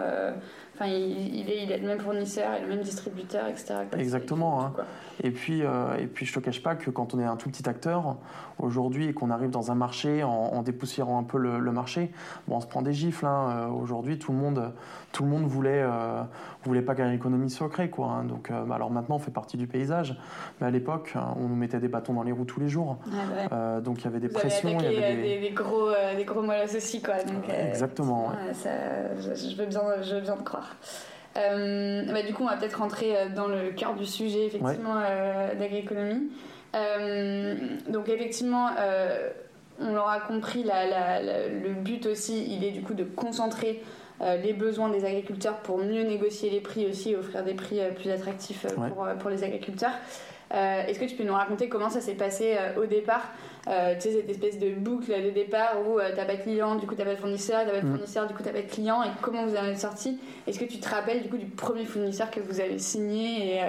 Enfin, 0.75 0.85
il, 0.87 1.35
il 1.35 1.49
est, 1.49 1.63
il 1.63 1.71
est 1.71 1.77
le 1.77 1.87
même 1.87 1.99
fournisseur 1.99 2.53
et 2.55 2.61
le 2.61 2.67
même 2.67 2.81
distributeur, 2.81 3.47
etc. 3.47 3.75
Exactement, 3.97 4.63
hein. 4.63 4.73
Et 5.23 5.29
puis, 5.29 5.61
euh, 5.63 5.97
et 5.99 6.07
puis 6.07 6.25
je 6.25 6.33
te 6.33 6.39
cache 6.39 6.63
pas 6.63 6.73
que 6.75 6.89
quand 6.89 7.13
on 7.13 7.19
est 7.19 7.25
un 7.25 7.35
tout 7.35 7.49
petit 7.49 7.67
acteur, 7.69 8.15
aujourd'hui, 8.57 9.07
et 9.07 9.13
qu'on 9.13 9.29
arrive 9.29 9.51
dans 9.51 9.69
un 9.71 9.75
marché 9.75 10.23
en, 10.23 10.29
en 10.29 10.61
dépoussiérant 10.63 11.19
un 11.19 11.23
peu 11.23 11.37
le, 11.37 11.59
le 11.59 11.71
marché, 11.71 12.11
bon, 12.47 12.55
on 12.55 12.61
se 12.61 12.65
prend 12.67 12.81
des 12.81 12.93
gifles. 12.93 13.25
hein. 13.27 13.49
Euh, 13.49 13.67
aujourd'hui, 13.67 14.17
tout 14.17 14.31
le 14.31 14.37
monde, 14.39 14.71
tout 15.11 15.23
le 15.23 15.29
monde 15.29 15.43
voulait, 15.45 15.83
euh, 15.83 16.23
voulait 16.69 16.81
pas 16.81 16.95
qu'Agriconomie 16.95 17.49
soit 17.49 17.69
créée. 17.69 17.89
Quoi, 17.89 18.07
hein. 18.07 18.23
Donc, 18.23 18.51
euh, 18.51 18.63
bah, 18.63 18.75
alors 18.75 18.91
maintenant, 18.91 19.15
on 19.15 19.19
fait 19.19 19.31
partie 19.31 19.57
du 19.57 19.67
paysage. 19.67 20.15
Mais 20.59 20.67
à 20.67 20.71
l'époque, 20.71 21.13
hein, 21.15 21.33
on 21.37 21.47
nous 21.47 21.55
mettait 21.55 21.79
des 21.79 21.87
bâtons 21.87 22.13
dans 22.13 22.23
les 22.23 22.31
roues 22.31 22.45
tous 22.45 22.59
les 22.59 22.69
jours. 22.69 22.97
Ouais, 23.07 23.13
ouais. 23.13 23.47
Euh, 23.51 23.81
donc, 23.81 24.01
il 24.01 24.05
y 24.05 24.07
avait 24.07 24.19
des 24.19 24.27
Vous 24.27 24.33
pressions. 24.39 24.77
il 24.79 24.85
y 24.85 24.87
avait 24.97 25.03
euh, 25.03 25.15
des... 25.15 25.21
des, 25.21 25.39
des 25.39 25.49
gros, 25.51 25.89
euh, 25.89 26.15
des 26.15 26.25
gros 26.25 26.41
molosses 26.41 26.75
aussi, 26.75 27.01
quoi. 27.01 27.15
Donc, 27.23 27.43
Exactement, 27.49 28.27
ouais. 28.29 28.47
ouais, 28.47 28.53
ça, 28.53 28.69
je, 29.19 29.55
veux 29.55 29.65
bien, 29.65 29.81
je 30.01 30.15
veux 30.15 30.21
bien 30.21 30.35
te 30.35 30.43
croire. 30.43 30.75
Bah, 31.33 32.21
du 32.27 32.33
coup, 32.33 32.43
on 32.43 32.47
va 32.47 32.57
peut-être 32.57 32.79
rentrer 32.79 33.13
dans 33.35 33.47
le 33.47 33.71
cœur 33.71 33.95
du 33.95 34.05
sujet, 34.05 34.45
effectivement, 34.47 34.95
d'agriconomie. 35.57 36.29
Euh, 36.75 37.55
donc, 37.89 38.09
effectivement, 38.09 38.67
on 39.79 39.93
l'aura 39.95 40.19
compris, 40.19 40.63
la- 40.63 40.85
la- 40.85 41.21
la- 41.21 41.47
le 41.47 41.73
but 41.73 42.05
aussi, 42.05 42.53
il 42.53 42.63
est 42.63 42.71
du 42.71 42.81
coup 42.81 42.93
de 42.93 43.03
concentrer 43.03 43.81
les 44.43 44.53
besoins 44.53 44.89
des 44.89 45.05
agriculteurs 45.05 45.57
pour 45.57 45.77
mieux 45.77 46.03
négocier 46.03 46.49
les 46.49 46.61
prix 46.61 46.85
aussi, 46.87 47.15
offrir 47.15 47.43
des 47.43 47.53
prix 47.53 47.79
euh, 47.79 47.91
plus 47.91 48.09
attractifs 48.09 48.65
euh, 48.65 48.79
Ouais. 48.79 48.89
pour, 48.89 49.05
euh, 49.05 49.15
pour 49.15 49.29
les 49.29 49.43
agriculteurs. 49.43 49.93
Est-ce 50.53 50.99
que 50.99 51.05
tu 51.05 51.15
peux 51.15 51.23
nous 51.23 51.33
raconter 51.33 51.69
comment 51.69 51.89
ça 51.89 52.01
s'est 52.01 52.15
passé 52.15 52.57
au 52.75 52.85
départ 52.85 53.31
euh, 53.69 53.93
tu 53.95 54.01
sais, 54.01 54.11
cette 54.11 54.29
espèce 54.29 54.57
de 54.59 54.71
boucle 54.71 55.13
de 55.23 55.29
départ 55.29 55.75
où 55.87 55.99
tu 55.99 56.15
t'as 56.15 56.25
pas 56.25 56.35
de 56.35 56.41
client, 56.41 56.75
du 56.75 56.87
coup 56.87 56.95
t'as 56.95 57.05
pas 57.05 57.13
de 57.13 57.19
fournisseur, 57.19 57.61
t'as 57.63 57.71
pas 57.71 57.79
de 57.79 57.85
mm. 57.85 57.91
fournisseur, 57.91 58.27
du 58.27 58.33
coup 58.33 58.43
t'as 58.43 58.51
pas 58.51 58.63
de 58.63 58.69
client, 58.69 59.03
et 59.03 59.09
comment 59.21 59.45
vous 59.45 59.55
en 59.55 59.63
êtes 59.63 59.77
sorti? 59.77 60.19
Est-ce 60.47 60.59
que 60.59 60.65
tu 60.65 60.79
te 60.79 60.89
rappelles 60.89 61.21
du 61.21 61.29
coup 61.29 61.37
du 61.37 61.45
premier 61.45 61.85
fournisseur 61.85 62.31
que 62.31 62.41
vous 62.41 62.59
avez 62.59 62.79
signé 62.79 63.55
et, 63.55 63.61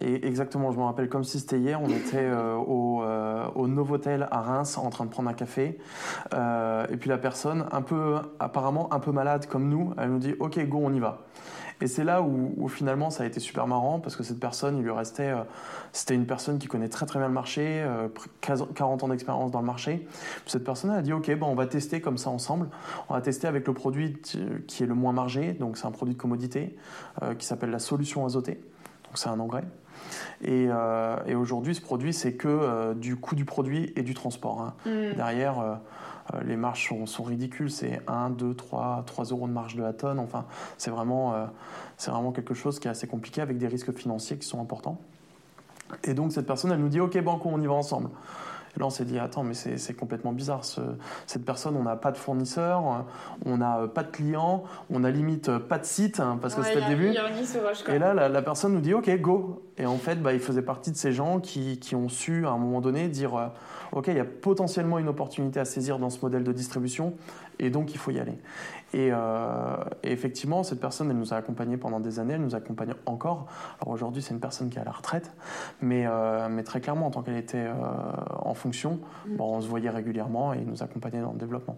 et 0.00 0.26
exactement, 0.26 0.72
je 0.72 0.78
me 0.78 0.84
rappelle 0.84 1.08
comme 1.08 1.24
si 1.24 1.40
c'était 1.40 1.58
hier, 1.58 1.80
on 1.82 1.88
était 1.88 2.18
euh, 2.18 2.54
au, 2.56 3.02
euh, 3.02 3.46
au, 3.54 3.66
Novotel 3.66 4.28
à 4.30 4.42
Reims 4.42 4.76
en 4.76 4.90
train 4.90 5.06
de 5.06 5.10
prendre 5.10 5.30
un 5.30 5.34
café. 5.34 5.78
Euh, 6.34 6.86
et 6.90 6.96
puis 6.98 7.08
la 7.08 7.16
personne, 7.16 7.66
un 7.72 7.80
peu, 7.80 8.16
apparemment 8.38 8.92
un 8.92 9.00
peu 9.00 9.10
malade 9.10 9.46
comme 9.46 9.68
nous, 9.68 9.94
elle 9.96 10.10
nous 10.10 10.18
dit 10.18 10.34
Ok, 10.38 10.58
go, 10.66 10.80
on 10.82 10.92
y 10.92 11.00
va. 11.00 11.22
Et 11.80 11.86
c'est 11.88 12.04
là 12.04 12.22
où, 12.22 12.68
finalement 12.68 13.10
ça 13.10 13.22
a 13.22 13.26
été 13.26 13.38
super 13.38 13.66
marrant 13.66 14.00
parce 14.00 14.16
que 14.16 14.22
cette 14.22 14.40
personne, 14.40 14.78
il 14.78 14.82
lui 14.82 14.90
restait, 14.90 15.34
c'était 15.92 16.14
une 16.14 16.24
personne 16.24 16.58
qui 16.58 16.68
connaît 16.68 16.88
très 16.88 17.04
très 17.04 17.18
bien 17.18 17.28
le 17.28 17.34
marché, 17.34 17.86
40 18.40 19.04
ans 19.04 19.08
d'expérience 19.08 19.50
dans 19.50 19.60
le 19.60 19.66
marché. 19.66 20.08
Cette 20.46 20.64
personne 20.64 20.90
a 20.90 21.02
dit 21.02 21.12
ok, 21.12 21.30
bon, 21.36 21.48
on 21.48 21.54
va 21.54 21.66
tester 21.66 22.00
comme 22.00 22.16
ça 22.16 22.30
ensemble. 22.30 22.70
On 23.10 23.14
va 23.14 23.20
tester 23.20 23.46
avec 23.46 23.66
le 23.66 23.74
produit 23.74 24.16
qui 24.66 24.82
est 24.82 24.86
le 24.86 24.94
moins 24.94 25.12
margé, 25.12 25.52
donc 25.52 25.76
c'est 25.76 25.86
un 25.86 25.90
produit 25.90 26.14
de 26.14 26.18
commodité 26.18 26.78
qui 27.38 27.44
s'appelle 27.44 27.70
la 27.70 27.78
solution 27.78 28.24
azotée. 28.24 28.58
Donc 29.04 29.18
c'est 29.18 29.28
un 29.28 29.38
engrais. 29.38 29.64
Euh, 30.46 31.16
et, 31.26 31.34
aujourd'hui, 31.34 31.74
ce 31.74 31.80
produit, 31.80 32.12
c'est 32.12 32.34
que 32.34 32.48
euh, 32.48 32.94
du 32.94 33.16
coût 33.16 33.34
du 33.34 33.44
produit 33.44 33.92
et 33.96 34.02
du 34.02 34.14
transport. 34.14 34.60
Hein. 34.60 34.74
Mm. 34.86 35.16
Derrière, 35.16 35.60
euh, 35.60 35.74
les 36.44 36.56
marges 36.56 36.92
sont, 37.06 37.22
ridicules. 37.22 37.70
C'est 37.70 38.00
1, 38.06 38.30
2, 38.30 38.54
3, 38.54 39.04
3 39.06 39.24
euros 39.26 39.46
de 39.46 39.52
marge 39.52 39.76
de 39.76 39.82
la 39.82 39.92
tonne. 39.92 40.18
Enfin, 40.18 40.44
c'est 40.78 40.90
vraiment, 40.90 41.34
c'est 41.96 42.10
vraiment 42.10 42.32
quelque 42.32 42.54
chose 42.54 42.80
qui 42.80 42.88
est 42.88 42.90
assez 42.90 43.06
compliqué 43.06 43.40
avec 43.40 43.58
des 43.58 43.68
risques 43.68 43.96
financiers 43.96 44.36
qui 44.36 44.46
sont 44.46 44.60
importants. 44.60 45.00
Et 46.02 46.14
donc, 46.14 46.32
cette 46.32 46.46
personne, 46.46 46.72
elle 46.72 46.80
nous 46.80 46.88
dit 46.88 47.00
Ok, 47.00 47.16
Banco, 47.22 47.48
on 47.52 47.60
y 47.60 47.66
va 47.66 47.74
ensemble 47.74 48.08
là, 48.78 48.86
on 48.86 48.90
s'est 48.90 49.04
dit, 49.04 49.18
attends, 49.18 49.42
mais 49.42 49.54
c'est 49.54 49.94
complètement 49.94 50.32
bizarre. 50.32 50.62
cette 51.26 51.44
personne, 51.44 51.76
on 51.76 51.82
n'a 51.82 51.96
pas 51.96 52.12
de 52.12 52.16
fournisseur, 52.16 53.04
on 53.44 53.56
n'a 53.56 53.88
pas 53.92 54.02
de 54.02 54.10
client, 54.10 54.64
on 54.90 55.04
a 55.04 55.10
limite 55.10 55.58
pas 55.58 55.78
de 55.78 55.84
site, 55.84 56.20
hein, 56.20 56.38
parce 56.40 56.54
que 56.54 56.62
c'était 56.62 56.80
le 56.80 56.88
début. 56.88 57.14
Et 57.88 57.98
là, 57.98 58.14
la, 58.28 58.42
personne 58.42 58.72
nous 58.72 58.80
dit, 58.80 58.94
OK, 58.94 59.08
go. 59.20 59.62
Et 59.78 59.86
en 59.86 59.96
fait, 59.96 60.16
bah, 60.16 60.32
il 60.32 60.40
faisait 60.40 60.62
partie 60.62 60.90
de 60.90 60.96
ces 60.96 61.12
gens 61.12 61.38
qui, 61.38 61.78
qui 61.78 61.94
ont 61.94 62.08
su, 62.08 62.46
à 62.46 62.50
un 62.50 62.58
moment 62.58 62.80
donné, 62.80 63.08
dire, 63.08 63.34
euh, 63.34 63.46
OK, 63.92 64.06
il 64.08 64.16
y 64.16 64.20
a 64.20 64.24
potentiellement 64.24 64.98
une 64.98 65.08
opportunité 65.08 65.60
à 65.60 65.64
saisir 65.64 65.98
dans 65.98 66.10
ce 66.10 66.20
modèle 66.22 66.44
de 66.44 66.52
distribution, 66.52 67.14
et 67.58 67.70
donc 67.70 67.92
il 67.92 67.98
faut 67.98 68.10
y 68.10 68.18
aller. 68.18 68.38
Euh, 68.94 69.76
et, 70.02 70.12
effectivement, 70.12 70.62
cette 70.62 70.80
personne, 70.80 71.10
elle 71.10 71.18
nous 71.18 71.34
a 71.34 71.36
accompagnés 71.36 71.76
pendant 71.76 72.00
des 72.00 72.18
années, 72.18 72.34
elle 72.34 72.42
nous 72.42 72.54
accompagne 72.54 72.94
encore. 73.04 73.46
Alors 73.80 73.94
aujourd'hui, 73.94 74.22
c'est 74.22 74.32
une 74.32 74.40
personne 74.40 74.70
qui 74.70 74.78
est 74.78 74.80
à 74.80 74.84
la 74.84 74.92
retraite, 74.92 75.32
mais, 75.80 76.04
euh, 76.06 76.48
mais 76.48 76.62
très 76.62 76.80
clairement, 76.80 77.06
en 77.06 77.10
tant 77.10 77.22
qu'elle 77.22 77.36
était 77.36 77.66
euh, 77.66 77.72
en 78.38 78.54
fonction, 78.54 79.00
mm. 79.26 79.36
bon, 79.36 79.56
on 79.56 79.60
se 79.60 79.68
voyait 79.68 79.90
régulièrement 79.90 80.52
et 80.52 80.60
nous 80.60 80.82
accompagnait 80.82 81.20
dans 81.20 81.32
le 81.32 81.38
développement. 81.38 81.76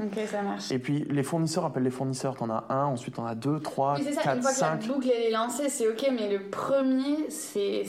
Ok, 0.00 0.18
ça 0.26 0.42
marche. 0.42 0.70
Et 0.70 0.78
puis 0.78 1.04
les 1.10 1.22
fournisseurs 1.22 1.64
appellent 1.64 1.82
les 1.82 1.90
fournisseurs. 1.90 2.36
T'en 2.36 2.50
as 2.50 2.64
un, 2.68 2.84
ensuite 2.84 3.16
t'en 3.16 3.26
as 3.26 3.34
deux, 3.34 3.58
trois, 3.58 3.96
oui, 3.96 4.12
ça, 4.12 4.22
quatre, 4.22 4.36
une 4.36 4.42
fois 4.42 4.50
cinq. 4.52 4.78
Que 4.78 4.86
la 4.86 4.94
boucle 4.94 5.08
est 5.08 5.30
lancée, 5.30 5.68
c'est 5.68 5.88
ok, 5.88 6.10
mais 6.12 6.28
le 6.30 6.44
premier, 6.50 7.28
c'est 7.30 7.84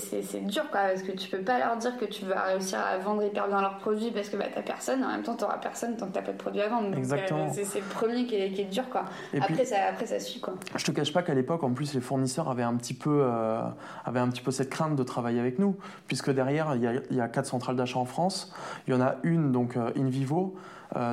dur 0.45 0.63
quoi, 0.71 0.81
parce 0.89 1.03
que 1.03 1.11
tu 1.11 1.29
peux 1.29 1.41
pas 1.43 1.59
leur 1.59 1.77
dire 1.77 1.97
que 1.97 2.05
tu 2.05 2.25
vas 2.25 2.43
réussir 2.43 2.79
à 2.79 2.97
vendre 2.97 3.23
hyper 3.23 3.47
bien 3.47 3.61
leurs 3.61 3.77
produits 3.77 4.11
parce 4.11 4.29
que 4.29 4.37
bah, 4.37 4.45
t'as 4.53 4.61
personne. 4.61 5.03
En 5.03 5.09
même 5.09 5.23
temps, 5.23 5.35
t'auras 5.35 5.57
personne 5.57 5.97
tant 5.97 6.07
que 6.07 6.13
t'as 6.13 6.21
pas 6.21 6.31
de 6.31 6.37
produits 6.37 6.61
à 6.61 6.69
vendre. 6.69 6.97
Exactement. 6.97 7.45
Euh, 7.47 7.63
c'est 7.63 7.79
le 7.79 7.85
premier 7.85 8.25
qui 8.25 8.35
est, 8.35 8.51
qui 8.51 8.61
est 8.61 8.65
dur 8.65 8.89
quoi. 8.89 9.05
après, 9.39 9.65
ça, 9.65 9.75
après 9.89 10.07
ça 10.07 10.19
suit 10.19 10.39
quoi. 10.39 10.55
Je 10.75 10.83
te 10.83 10.91
cache 10.91 11.13
pas 11.13 11.21
qu'à 11.21 11.33
l'époque, 11.33 11.63
en 11.63 11.71
plus, 11.71 11.93
les 11.93 12.01
fournisseurs 12.01 12.49
avaient 12.49 12.63
un 12.63 12.75
petit 12.75 12.93
peu, 12.93 13.21
euh, 13.23 13.61
avaient 14.05 14.19
un 14.19 14.29
petit 14.29 14.41
peu 14.41 14.51
cette 14.51 14.69
crainte 14.69 14.95
de 14.95 15.03
travailler 15.03 15.39
avec 15.39 15.59
nous, 15.59 15.75
puisque 16.07 16.31
derrière, 16.31 16.75
il 16.75 16.81
y 16.81 16.87
a, 16.87 16.93
y 17.11 17.21
a 17.21 17.27
quatre 17.27 17.45
centrales 17.45 17.75
d'achat 17.75 17.99
en 17.99 18.05
France. 18.05 18.51
Il 18.87 18.93
y 18.93 18.97
en 18.97 19.01
a 19.01 19.17
une 19.23 19.51
donc 19.51 19.77
euh, 19.77 19.91
in 19.95 20.09
vivo. 20.09 20.55
Euh, 20.55 20.59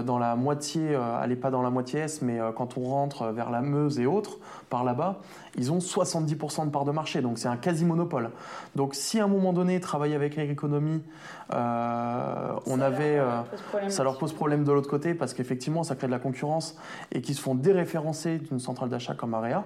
dans 0.03 0.19
la 0.19 0.37
moitié, 0.37 0.95
euh, 0.95 1.21
elle 1.23 1.31
n'est 1.31 1.37
pas 1.37 1.51
dans 1.51 1.63
la 1.63 1.71
moitié 1.71 2.01
est, 2.01 2.23
mais 2.23 2.41
euh, 2.41 2.51
quand 2.53 2.79
on 2.79 2.83
rentre 2.83 3.27
vers 3.27 3.51
la 3.51 3.61
Meuse 3.61 3.99
et 3.99 4.07
autres, 4.07 4.39
par 4.71 4.85
là-bas, 4.85 5.21
ils 5.59 5.71
ont 5.71 5.79
70% 5.79 6.67
de 6.67 6.71
part 6.71 6.85
de 6.85 6.93
marché, 6.93 7.21
donc 7.21 7.39
c'est 7.39 7.49
un 7.49 7.57
quasi-monopole. 7.57 8.31
Donc 8.75 8.95
si 8.95 9.21
à 9.21 9.25
un 9.25 9.29
moment 9.29 9.53
donné, 9.53 9.79
travailler 9.81 10.15
avec 10.15 10.39
Air 10.39 10.51
Economy, 10.51 11.03
on 11.51 11.55
ça 11.55 12.85
avait, 12.85 13.17
leur 13.17 13.47
ça 13.89 14.03
leur 14.03 14.19
pose 14.19 14.33
problème 14.33 14.65
de 14.65 14.73
l'autre 14.73 14.91
côté, 14.91 15.15
parce 15.15 15.35
qu'effectivement, 15.35 15.83
ça 15.83 15.95
crée 15.95 16.07
de 16.07 16.13
la 16.13 16.19
concurrence, 16.19 16.77
et 17.13 17.21
qu'ils 17.21 17.35
se 17.35 17.43
font 17.43 17.55
déréférencer 17.55 18.39
d'une 18.39 18.59
centrale 18.59 18.89
d'achat 18.89 19.15
comme 19.15 19.35
Area, 19.35 19.65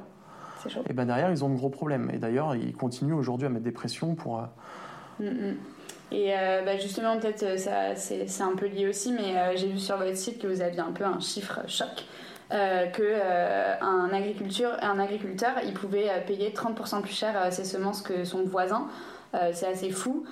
et 0.89 0.93
ben 0.93 1.07
derrière, 1.07 1.31
ils 1.31 1.45
ont 1.45 1.49
de 1.49 1.57
gros 1.57 1.71
problèmes. 1.71 2.11
Et 2.13 2.19
d'ailleurs, 2.19 2.55
ils 2.55 2.75
continuent 2.75 3.15
aujourd'hui 3.15 3.47
à 3.47 3.51
mettre 3.51 3.65
des 3.65 3.73
pressions 3.73 4.15
pour... 4.15 4.43
Mm, 5.19 5.25
mm. 5.25 5.57
Et 6.13 6.33
euh, 6.37 6.63
bah, 6.65 6.77
justement, 6.77 7.19
peut-être 7.19 7.43
euh, 7.45 7.57
ça, 7.57 7.95
c'est, 7.95 8.43
un 8.43 8.57
peu 8.57 8.67
lié 8.67 8.89
aussi, 8.89 9.13
mais 9.13 9.37
euh, 9.37 9.57
j'ai 9.57 9.69
vu 9.69 9.79
sur 9.79 9.97
votre 9.97 10.17
site 10.17 10.41
que 10.41 10.47
vous 10.47 10.61
aviez 10.61 10.81
un 10.81 10.93
peu 10.93 11.05
un 11.05 11.21
chiffre 11.21 11.61
choc. 11.67 12.05
que 12.51 13.81
un, 13.81 14.11
agriculteur, 14.13 14.77
un 14.83 14.99
agriculteur, 14.99 15.53
il 15.65 15.73
pouvait 15.73 16.11
payer 16.27 16.51
30% 16.51 17.01
plus 17.03 17.15
cher 17.15 17.53
ses 17.53 17.65
semences 17.65 18.03
que 18.03 18.25
son 18.25 18.43
voisin. 18.43 18.89
C'est 19.53 19.67
assez 19.67 19.91
fou. 19.91 20.25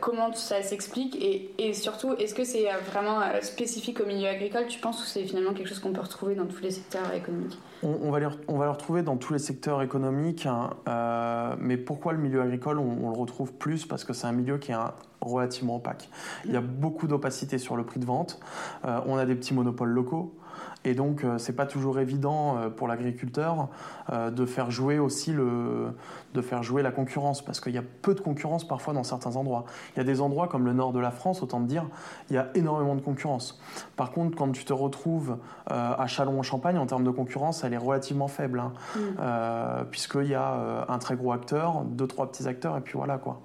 comment 0.00 0.32
ça 0.32 0.62
s'explique 0.62 1.16
et, 1.58 1.72
surtout, 1.74 2.14
est-ce 2.14 2.34
que 2.34 2.44
c'est 2.44 2.68
vraiment 2.90 3.20
spécifique 3.42 4.00
au 4.00 4.06
milieu 4.06 4.28
agricole, 4.28 4.66
tu 4.68 4.80
penses, 4.80 5.02
ou 5.02 5.06
c'est 5.06 5.24
finalement 5.24 5.52
quelque 5.52 5.68
chose 5.68 5.80
qu'on 5.80 5.92
peut 5.92 6.00
retrouver 6.00 6.34
dans 6.34 6.46
tous 6.46 6.62
les 6.62 6.70
secteurs 6.70 7.12
économiques? 7.14 7.58
On, 7.82 8.10
va 8.10 8.20
les, 8.20 8.26
on, 8.46 8.58
va 8.58 8.66
le 8.66 8.72
retrouver 8.72 9.02
dans 9.02 9.16
tous 9.16 9.32
les 9.32 9.38
secteurs 9.38 9.80
économiques, 9.80 10.44
hein. 10.44 10.70
euh, 10.86 11.54
mais 11.58 11.78
pourquoi 11.78 12.12
le 12.12 12.18
milieu 12.18 12.42
agricole, 12.42 12.78
on, 12.78 13.08
le 13.08 13.16
retrouve 13.16 13.54
plus? 13.54 13.86
Parce 13.86 14.04
que 14.04 14.12
c'est 14.12 14.26
un 14.26 14.32
milieu 14.32 14.58
qui 14.58 14.72
est 14.72 14.76
relativement 15.22 15.76
opaque. 15.76 16.10
Il 16.44 16.52
y 16.52 16.56
a 16.56 16.60
beaucoup 16.60 17.06
d'opacité 17.06 17.56
sur 17.56 17.76
le 17.76 17.84
prix 17.84 17.98
de 17.98 18.04
vente, 18.04 18.38
euh, 18.84 19.00
on 19.06 19.16
a 19.16 19.24
des 19.24 19.34
petits 19.34 19.54
monopoles 19.54 19.90
locaux, 19.90 20.34
et 20.84 20.94
donc, 20.94 21.24
euh, 21.24 21.36
c'est 21.36 21.52
pas 21.52 21.66
toujours 21.66 21.98
évident 21.98 22.56
euh, 22.56 22.70
pour 22.70 22.88
l'agriculteur 22.88 23.68
euh, 24.10 24.30
de 24.30 24.46
faire 24.46 24.70
jouer 24.70 24.98
aussi 24.98 25.30
le, 25.32 25.92
de 26.32 26.40
faire 26.40 26.62
jouer 26.62 26.82
la 26.82 26.90
concurrence, 26.90 27.44
parce 27.44 27.60
qu'il 27.60 27.74
y 27.74 27.78
a 27.78 27.82
peu 28.02 28.14
de 28.14 28.20
concurrence 28.20 28.66
parfois 28.66 28.94
dans 28.94 29.02
certains 29.02 29.36
endroits. 29.36 29.66
Il 29.94 29.98
y 29.98 30.00
a 30.00 30.04
des 30.04 30.22
endroits 30.22 30.48
comme 30.48 30.64
le 30.64 30.72
nord 30.72 30.92
de 30.92 30.98
la 30.98 31.10
France, 31.10 31.42
autant 31.42 31.60
dire, 31.60 31.86
il 32.30 32.36
y 32.36 32.38
a 32.38 32.48
énormément 32.54 32.94
de 32.94 33.02
concurrence. 33.02 33.60
Par 33.96 34.10
contre, 34.10 34.36
quand 34.36 34.50
tu 34.52 34.64
te 34.64 34.72
retrouves 34.72 35.36
à 35.66 36.06
Châlons-en-Champagne, 36.06 36.78
en 36.78 36.86
termes 36.86 37.04
de 37.04 37.10
concurrence, 37.10 37.62
elle 37.62 37.74
est 37.74 37.78
relativement 37.78 38.28
faible, 38.28 38.60
hein, 38.60 38.72
mm. 38.96 39.84
puisqu'il 39.90 40.28
y 40.28 40.34
a 40.34 40.86
un 40.88 40.98
très 40.98 41.16
gros 41.16 41.32
acteur, 41.32 41.82
deux, 41.84 42.06
trois 42.06 42.30
petits 42.30 42.48
acteurs, 42.48 42.76
et 42.76 42.80
puis 42.80 42.94
voilà 42.94 43.18
quoi. 43.18 43.40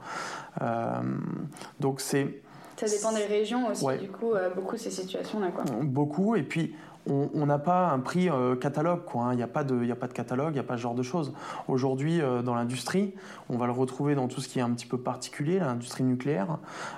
donc 1.79 2.01
c'est 2.01 2.41
ça 2.77 2.87
dépend 2.87 3.13
des 3.13 3.25
régions 3.25 3.67
aussi, 3.67 3.85
du 3.99 4.09
coup, 4.09 4.33
beaucoup 4.55 4.75
ces 4.75 4.91
situations-là. 4.91 5.47
Beaucoup, 5.81 6.35
et 6.35 6.43
puis 6.43 6.75
on 7.07 7.45
n'a 7.45 7.59
pas 7.59 7.89
un 7.89 7.99
prix 7.99 8.29
euh, 8.29 8.55
catalogue. 8.55 9.01
Hein. 9.13 9.29
Il 9.33 9.37
n'y 9.37 9.43
a, 9.43 9.47
pas 9.47 9.63
de, 9.63 9.91
a 9.91 9.95
pas 9.95 10.07
de 10.07 10.13
catalogue, 10.13 10.51
il 10.51 10.53
n'y 10.53 10.59
a 10.59 10.63
pas 10.63 10.77
ce 10.77 10.81
genre 10.81 10.95
de 10.95 11.03
choses. 11.03 11.33
Aujourd'hui, 11.67 12.21
euh, 12.21 12.41
dans 12.41 12.55
l'industrie, 12.55 13.13
on 13.49 13.57
va 13.57 13.65
le 13.67 13.71
retrouver 13.71 14.15
dans 14.15 14.27
tout 14.27 14.41
ce 14.41 14.47
qui 14.47 14.59
est 14.59 14.63
un 14.63 14.71
petit 14.71 14.87
peu 14.87 14.97
particulier, 14.97 15.59
l'industrie 15.59 16.03
nucléaire. 16.03 16.57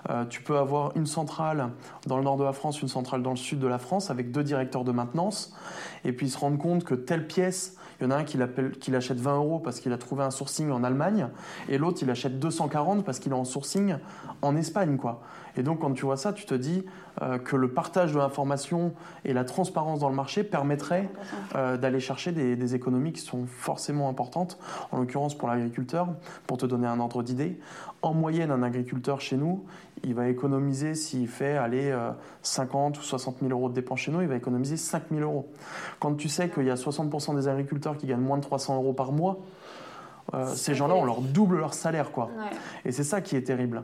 Euh, 0.09 0.25
tu 0.25 0.41
peux 0.41 0.57
avoir 0.57 0.95
une 0.95 1.07
centrale 1.07 1.69
dans 2.05 2.17
le 2.17 2.23
nord 2.23 2.37
de 2.37 2.43
la 2.43 2.53
France, 2.53 2.81
une 2.81 2.87
centrale 2.87 3.21
dans 3.21 3.31
le 3.31 3.37
sud 3.37 3.59
de 3.59 3.67
la 3.67 3.79
France, 3.79 4.09
avec 4.09 4.31
deux 4.31 4.43
directeurs 4.43 4.83
de 4.83 4.91
maintenance, 4.91 5.53
et 6.05 6.13
puis 6.13 6.29
se 6.29 6.37
rendre 6.37 6.57
compte 6.57 6.83
que 6.83 6.95
telle 6.95 7.27
pièce, 7.27 7.77
il 7.99 8.03
y 8.03 8.07
en 8.07 8.11
a 8.11 8.15
un 8.15 8.23
qui, 8.23 8.37
l'achète 8.37 9.19
20 9.19 9.35
euros 9.35 9.59
parce 9.59 9.79
qu'il 9.79 9.91
a 9.93 9.97
trouvé 9.97 10.23
un 10.23 10.31
sourcing 10.31 10.69
en 10.71 10.83
Allemagne, 10.83 11.27
et 11.69 11.77
l'autre, 11.77 11.99
il 12.01 12.09
achète 12.09 12.39
240 12.39 13.03
parce 13.03 13.19
qu'il 13.19 13.31
est 13.31 13.35
en 13.35 13.45
sourcing 13.45 13.95
en 14.41 14.55
Espagne. 14.55 14.97
quoi. 14.97 15.21
Et 15.57 15.63
donc, 15.63 15.79
quand 15.79 15.91
tu 15.93 16.05
vois 16.05 16.17
ça, 16.17 16.33
tu 16.33 16.45
te 16.45 16.53
dis 16.53 16.85
euh, 17.23 17.39
que 17.39 17.55
le 17.55 17.69
partage 17.69 18.13
de 18.13 18.19
l'information 18.19 18.93
et 19.25 19.33
la 19.33 19.43
transparence 19.43 19.99
dans 19.99 20.09
le 20.09 20.15
marché 20.15 20.43
permettrait 20.43 21.09
euh, 21.55 21.77
d'aller 21.77 21.99
chercher 21.99 22.31
des, 22.31 22.75
économies 22.75 23.13
qui 23.13 23.21
sont 23.21 23.45
forcément 23.47 24.09
importantes. 24.09 24.59
En 24.91 24.99
l'occurrence, 24.99 25.35
pour 25.35 25.47
l'agriculteur, 25.47 26.09
pour 26.45 26.57
te 26.57 26.65
donner 26.65 26.85
un 26.85 26.99
ordre 26.99 27.23
d'idée, 27.23 27.59
en 28.03 28.13
moyenne, 28.13 28.51
un 28.51 28.61
agriculteur 28.61 29.19
chez 29.19 29.37
nous, 29.37 29.65
il 30.03 30.13
va 30.13 30.27
économiser, 30.27 30.93
s'il 30.93 31.27
fait 31.27 31.57
aller 31.57 31.97
50 32.43 32.99
ou 32.99 33.01
60 33.01 33.37
000 33.39 33.51
euros 33.51 33.69
de 33.69 33.73
dépenses 33.73 34.01
chez 34.01 34.11
nous, 34.11 34.21
il 34.21 34.27
va 34.27 34.35
économiser 34.35 34.77
5 34.77 35.05
000 35.09 35.21
euros. 35.21 35.51
Quand 35.99 36.13
tu 36.13 36.29
sais 36.29 36.49
qu'il 36.49 36.65
y 36.65 36.69
a 36.69 36.75
60% 36.75 37.35
des 37.35 37.47
agriculteurs 37.47 37.86
qui 37.95 38.07
gagnent 38.07 38.19
moins 38.21 38.37
de 38.37 38.43
300 38.43 38.75
euros 38.75 38.93
par 38.93 39.11
mois, 39.11 39.37
euh, 40.33 40.45
ces 40.55 40.75
gens-là, 40.75 40.93
on 40.93 41.05
leur 41.05 41.21
double 41.21 41.57
leur 41.57 41.73
salaire, 41.73 42.11
quoi. 42.11 42.29
Et 42.83 42.91
c'est 42.91 43.03
ça 43.03 43.21
qui 43.21 43.35
est 43.35 43.43
terrible. 43.43 43.83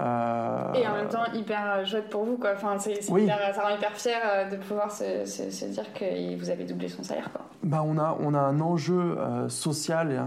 Euh, 0.00 0.72
Et 0.74 0.86
en 0.86 0.94
même 0.94 1.08
temps, 1.08 1.24
hyper 1.34 1.62
euh, 1.66 1.84
chouette 1.84 2.08
pour 2.10 2.24
vous, 2.24 2.36
quoi. 2.36 2.50
Enfin, 2.54 2.78
c'est, 2.78 3.02
ça 3.02 3.12
rend 3.12 3.74
hyper 3.74 3.92
fier 3.96 4.48
de 4.50 4.56
pouvoir 4.56 4.92
se, 4.92 5.66
dire 5.66 5.92
que 5.92 6.38
vous 6.38 6.50
avez 6.50 6.64
doublé 6.64 6.88
son 6.88 7.02
salaire, 7.02 7.30
quoi. 7.32 7.42
Bah, 7.64 7.82
on, 7.84 7.98
a, 7.98 8.16
on 8.20 8.34
a 8.34 8.38
un 8.38 8.60
enjeu 8.60 9.18
social 9.48 10.26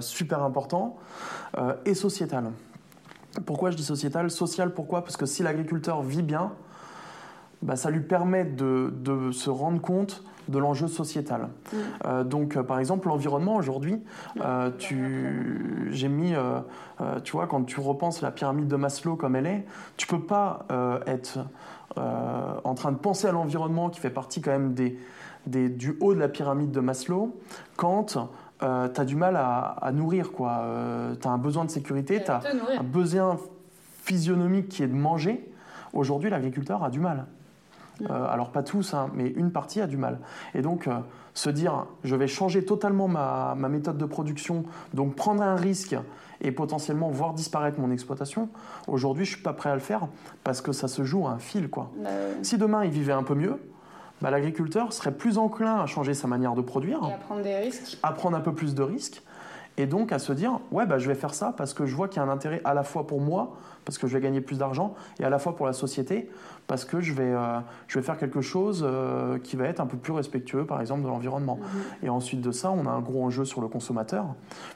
super 0.00 0.42
important 0.42 0.96
et 1.84 1.94
sociétal. 1.94 2.50
Pourquoi 3.46 3.70
je 3.70 3.76
dis 3.76 3.84
sociétal? 3.84 4.30
Social, 4.30 4.72
pourquoi? 4.72 5.02
Parce 5.02 5.16
que 5.16 5.26
si 5.26 5.42
l'agriculteur 5.42 6.02
vit 6.02 6.22
bien, 6.22 6.52
bah, 7.60 7.76
ça 7.76 7.90
lui 7.90 8.00
permet 8.00 8.44
de, 8.44 8.92
de 8.96 9.30
se 9.30 9.50
rendre 9.50 9.80
compte 9.80 10.24
de 10.48 10.58
l'enjeu 10.58 10.88
sociétal. 10.88 11.42
Mm. 11.72 11.76
Euh, 12.06 12.24
donc, 12.24 12.56
euh, 12.56 12.62
par 12.62 12.78
exemple, 12.78 13.08
l'environnement 13.08 13.56
aujourd'hui, 13.56 14.00
euh, 14.40 14.70
tu, 14.78 15.88
j'ai 15.92 16.08
mis, 16.08 16.34
euh, 16.34 16.60
euh, 17.00 17.20
tu 17.20 17.32
vois, 17.32 17.46
quand 17.46 17.62
tu 17.64 17.80
repenses 17.80 18.20
la 18.22 18.30
pyramide 18.30 18.68
de 18.68 18.76
Maslow 18.76 19.16
comme 19.16 19.36
elle 19.36 19.46
est, 19.46 19.64
tu 19.96 20.06
peux 20.06 20.20
pas 20.20 20.66
euh, 20.70 20.98
être 21.06 21.38
euh, 21.98 22.54
en 22.64 22.74
train 22.74 22.92
de 22.92 22.96
penser 22.98 23.26
à 23.28 23.32
l'environnement 23.32 23.90
qui 23.90 24.00
fait 24.00 24.10
partie 24.10 24.40
quand 24.40 24.50
même 24.50 24.74
des, 24.74 24.98
des- 25.46 25.68
du 25.68 25.96
haut 26.00 26.14
de 26.14 26.18
la 26.20 26.28
pyramide 26.28 26.70
de 26.70 26.80
Maslow 26.80 27.36
quand 27.76 28.16
tu 28.60 28.66
as 29.00 29.04
du 29.04 29.16
mal 29.16 29.34
à, 29.36 29.58
à 29.82 29.90
nourrir, 29.90 30.30
quoi. 30.32 30.64
tu 31.20 31.26
as 31.26 31.30
un 31.32 31.38
besoin 31.38 31.64
de 31.64 31.70
sécurité, 31.70 32.22
tu 32.24 32.30
as 32.30 32.38
Te 32.38 32.56
nourrir. 32.56 32.80
un 32.80 32.84
besoin 32.84 33.36
physionomique 34.04 34.68
qui 34.68 34.82
est 34.82 34.86
de 34.88 34.94
manger. 34.94 35.48
Aujourd'hui, 35.92 36.30
l'agriculteur 36.30 36.82
a 36.84 36.90
du 36.90 37.00
mal. 37.00 37.26
Euh, 38.10 38.26
alors 38.28 38.50
pas 38.50 38.62
tous, 38.62 38.94
hein, 38.94 39.10
mais 39.14 39.28
une 39.28 39.52
partie 39.52 39.80
a 39.80 39.86
du 39.86 39.96
mal. 39.96 40.18
Et 40.54 40.62
donc 40.62 40.86
euh, 40.86 40.98
se 41.34 41.50
dire, 41.50 41.86
je 42.04 42.16
vais 42.16 42.26
changer 42.26 42.64
totalement 42.64 43.08
ma, 43.08 43.54
ma 43.56 43.68
méthode 43.68 43.98
de 43.98 44.04
production, 44.04 44.64
donc 44.94 45.14
prendre 45.14 45.42
un 45.42 45.56
risque 45.56 45.96
et 46.40 46.52
potentiellement 46.52 47.08
voir 47.08 47.34
disparaître 47.34 47.80
mon 47.80 47.90
exploitation, 47.90 48.48
aujourd'hui 48.88 49.24
je 49.24 49.34
suis 49.34 49.42
pas 49.42 49.52
prêt 49.52 49.70
à 49.70 49.74
le 49.74 49.80
faire 49.80 50.08
parce 50.44 50.60
que 50.60 50.72
ça 50.72 50.88
se 50.88 51.04
joue 51.04 51.26
à 51.26 51.30
un 51.30 51.38
fil. 51.38 51.70
Quoi. 51.70 51.90
Bah. 51.96 52.10
Si 52.42 52.58
demain 52.58 52.84
il 52.84 52.90
vivait 52.90 53.12
un 53.12 53.22
peu 53.22 53.34
mieux, 53.34 53.58
bah, 54.20 54.30
l'agriculteur 54.30 54.92
serait 54.92 55.12
plus 55.12 55.38
enclin 55.38 55.80
à 55.80 55.86
changer 55.86 56.14
sa 56.14 56.28
manière 56.28 56.54
de 56.54 56.62
produire 56.62 57.00
Et 57.08 57.12
à 57.12 57.16
prendre 57.16 57.42
des 57.42 57.56
risques. 57.56 57.98
à 58.02 58.12
prendre 58.12 58.36
un 58.36 58.40
peu 58.40 58.52
plus 58.52 58.74
de 58.74 58.82
risques 58.82 59.22
et 59.76 59.86
donc 59.86 60.12
à 60.12 60.18
se 60.18 60.32
dire 60.32 60.60
ouais 60.70 60.86
bah 60.86 60.98
je 60.98 61.08
vais 61.08 61.14
faire 61.14 61.34
ça 61.34 61.54
parce 61.56 61.74
que 61.74 61.86
je 61.86 61.94
vois 61.94 62.08
qu'il 62.08 62.18
y 62.18 62.20
a 62.20 62.28
un 62.28 62.28
intérêt 62.28 62.60
à 62.64 62.74
la 62.74 62.82
fois 62.82 63.06
pour 63.06 63.20
moi 63.20 63.56
parce 63.84 63.98
que 63.98 64.06
je 64.06 64.14
vais 64.14 64.20
gagner 64.20 64.40
plus 64.40 64.58
d'argent 64.58 64.94
et 65.18 65.24
à 65.24 65.30
la 65.30 65.38
fois 65.38 65.56
pour 65.56 65.66
la 65.66 65.72
société 65.72 66.30
parce 66.66 66.84
que 66.84 67.00
je 67.00 67.12
vais 67.12 67.32
euh, 67.32 67.58
je 67.88 67.98
vais 67.98 68.04
faire 68.04 68.18
quelque 68.18 68.40
chose 68.40 68.84
euh, 68.86 69.38
qui 69.38 69.56
va 69.56 69.66
être 69.66 69.80
un 69.80 69.86
peu 69.86 69.96
plus 69.96 70.12
respectueux 70.12 70.66
par 70.66 70.80
exemple 70.80 71.02
de 71.02 71.08
l'environnement. 71.08 71.58
Et 72.02 72.08
ensuite 72.08 72.40
de 72.40 72.52
ça 72.52 72.70
on 72.70 72.86
a 72.86 72.90
un 72.90 73.00
gros 73.00 73.24
enjeu 73.24 73.44
sur 73.44 73.60
le 73.60 73.68
consommateur 73.68 74.26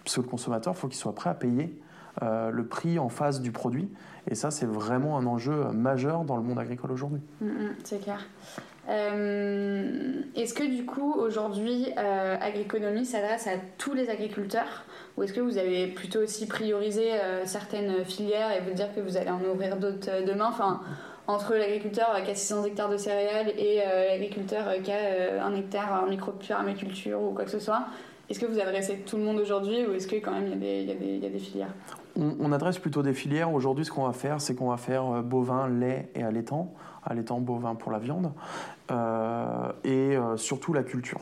puisque 0.02 0.18
le 0.18 0.24
consommateur 0.24 0.76
faut 0.76 0.88
qu'il 0.88 0.98
soit 0.98 1.14
prêt 1.14 1.30
à 1.30 1.34
payer 1.34 1.78
euh, 2.22 2.50
le 2.50 2.66
prix 2.66 2.98
en 2.98 3.10
face 3.10 3.40
du 3.40 3.52
produit. 3.52 3.90
Et 4.28 4.34
ça 4.34 4.50
c'est 4.50 4.66
vraiment 4.66 5.18
un 5.18 5.26
enjeu 5.26 5.66
majeur 5.72 6.24
dans 6.24 6.36
le 6.36 6.42
monde 6.42 6.58
agricole 6.58 6.90
aujourd'hui. 6.90 7.20
Mm, 7.40 7.46
mm, 7.46 7.74
c'est 7.84 8.02
clair. 8.02 8.20
Euh, 8.88 10.20
Est-ce 10.36 10.54
que 10.54 10.64
du 10.64 10.84
coup 10.84 11.12
aujourd'hui 11.18 11.86
euh, 11.98 12.36
Agriconomie 12.40 13.04
s'adresse 13.04 13.46
à 13.46 13.52
tous 13.78 13.94
les 13.94 14.08
agriculteurs 14.10 14.84
ou 15.16 15.22
est-ce 15.22 15.32
que 15.32 15.40
vous 15.40 15.58
avez 15.58 15.86
plutôt 15.88 16.20
aussi 16.20 16.46
priorisé 16.46 17.12
euh, 17.14 17.44
certaines 17.46 18.04
filières 18.04 18.52
et 18.52 18.60
vous 18.60 18.74
dire 18.74 18.94
que 18.94 19.00
vous 19.00 19.16
allez 19.16 19.30
en 19.30 19.40
ouvrir 19.42 19.76
d'autres 19.76 20.08
euh, 20.10 20.24
demain? 20.26 20.46
Enfin, 20.48 20.80
entre 21.26 21.54
l'agriculteur 21.54 22.22
qui 22.24 22.30
a 22.30 22.34
600 22.34 22.64
hectares 22.66 22.88
de 22.90 22.96
céréales 22.96 23.48
et 23.58 23.80
l'agriculteur 24.10 24.64
qui 24.84 24.92
a 24.92 25.44
un 25.44 25.56
hectare 25.56 26.04
en 26.04 26.08
micro-permaculture 26.08 27.20
ou 27.20 27.32
quoi 27.32 27.44
que 27.44 27.50
ce 27.50 27.58
soit 27.58 27.86
est-ce 28.30 28.38
que 28.38 28.46
vous 28.46 28.60
adressez 28.60 28.98
tout 28.98 29.16
le 29.16 29.22
monde 29.24 29.38
aujourd'hui 29.40 29.84
ou 29.86 29.94
est-ce 29.94 30.06
que 30.06 30.16
quand 30.16 30.30
même 30.32 30.44
il 30.46 30.50
y 30.50 30.52
a 30.52 30.56
des, 30.94 31.14
il 31.14 31.18
y 31.22 31.26
a 31.26 31.28
des- 31.28 31.38
filières? 31.40 31.74
On, 32.16 32.36
on 32.40 32.52
adresse 32.52 32.78
plutôt 32.78 33.02
des 33.02 33.12
filières. 33.12 33.52
Aujourd'hui, 33.52 33.84
ce 33.84 33.90
qu'on 33.90 34.04
va 34.06 34.12
faire, 34.12 34.40
c'est 34.40 34.54
qu'on 34.54 34.70
va 34.70 34.76
faire 34.76 35.22
bovin, 35.22 35.68
lait 35.68 36.08
et 36.14 36.22
allaitant. 36.22 36.72
Allaitant, 37.06 37.38
bovin 37.38 37.74
pour 37.74 37.92
la 37.92 37.98
viande. 37.98 38.32
Euh, 38.90 39.72
et 39.84 40.16
euh, 40.16 40.36
surtout 40.36 40.72
la 40.72 40.82
culture. 40.82 41.20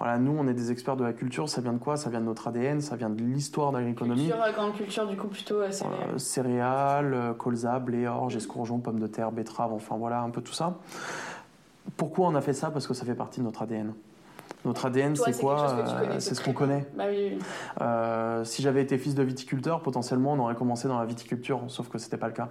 Voilà, 0.00 0.16
nous, 0.16 0.34
on 0.38 0.48
est 0.48 0.54
des 0.54 0.72
experts 0.72 0.96
de 0.96 1.04
la 1.04 1.12
culture. 1.12 1.46
Ça 1.50 1.60
vient 1.60 1.74
de 1.74 1.78
quoi? 1.78 1.98
Ça 1.98 2.08
vient 2.08 2.20
de 2.20 2.24
notre 2.24 2.48
ADN, 2.48 2.80
ça 2.80 2.96
vient 2.96 3.10
de 3.10 3.20
l'histoire 3.20 3.70
d'agriconomie. 3.70 4.28
Culture, 4.28 4.42
euh, 4.42 4.52
grande 4.52 4.74
culture 4.74 5.06
du 5.06 5.14
coup 5.14 5.28
plutôt 5.28 5.56
euh, 5.56 5.70
céréales. 5.70 6.08
Euh, 6.14 6.18
céréales, 6.18 7.34
colza, 7.36 7.78
blé, 7.78 8.06
orge, 8.06 8.34
escourgeon, 8.34 8.78
pommes 8.78 8.98
de 8.98 9.06
terre, 9.06 9.30
betteraves, 9.30 9.74
enfin 9.74 9.96
voilà, 9.98 10.22
un 10.22 10.30
peu 10.30 10.40
tout 10.40 10.54
ça. 10.54 10.78
Pourquoi 11.98 12.28
on 12.28 12.34
a 12.34 12.40
fait 12.40 12.54
ça? 12.54 12.70
Parce 12.70 12.86
que 12.86 12.94
ça 12.94 13.04
fait 13.04 13.14
partie 13.14 13.40
de 13.40 13.44
notre 13.44 13.60
ADN. 13.60 13.92
Notre 14.64 14.86
ADN, 14.86 15.16
c'est 15.16 15.38
quoi 15.40 15.70
Euh, 15.70 16.16
C'est 16.18 16.34
ce 16.34 16.42
qu'on 16.42 16.52
connaît. 16.52 16.86
Bah 16.94 17.04
oui, 17.08 17.32
oui. 17.32 17.38
Euh, 17.80 18.44
si 18.44 18.62
j'avais 18.62 18.82
été 18.82 18.98
fils 18.98 19.14
de 19.14 19.22
viticulteur, 19.22 19.80
potentiellement, 19.80 20.32
on 20.32 20.38
aurait 20.40 20.54
commencé 20.54 20.86
dans 20.86 20.98
la 20.98 21.06
viticulture, 21.06 21.62
sauf 21.68 21.88
que 21.88 21.98
c'était 21.98 22.18
pas 22.18 22.26
le 22.26 22.34
cas. 22.34 22.48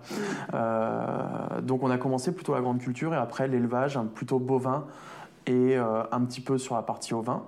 Euh, 0.54 1.62
donc, 1.62 1.84
on 1.84 1.92
a 1.92 1.98
commencé 1.98 2.32
plutôt 2.32 2.56
la 2.56 2.62
grande 2.62 2.80
culture 2.80 3.14
et 3.14 3.18
après 3.18 3.48
l'élevage, 3.48 4.00
plutôt 4.16 4.40
bovin 4.40 4.86
et 5.46 5.78
euh, 5.78 6.04
un 6.12 6.22
petit 6.22 6.42
peu 6.42 6.58
sur 6.58 6.76
la 6.76 6.82
partie 6.82 7.14
ovin. 7.14 7.44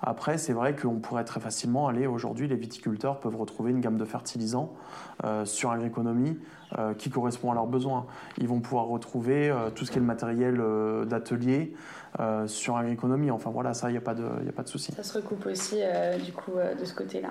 Après, 0.00 0.38
c'est 0.38 0.52
vrai 0.52 0.76
qu'on 0.76 1.00
pourrait 1.00 1.24
très 1.24 1.40
facilement 1.40 1.88
aller 1.88 2.06
aujourd'hui, 2.06 2.46
les 2.46 2.56
viticulteurs 2.56 3.18
peuvent 3.18 3.36
retrouver 3.36 3.72
une 3.72 3.80
gamme 3.80 3.98
de 3.98 4.04
fertilisants 4.04 4.72
euh, 5.24 5.44
sur 5.44 5.70
agronomie 5.72 6.38
euh, 6.78 6.94
qui 6.94 7.10
correspond 7.10 7.50
à 7.50 7.54
leurs 7.54 7.66
besoins. 7.66 8.06
Ils 8.38 8.46
vont 8.46 8.60
pouvoir 8.60 8.86
retrouver 8.86 9.50
euh, 9.50 9.70
tout 9.70 9.84
ce 9.84 9.90
qui 9.90 9.96
est 9.96 10.00
le 10.00 10.06
matériel 10.06 10.60
euh, 10.60 11.04
d'atelier 11.04 11.74
sur 12.46 12.76
agronomie. 12.76 13.30
Enfin 13.30 13.50
voilà, 13.50 13.74
ça, 13.74 13.90
il 13.90 13.92
n'y 13.92 13.98
a 13.98 14.02
pas 14.02 14.14
de, 14.14 14.24
a 14.24 14.52
pas 14.52 14.62
de 14.62 14.68
souci. 14.68 14.92
Ça 14.92 15.02
se 15.02 15.18
recoupe 15.18 15.46
aussi 15.46 15.76
du 16.24 16.32
coup 16.32 16.52
de 16.52 16.84
ce 16.84 16.94
côté-là. 16.94 17.28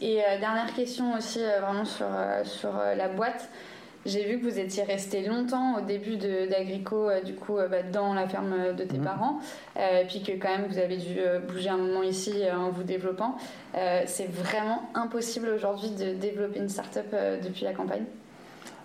Et 0.00 0.22
dernière 0.40 0.72
question 0.74 1.14
aussi 1.14 1.40
vraiment 1.60 1.84
sur, 1.84 2.06
sur 2.44 2.72
la 2.72 3.08
boîte. 3.08 3.50
J'ai 4.06 4.24
vu 4.24 4.38
que 4.40 4.44
vous 4.48 4.58
étiez 4.58 4.84
resté 4.84 5.26
longtemps 5.26 5.78
au 5.78 5.80
début 5.82 6.16
d'Agrico, 6.16 7.08
euh, 7.10 7.20
du 7.20 7.34
coup, 7.34 7.58
euh, 7.58 7.68
bah, 7.68 7.82
dans 7.82 8.14
la 8.14 8.26
ferme 8.28 8.74
de 8.74 8.84
tes 8.84 8.98
Mhm. 8.98 9.04
parents, 9.04 9.38
euh, 9.76 10.04
puis 10.08 10.22
que 10.22 10.32
quand 10.32 10.48
même 10.56 10.66
vous 10.70 10.78
avez 10.78 10.96
dû 10.96 11.18
euh, 11.18 11.40
bouger 11.40 11.68
un 11.68 11.76
moment 11.76 12.02
ici 12.02 12.32
euh, 12.42 12.56
en 12.56 12.70
vous 12.70 12.84
développant. 12.84 13.36
Euh, 13.76 14.02
C'est 14.06 14.30
vraiment 14.30 14.82
impossible 14.94 15.48
aujourd'hui 15.48 15.90
de 15.90 16.14
développer 16.14 16.60
une 16.60 16.68
start-up 16.68 17.06
euh, 17.12 17.40
depuis 17.40 17.64
la 17.64 17.72
campagne? 17.72 18.04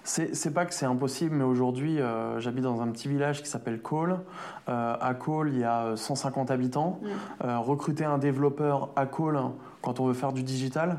C'est 0.06 0.54
pas 0.54 0.66
que 0.66 0.74
c'est 0.74 0.86
impossible, 0.86 1.34
mais 1.34 1.46
aujourd'hui, 1.46 2.02
euh, 2.02 2.38
j'habite 2.42 2.64
dans 2.66 2.82
un 2.82 2.88
petit 2.90 3.08
village 3.08 3.42
qui 3.42 3.48
s'appelle 3.48 3.80
Cole. 3.80 4.20
Euh, 4.68 4.96
à 5.00 5.14
Cole, 5.14 5.52
il 5.54 5.60
y 5.60 5.64
a 5.64 5.86
euh, 5.86 5.96
150 5.96 6.52
habitants. 6.52 7.00
Mm. 7.02 7.08
Euh, 7.46 7.60
recruter 7.60 8.04
un 8.04 8.18
développeur 8.18 8.90
à 8.98 9.06
Cole, 9.06 9.40
quand 9.82 10.02
on 10.02 10.06
veut 10.08 10.14
faire 10.14 10.34
du 10.34 10.44
digital, 10.44 10.98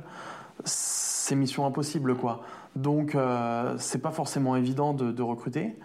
c'est 0.64 1.34
mission 1.36 1.66
impossible, 1.66 2.16
quoi. 2.16 2.42
Donc, 2.76 3.14
euh, 3.14 3.76
c'est 3.78 4.00
pas 4.00 4.10
forcément 4.10 4.56
évident 4.56 4.94
de, 4.94 5.22
recruter. 5.22 5.76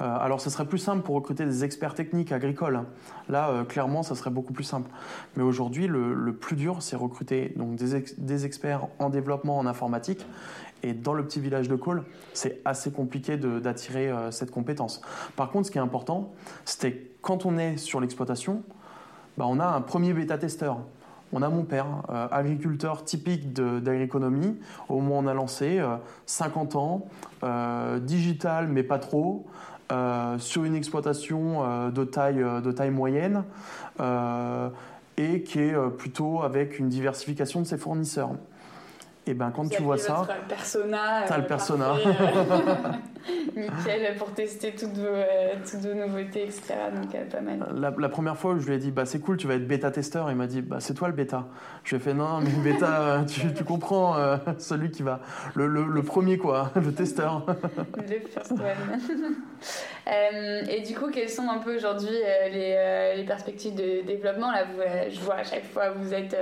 Euh, 0.00 0.16
alors, 0.18 0.40
ce 0.40 0.48
serait 0.48 0.64
plus 0.64 0.78
simple 0.78 1.02
pour 1.02 1.14
recruter 1.14 1.44
des 1.44 1.64
experts 1.64 1.94
techniques 1.94 2.32
agricoles. 2.32 2.84
Là, 3.28 3.50
euh, 3.50 3.64
clairement, 3.64 4.02
ça 4.02 4.14
serait 4.14 4.30
beaucoup 4.30 4.54
plus 4.54 4.64
simple. 4.64 4.90
Mais 5.36 5.42
aujourd'hui, 5.42 5.86
le, 5.86 6.32
plus 6.32 6.56
dur, 6.56 6.82
c'est 6.82 6.96
recruter 6.96 7.52
donc 7.56 7.76
des, 7.76 7.96
ex- 7.96 8.18
des 8.18 8.46
experts 8.46 8.86
en 8.98 9.10
développement 9.10 9.58
en 9.58 9.66
informatique. 9.66 10.24
Et 10.82 10.94
dans 10.94 11.12
le 11.12 11.24
petit 11.24 11.40
village 11.40 11.68
de 11.68 11.76
Cole, 11.76 12.04
c'est 12.32 12.62
assez 12.64 12.92
compliqué 12.92 13.36
d'attirer 13.36 14.08
euh, 14.08 14.30
cette 14.30 14.50
compétence. 14.50 15.02
Par 15.36 15.50
contre, 15.50 15.66
ce 15.66 15.70
qui 15.70 15.78
est 15.78 15.82
important, 15.82 16.32
c'était 16.64 17.10
quand 17.20 17.44
on 17.44 17.58
est 17.58 17.76
sur 17.76 18.00
l'exploitation, 18.00 18.62
bah, 19.36 19.44
on 19.48 19.60
a 19.60 19.66
un 19.66 19.80
premier 19.80 20.12
bêta-testeur. 20.12 20.78
On 21.32 21.42
a 21.42 21.48
mon 21.48 21.64
père, 21.64 21.86
euh, 22.08 22.26
agriculteur 22.30 23.04
typique 23.04 23.52
d'agronomie. 23.52 24.56
Au 24.88 24.96
où 24.96 25.12
on 25.12 25.26
a 25.26 25.34
lancé, 25.34 25.78
euh, 25.78 25.96
50 26.26 26.76
ans, 26.76 27.06
euh, 27.44 27.98
digital 27.98 28.68
mais 28.68 28.82
pas 28.82 28.98
trop, 28.98 29.46
euh, 29.92 30.38
sur 30.38 30.64
une 30.64 30.74
exploitation 30.74 31.64
euh, 31.64 31.90
de, 31.90 32.04
taille, 32.04 32.42
euh, 32.42 32.60
de 32.60 32.72
taille 32.72 32.90
moyenne 32.90 33.44
euh, 34.00 34.68
et 35.16 35.42
qui 35.42 35.60
est 35.60 35.74
euh, 35.74 35.88
plutôt 35.88 36.42
avec 36.42 36.78
une 36.78 36.88
diversification 36.88 37.60
de 37.60 37.66
ses 37.66 37.78
fournisseurs. 37.78 38.30
Et 39.28 39.34
ben 39.34 39.50
quand 39.54 39.68
tu 39.68 39.82
vois 39.82 39.98
ça, 39.98 40.14
votre 40.14 40.46
persona. 40.48 41.24
T'as 41.26 41.36
le 41.38 41.46
persona. 41.46 41.92
euh, 41.94 42.72
nickel 43.56 44.16
pour 44.16 44.32
tester 44.32 44.72
toutes 44.74 44.96
vos, 44.96 45.04
euh, 45.06 45.52
toutes 45.70 45.80
vos 45.80 45.92
nouveautés, 45.94 46.44
etc. 46.44 46.62
Donc 46.94 47.14
euh, 47.14 47.24
pas 47.30 47.40
mal. 47.40 47.58
La, 47.76 47.92
la 47.96 48.08
première 48.08 48.36
fois 48.36 48.52
où 48.52 48.58
je 48.58 48.66
lui 48.66 48.74
ai 48.74 48.78
dit 48.78 48.90
bah 48.90 49.04
c'est 49.04 49.18
cool 49.20 49.36
tu 49.36 49.46
vas 49.46 49.54
être 49.54 49.66
bêta 49.66 49.90
testeur 49.90 50.30
il 50.30 50.36
m'a 50.36 50.46
dit 50.46 50.62
bah 50.62 50.76
c'est 50.80 50.94
toi 50.94 51.08
le 51.08 51.14
bêta 51.14 51.44
je 51.84 51.90
lui 51.94 51.96
ai 51.96 52.04
fait 52.04 52.14
non 52.14 52.40
mais 52.40 52.50
le 52.50 52.62
bêta 52.62 53.00
euh, 53.02 53.24
tu, 53.24 53.52
tu 53.52 53.64
comprends 53.64 54.16
euh, 54.16 54.36
celui 54.58 54.90
qui 54.90 55.02
va 55.02 55.20
le, 55.54 55.66
le- 55.66 55.84
le 55.84 56.02
premier 56.02 56.38
quoi 56.38 56.70
le 56.76 56.92
testeur 56.92 57.44
Le 57.96 58.20
first 58.20 58.52
one. 58.52 58.58
Et 60.70 60.80
du 60.82 60.94
coup, 60.94 61.10
quelles 61.12 61.28
sont 61.28 61.48
un 61.50 61.58
peu 61.58 61.76
aujourd'hui 61.76 62.08
les, 62.52 63.14
les 63.16 63.24
perspectives 63.24 63.74
de 63.74 64.06
développement? 64.06 64.50
Là, 64.50 64.64
vous, 64.64 64.80
je 65.12 65.20
vois 65.20 65.36
à 65.36 65.44
chaque 65.44 65.64
fois 65.66 65.90
vous 65.90 66.14
êtes 66.14 66.34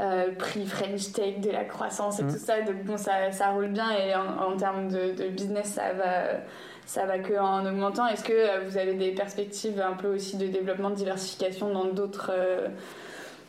euh, 0.00 0.32
prix 0.38 0.64
French 0.66 1.12
Tech 1.12 1.40
de 1.40 1.50
la 1.50 1.64
croissance 1.64 2.20
et 2.20 2.24
Mhm. 2.24 2.32
tout 2.32 2.38
ça. 2.38 2.62
Donc 2.62 2.84
bon, 2.84 2.96
ça, 2.96 3.32
ça 3.32 3.50
roule 3.50 3.68
bien 3.68 3.90
et 3.90 4.14
en, 4.14 4.52
en 4.52 4.56
termes 4.56 4.88
de, 4.88 5.12
de 5.12 5.28
business, 5.28 5.72
ça 5.74 5.92
va, 5.92 6.38
ça 6.86 7.04
va 7.06 7.18
que 7.18 7.38
en 7.38 7.66
augmentant. 7.66 8.06
Est-ce 8.06 8.24
que 8.24 8.32
euh, 8.32 8.64
vous 8.66 8.76
avez 8.76 8.94
des 8.94 9.12
perspectives 9.12 9.80
un 9.80 9.94
peu 9.94 10.08
aussi 10.14 10.36
de 10.36 10.46
développement, 10.46 10.90
de 10.90 10.94
diversification 10.96 11.72
dans 11.72 11.86
d'autres 11.86 12.30
euh, 12.34 12.68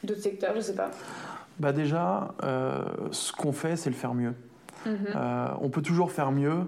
d'autres 0.03 0.21
secteurs? 0.21 0.53
Je 0.55 0.61
sais 0.61 0.75
pas. 0.75 0.91
bah 1.59 1.71
déjà 1.73 2.29
euh, 2.43 2.81
ce 3.11 3.31
qu'on 3.33 3.51
fait 3.51 3.75
c'est 3.75 3.89
le 3.89 3.95
faire 3.95 4.13
mieux 4.13 4.33
Mhm. 4.85 5.07
Euh, 5.13 5.47
on 5.61 5.69
peut 5.69 5.81
toujours 5.81 6.09
faire 6.11 6.31
mieux 6.31 6.61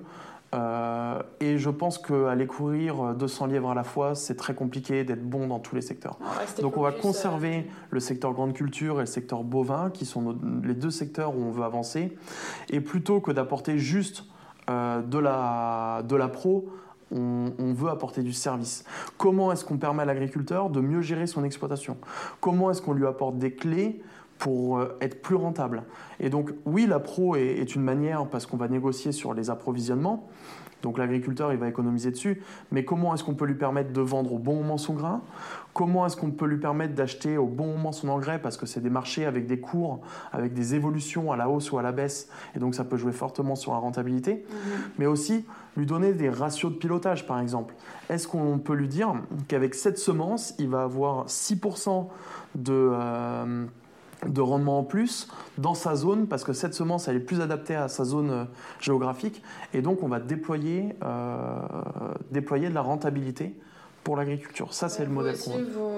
euh, 0.54 1.22
et 1.40 1.58
je 1.58 1.70
pense 1.70 1.98
qu'aller 1.98 2.46
courir 2.46 3.14
200 3.16 3.46
lièvres 3.48 3.72
à 3.72 3.76
la 3.76 3.84
fois 3.86 4.16
c'est 4.16 4.36
très 4.36 4.54
compliqué 4.54 5.04
d'être 5.06 5.24
bon 5.24 5.48
dans 5.48 5.60
tous 5.60 5.76
les 5.76 5.82
secteurs 5.82 6.18
Donc 6.62 6.76
on 6.78 6.82
va 6.82 6.90
euh, 6.90 7.02
conserver 7.02 7.68
le 7.90 8.00
secteur 8.02 8.34
grande 8.34 8.54
culture 8.54 8.98
et 8.98 9.04
le 9.04 9.06
secteur 9.06 9.44
bovin, 9.44 9.90
qui 9.92 10.06
sont 10.06 10.22
nos- 10.22 10.38
les 10.64 10.74
deux 10.74 10.92
secteurs 10.92 11.36
où 11.38 11.42
on 11.42 11.52
veut 11.52 11.64
avancer. 11.64 12.18
Et 12.70 12.82
plutôt 12.82 13.22
que 13.22 13.32
d'apporter 13.32 13.78
juste 13.78 14.26
euh, 14.70 15.02
de, 15.02 15.18
la, 15.20 16.04
de 16.08 16.16
la 16.18 16.28
pro, 16.28 16.70
on, 17.14 17.52
on 17.58 17.74
veut 17.74 17.90
apporter 17.90 18.22
du 18.22 18.34
service. 18.34 18.84
Comment 19.18 19.52
est-ce 19.52 19.64
qu'on 19.66 19.78
permet 19.78 20.04
à 20.04 20.06
l'agriculteur 20.06 20.70
de 20.70 20.82
mieux 20.82 21.02
gérer 21.02 21.28
son 21.28 21.44
exploitation? 21.44 21.98
Comment 22.42 22.72
est-ce 22.72 22.82
qu'on 22.82 22.94
lui 22.94 23.06
apporte 23.08 23.38
des 23.38 23.54
clés 23.54 24.02
pour 24.42 24.80
euh, 24.80 24.98
être 25.02 25.22
plus 25.22 25.36
rentable. 25.36 25.84
Et 26.20 26.32
donc 26.32 26.52
oui, 26.66 26.88
la 26.88 27.00
pro 27.00 27.36
est, 27.36 27.60
est 27.60 27.76
une 27.76 27.84
manière 27.84 28.26
parce 28.26 28.48
qu'on 28.48 28.58
va 28.58 28.68
négocier 28.68 29.12
sur 29.12 29.36
les 29.36 29.52
approvisionnements. 29.52 30.28
Donc 30.82 30.98
l'agriculteur, 30.98 31.54
il 31.54 31.60
va 31.60 31.68
économiser 31.68 32.10
dessus. 32.10 32.42
Mais 32.72 32.84
comment 32.84 33.14
est-ce 33.14 33.24
qu'on 33.24 33.36
peut 33.36 33.46
lui 33.46 33.54
permettre 33.54 33.94
de 33.94 34.02
vendre 34.02 34.34
au 34.34 34.40
bon 34.40 34.56
moment 34.56 34.80
son 34.80 34.96
grain? 34.96 35.22
Comment 35.76 36.08
est-ce 36.08 36.18
qu'on 36.18 36.32
peut 36.32 36.48
lui 36.48 36.58
permettre 36.58 36.96
d'acheter 36.96 37.38
au 37.38 37.46
bon 37.46 37.68
moment 37.68 37.92
son 37.92 38.10
engrais? 38.10 38.42
Parce 38.42 38.58
que 38.58 38.66
c'est 38.66 38.82
des 38.82 38.90
marchés 38.90 39.28
avec 39.28 39.46
des 39.46 39.60
cours, 39.60 40.00
avec 40.32 40.56
des 40.56 40.74
évolutions 40.74 41.32
à 41.32 41.38
la 41.38 41.48
hausse 41.48 41.72
ou 41.72 41.78
à 41.78 41.84
la 41.84 41.92
baisse. 41.92 42.28
Et 42.56 42.60
donc 42.60 42.74
ça 42.74 42.84
peut 42.84 42.98
jouer 42.98 43.12
fortement 43.12 43.56
sur 43.56 43.74
la 43.74 43.78
rentabilité. 43.78 44.44
Mais 44.98 45.06
aussi 45.06 45.46
lui 45.78 45.86
donner 45.86 46.14
des 46.14 46.32
ratios 46.32 46.72
de 46.72 46.78
pilotage, 46.78 47.28
par 47.28 47.40
exemple. 47.40 47.76
Est-ce 48.10 48.28
qu'on 48.28 48.58
peut 48.58 48.74
lui 48.74 48.88
dire 48.88 49.14
qu'avec 49.48 49.76
cette 49.76 50.00
semence, 50.00 50.56
il 50.58 50.70
va 50.70 50.82
avoir 50.82 51.28
6% 51.28 52.08
de... 52.56 52.74
euh, 52.74 53.68
de 54.28 54.42
rendement 54.42 54.80
en 54.80 54.84
plus 54.84 55.28
dans 55.58 55.74
sa 55.74 55.96
zone 55.96 56.28
parce 56.28 56.44
que 56.44 56.54
cette 56.54 56.74
semence 56.74 57.08
elle 57.08 57.16
est 57.18 57.20
plus 57.22 57.42
adaptée 57.42 57.76
à 57.76 57.88
sa 57.88 58.04
zone 58.04 58.30
euh, 58.30 58.44
géographique 58.80 59.42
et 59.74 59.82
donc 59.82 60.04
on 60.04 60.08
va 60.08 60.20
déployer, 60.20 60.96
euh, 61.04 61.56
déployer 62.32 62.70
de 62.70 62.74
la 62.76 62.82
rentabilité 62.82 63.56
pour 64.04 64.18
l'agriculture. 64.18 64.74
Ça 64.74 64.90
c'est 64.90 65.06
le 65.06 65.12
modèle 65.12 65.36
qu'on 65.38 65.52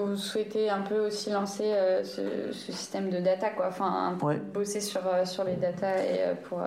vous 0.08 0.16
souhaitez 0.16 0.68
un 0.70 0.82
peu 0.82 1.06
aussi 1.06 1.30
lancer 1.30 1.64
euh, 1.64 2.04
ce, 2.04 2.52
ce 2.52 2.72
système 2.72 3.08
de 3.10 3.18
data, 3.18 3.50
quoi. 3.50 3.66
Enfin, 3.68 4.16
Ouais. 4.22 4.36
bosser 4.52 4.80
sur, 4.80 5.00
sur 5.24 5.44
les 5.44 5.56
data 5.56 5.96
et 6.02 6.20
euh, 6.20 6.34
pour, 6.48 6.60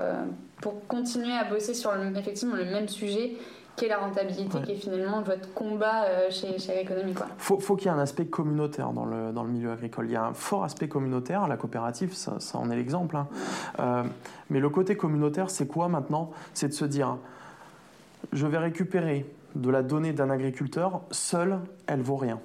pour 0.62 0.88
continuer 0.88 1.34
à 1.34 1.44
bosser 1.44 1.74
sur 1.76 1.92
le, 1.94 2.16
effectivement 2.18 2.56
le 2.56 2.66
même 2.66 2.88
sujet 2.88 3.34
qu'est 3.78 3.88
la 3.88 4.00
rentabilité, 4.00 4.58
Ouais. 4.58 4.64
qui 4.64 4.72
est 4.74 4.76
finalement 4.76 5.22
votre 5.22 5.54
combat 5.54 6.04
euh, 6.06 6.30
chez, 6.30 6.58
chez 6.60 6.72
Agriconomie, 6.80 7.14
quoi. 7.14 7.28
faut, 7.38 7.60
faut 7.60 7.76
qu'il 7.76 7.90
y 7.90 7.94
ait 7.94 7.98
un 7.98 8.00
aspect 8.02 8.26
communautaire 8.26 8.92
dans 8.92 9.06
le, 9.06 9.32
dans 9.32 9.44
le 9.44 9.50
milieu 9.50 9.72
agricole. 9.72 10.08
Il 10.08 10.12
y 10.12 10.16
a 10.16 10.26
un 10.26 10.34
fort 10.34 10.64
aspect 10.64 10.88
communautaire, 10.90 11.48
la 11.48 11.56
coopérative, 11.58 12.14
ça, 12.14 12.40
ça 12.40 12.58
en 12.58 12.70
est 12.72 12.76
l'exemple. 12.76 13.16
hein. 13.16 13.28
Euh, 13.80 14.04
mais 14.50 14.60
le 14.60 14.70
côté 14.70 14.98
communautaire, 14.98 15.50
c'est 15.50 15.68
quoi 15.68 15.88
maintenant? 15.88 16.32
C'est 16.54 16.68
de 16.70 16.74
se 16.74 16.86
dire, 16.86 17.18
je 18.34 18.48
vais 18.48 18.58
récupérer 18.58 19.26
de 19.56 19.70
la 19.70 19.84
donnée 19.84 20.12
d'un 20.12 20.30
agriculteur, 20.30 21.02
seule, 21.12 21.60
elle 21.86 22.02
vaut 22.02 22.18
rien. 22.18 22.40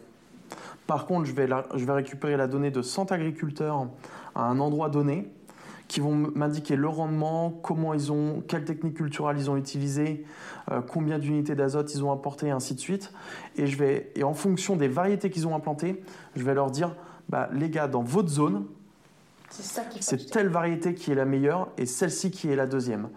Par 0.87 1.07
contre, 1.07 1.25
je 1.27 1.33
vais, 1.33 1.47
la- 1.47 1.65
je 1.75 1.85
vais 1.85 1.93
récupérer 1.93 2.37
la 2.37 2.47
donnée 2.47 2.71
de 2.71 2.83
100 2.83 3.11
agriculteurs 3.13 3.87
à 4.35 4.45
un 4.45 4.61
endroit 4.61 4.89
donné 4.91 5.31
qui 5.93 6.01
vont 6.01 6.15
m'indiquer 6.15 6.75
le 6.75 6.89
rendement, 6.89 7.51
comment 7.51 7.93
ils 7.93 8.11
ont, 8.11 8.43
quelles 8.49 8.65
techniques 8.65 8.95
culturelles 8.95 9.37
ils 9.39 9.51
ont 9.51 9.59
utilisées, 9.59 10.25
euh, 10.71 10.81
combien 10.81 11.19
d'unités 11.19 11.55
d'azote 11.55 11.95
ils 11.95 12.03
ont 12.03 12.11
apporté, 12.11 12.47
et 12.47 12.51
ainsi 12.51 12.75
de 12.75 12.81
suite. 12.81 13.13
Et, 13.57 13.67
je 13.67 13.77
vais, 13.77 14.11
et 14.17 14.25
en 14.25 14.33
fonction 14.33 14.75
des 14.75 14.89
variétés 14.89 15.29
qu'ils 15.29 15.47
ont 15.47 15.55
implantées, 15.55 16.03
je 16.35 16.43
vais 16.45 16.55
leur 16.55 16.71
dire, 16.71 16.97
bah, 17.29 17.51
les 17.53 17.69
gars, 17.69 17.89
dans 17.89 18.03
votre 18.03 18.31
zone, 18.31 18.65
C'est 20.01 20.31
telle 20.31 20.49
variété 20.49 20.95
qui 20.95 21.13
est 21.13 21.15
la 21.15 21.27
meilleure 21.27 21.69
et 21.77 21.85
celle-ci 21.85 22.31
qui 22.31 22.49
est 22.49 22.57
la 22.57 22.67
deuxième. 22.67 23.09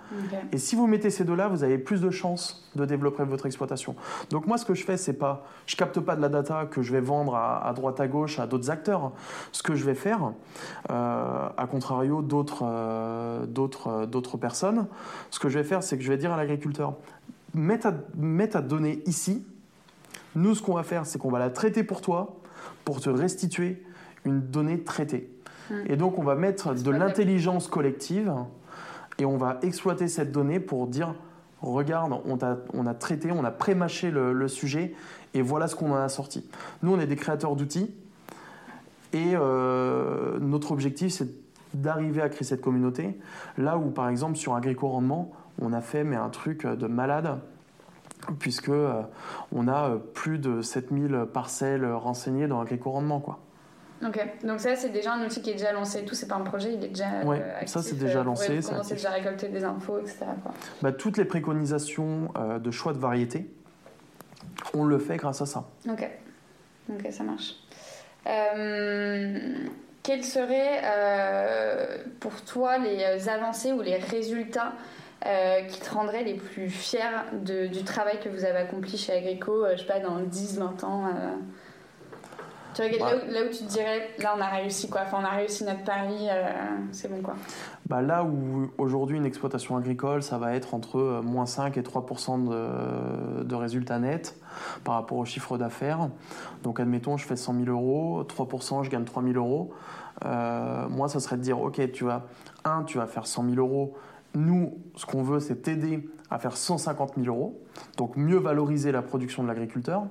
Et 0.51 0.57
si 0.57 0.75
vous 0.75 0.85
mettez 0.85 1.09
ces 1.09 1.23
deux-là, 1.23 1.47
vous 1.47 1.63
avez 1.63 1.77
plus 1.77 2.01
de 2.01 2.09
chances 2.09 2.69
de 2.75 2.83
développer 2.83 3.23
votre 3.23 3.45
exploitation. 3.45 3.95
Donc 4.29 4.45
moi, 4.45 4.57
ce 4.57 4.65
que 4.65 4.73
je 4.73 4.83
fais, 4.83 4.97
c'est 4.97 5.13
pas, 5.13 5.45
je 5.65 5.77
capte 5.77 5.99
pas 6.01 6.15
de 6.15 6.21
la 6.21 6.27
data 6.27 6.65
que 6.65 6.81
je 6.81 6.91
vais 6.91 6.99
vendre 6.99 7.35
à, 7.35 7.65
à 7.65 7.73
droite 7.73 7.99
à 8.01 8.07
gauche 8.07 8.39
à 8.39 8.47
d'autres 8.47 8.69
acteurs. 8.69 9.13
Ce 9.53 9.63
que 9.63 9.75
je 9.75 9.85
vais 9.85 9.95
faire, 9.95 10.33
euh, 10.89 11.49
à 11.55 11.67
contrario 11.67 12.21
d'autres, 12.21 12.63
euh, 12.63 13.45
d'autres, 13.45 13.87
euh, 13.87 14.05
d'autres 14.05 14.37
personnes, 14.37 14.87
ce 15.31 15.39
que 15.39 15.47
je 15.47 15.57
vais 15.57 15.63
faire, 15.63 15.83
c'est 15.83 15.97
que 15.97 16.03
je 16.03 16.11
vais 16.11 16.17
dire 16.17 16.33
à 16.33 16.37
l'agriculteur, 16.37 16.95
mets 17.53 17.79
ta, 17.79 17.93
mets 18.15 18.49
ta 18.49 18.61
donnée 18.61 19.01
ici. 19.05 19.45
Nous, 20.35 20.55
ce 20.55 20.61
qu'on 20.61 20.73
va 20.73 20.83
faire, 20.83 21.05
c'est 21.05 21.17
qu'on 21.17 21.31
va 21.31 21.39
la 21.39 21.49
traiter 21.49 21.83
pour 21.83 22.01
toi, 22.01 22.35
pour 22.83 22.99
te 22.99 23.09
restituer 23.09 23.81
une 24.25 24.41
donnée 24.41 24.83
traitée. 24.83 25.34
Et 25.87 25.95
donc, 25.95 26.17
on 26.19 26.23
va 26.23 26.35
mettre 26.35 26.73
de 26.73 26.91
l'intelligence 26.91 27.67
collective 27.67 28.33
et 29.17 29.25
on 29.25 29.37
va 29.37 29.57
exploiter 29.61 30.07
cette 30.07 30.31
donnée 30.31 30.59
pour 30.59 30.87
dire 30.87 31.15
regarde, 31.61 32.13
on, 32.25 32.37
t'a- 32.37 32.57
on 32.73 32.85
a 32.85 32.93
traité, 32.93 33.31
on 33.31 33.43
a 33.43 33.51
pré-mâché 33.51 34.11
le, 34.11 34.33
le 34.33 34.47
sujet 34.47 34.93
et 35.33 35.41
voilà 35.41 35.67
ce 35.67 35.75
qu'on 35.75 35.91
en 35.91 35.95
a 35.95 36.09
sorti. 36.09 36.47
Nous, 36.83 36.93
on 36.93 36.99
est 36.99 37.07
des 37.07 37.15
créateurs 37.15 37.55
d'outils 37.55 37.93
et 39.13 39.31
euh, 39.35 40.37
notre 40.39 40.71
objectif, 40.71 41.13
c'est 41.13 41.29
d'arriver 41.73 42.21
à 42.21 42.29
créer 42.29 42.43
cette 42.45 42.61
communauté. 42.61 43.17
Là 43.57 43.77
où, 43.77 43.89
par 43.89 44.09
exemple, 44.09 44.35
sur 44.37 44.55
Agrico-Rendement, 44.55 45.31
on 45.61 45.73
a 45.73 45.81
fait 45.81 46.03
mais 46.03 46.15
un 46.17 46.29
truc 46.29 46.65
de 46.67 46.87
malade 46.87 47.39
puisque 48.39 48.69
euh, 48.69 49.01
on 49.51 49.67
a 49.67 49.89
euh, 49.89 49.97
plus 49.97 50.37
de 50.39 50.61
7000 50.61 51.25
parcelles 51.33 51.85
renseignées 51.91 52.47
dans 52.47 52.59
Agrico-Rendement. 52.61 53.19
Quoi. 53.19 53.39
Ok, 54.05 54.19
donc 54.43 54.59
ça 54.59 54.75
c'est 54.75 54.89
déjà 54.89 55.13
un 55.13 55.25
outil 55.25 55.41
qui 55.41 55.49
est 55.49 55.53
déjà 55.53 55.71
lancé 55.71 55.99
et 55.99 56.05
tout, 56.05 56.13
c'est 56.15 56.27
pas 56.27 56.35
un 56.35 56.41
projet, 56.41 56.73
il 56.73 56.83
est 56.83 56.89
déjà 56.89 57.21
Ouais, 57.23 57.41
euh, 57.41 57.53
actif, 57.55 57.69
ça, 57.69 57.81
c'est 57.81 57.95
déjà 57.97 58.19
euh, 58.19 58.21
vous 58.21 58.29
lancé, 58.29 58.47
commencer 58.47 58.73
actif. 58.75 58.95
déjà 58.97 59.09
à 59.09 59.13
récolter 59.13 59.47
des 59.47 59.63
infos, 59.63 59.99
etc. 59.99 60.17
quoi. 60.43 60.51
Bah, 60.81 60.91
toutes 60.91 61.17
les 61.17 61.25
préconisations 61.25 62.31
euh, 62.37 62.59
de 62.59 62.69
choix 62.71 62.93
de 62.93 62.99
variété, 62.99 63.49
on 64.73 64.83
le 64.83 64.99
fait 64.99 65.17
grâce 65.17 65.41
à 65.41 65.45
ça. 65.45 65.63
Ok, 65.89 66.07
ok, 66.91 67.07
ça 67.11 67.23
marche. 67.23 67.55
Euh, 68.27 69.39
quels 70.03 70.23
seraient 70.23 70.81
euh, 70.83 71.97
pour 72.19 72.41
toi 72.43 72.77
les 72.77 73.27
avancées 73.29 73.71
ou 73.71 73.81
les 73.81 73.97
résultats 73.97 74.73
euh, 75.25 75.61
qui 75.63 75.79
te 75.79 75.89
rendraient 75.93 76.23
les 76.23 76.35
plus 76.35 76.69
fiers 76.69 76.99
de- 77.33 77.65
du 77.67 77.83
travail 77.83 78.19
que 78.19 78.29
vous 78.29 78.45
avez 78.45 78.57
accompli 78.59 78.97
chez 78.97 79.13
Agrico, 79.13 79.65
je 79.73 79.77
sais 79.79 79.85
pas, 79.85 79.99
dans 79.99 80.19
10-20 80.21 80.85
ans 80.85 81.07
euh, 81.07 81.31
tu 82.75 82.81
vois, 82.81 83.09
là, 83.09 83.15
où, 83.15 83.31
là 83.31 83.39
où 83.45 83.49
tu 83.49 83.63
te 83.63 83.69
dirais, 83.69 84.09
là 84.19 84.35
on 84.37 84.41
a 84.41 84.47
réussi 84.47 84.89
quoi, 84.89 85.01
enfin 85.03 85.17
on 85.21 85.25
a 85.25 85.29
réussi 85.29 85.63
notre 85.63 85.83
pari, 85.83 86.27
euh, 86.29 86.45
c'est 86.91 87.09
bon 87.09 87.21
quoi. 87.21 87.35
Bah, 87.87 88.01
là 88.01 88.23
où 88.23 88.69
aujourd'hui 88.77 89.17
une 89.17 89.25
exploitation 89.25 89.77
agricole, 89.77 90.21
ça 90.21 90.37
va 90.37 90.55
être 90.55 90.73
entre 90.73 90.99
euh, 90.99 91.21
moins 91.21 91.45
5 91.45 91.77
et 91.77 91.81
3% 91.81 92.49
de, 92.49 93.43
de 93.43 93.55
résultats 93.55 93.99
nets 93.99 94.35
par 94.83 94.95
rapport 94.95 95.17
au 95.17 95.25
chiffre 95.25 95.57
d'affaires. 95.57 96.09
Donc 96.63 96.79
admettons, 96.79 97.17
je 97.17 97.25
fais 97.25 97.35
100 97.35 97.65
000 97.65 97.69
euros, 97.69 98.23
3% 98.23 98.83
je 98.83 98.89
gagne 98.89 99.05
3 99.05 99.23
000 99.23 99.35
euros. 99.35 99.73
Euh, 100.23 100.87
moi, 100.89 101.09
ça 101.09 101.19
serait 101.19 101.37
de 101.37 101.41
dire, 101.41 101.59
ok, 101.59 101.91
tu 101.91 102.05
vas, 102.05 102.23
un, 102.63 102.83
tu 102.83 102.97
vas 102.97 103.07
faire 103.07 103.27
100 103.27 103.49
000 103.49 103.55
euros. 103.57 103.95
Nous, 104.33 104.77
ce 104.95 105.05
qu'on 105.05 105.23
veut, 105.23 105.39
c'est 105.39 105.61
t'aider 105.61 106.09
à 106.29 106.39
faire 106.39 106.57
150 106.57 107.13
000 107.17 107.27
euros. 107.27 107.61
Donc 107.97 108.17
mieux 108.17 108.37
valoriser 108.37 108.91
la 108.91 109.01
production 109.01 109.43
de 109.43 109.47
l'agriculteur 109.47 110.03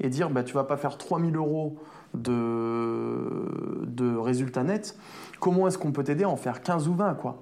et 0.00 0.08
dire, 0.08 0.30
bah, 0.30 0.42
tu 0.42 0.54
vas 0.54 0.64
pas 0.64 0.76
faire 0.76 0.96
3 0.96 1.20
000 1.20 1.32
euros 1.32 1.78
de, 2.14 3.86
de 3.86 4.16
résultats 4.16 4.62
nets. 4.62 4.96
Comment 5.40 5.68
est-ce 5.68 5.78
qu'on 5.78 5.92
peut 5.92 6.04
t'aider 6.04 6.24
à 6.24 6.28
en 6.28 6.36
faire 6.36 6.62
15 6.62 6.88
ou 6.88 6.94
20 6.94 7.14
quoi? 7.14 7.38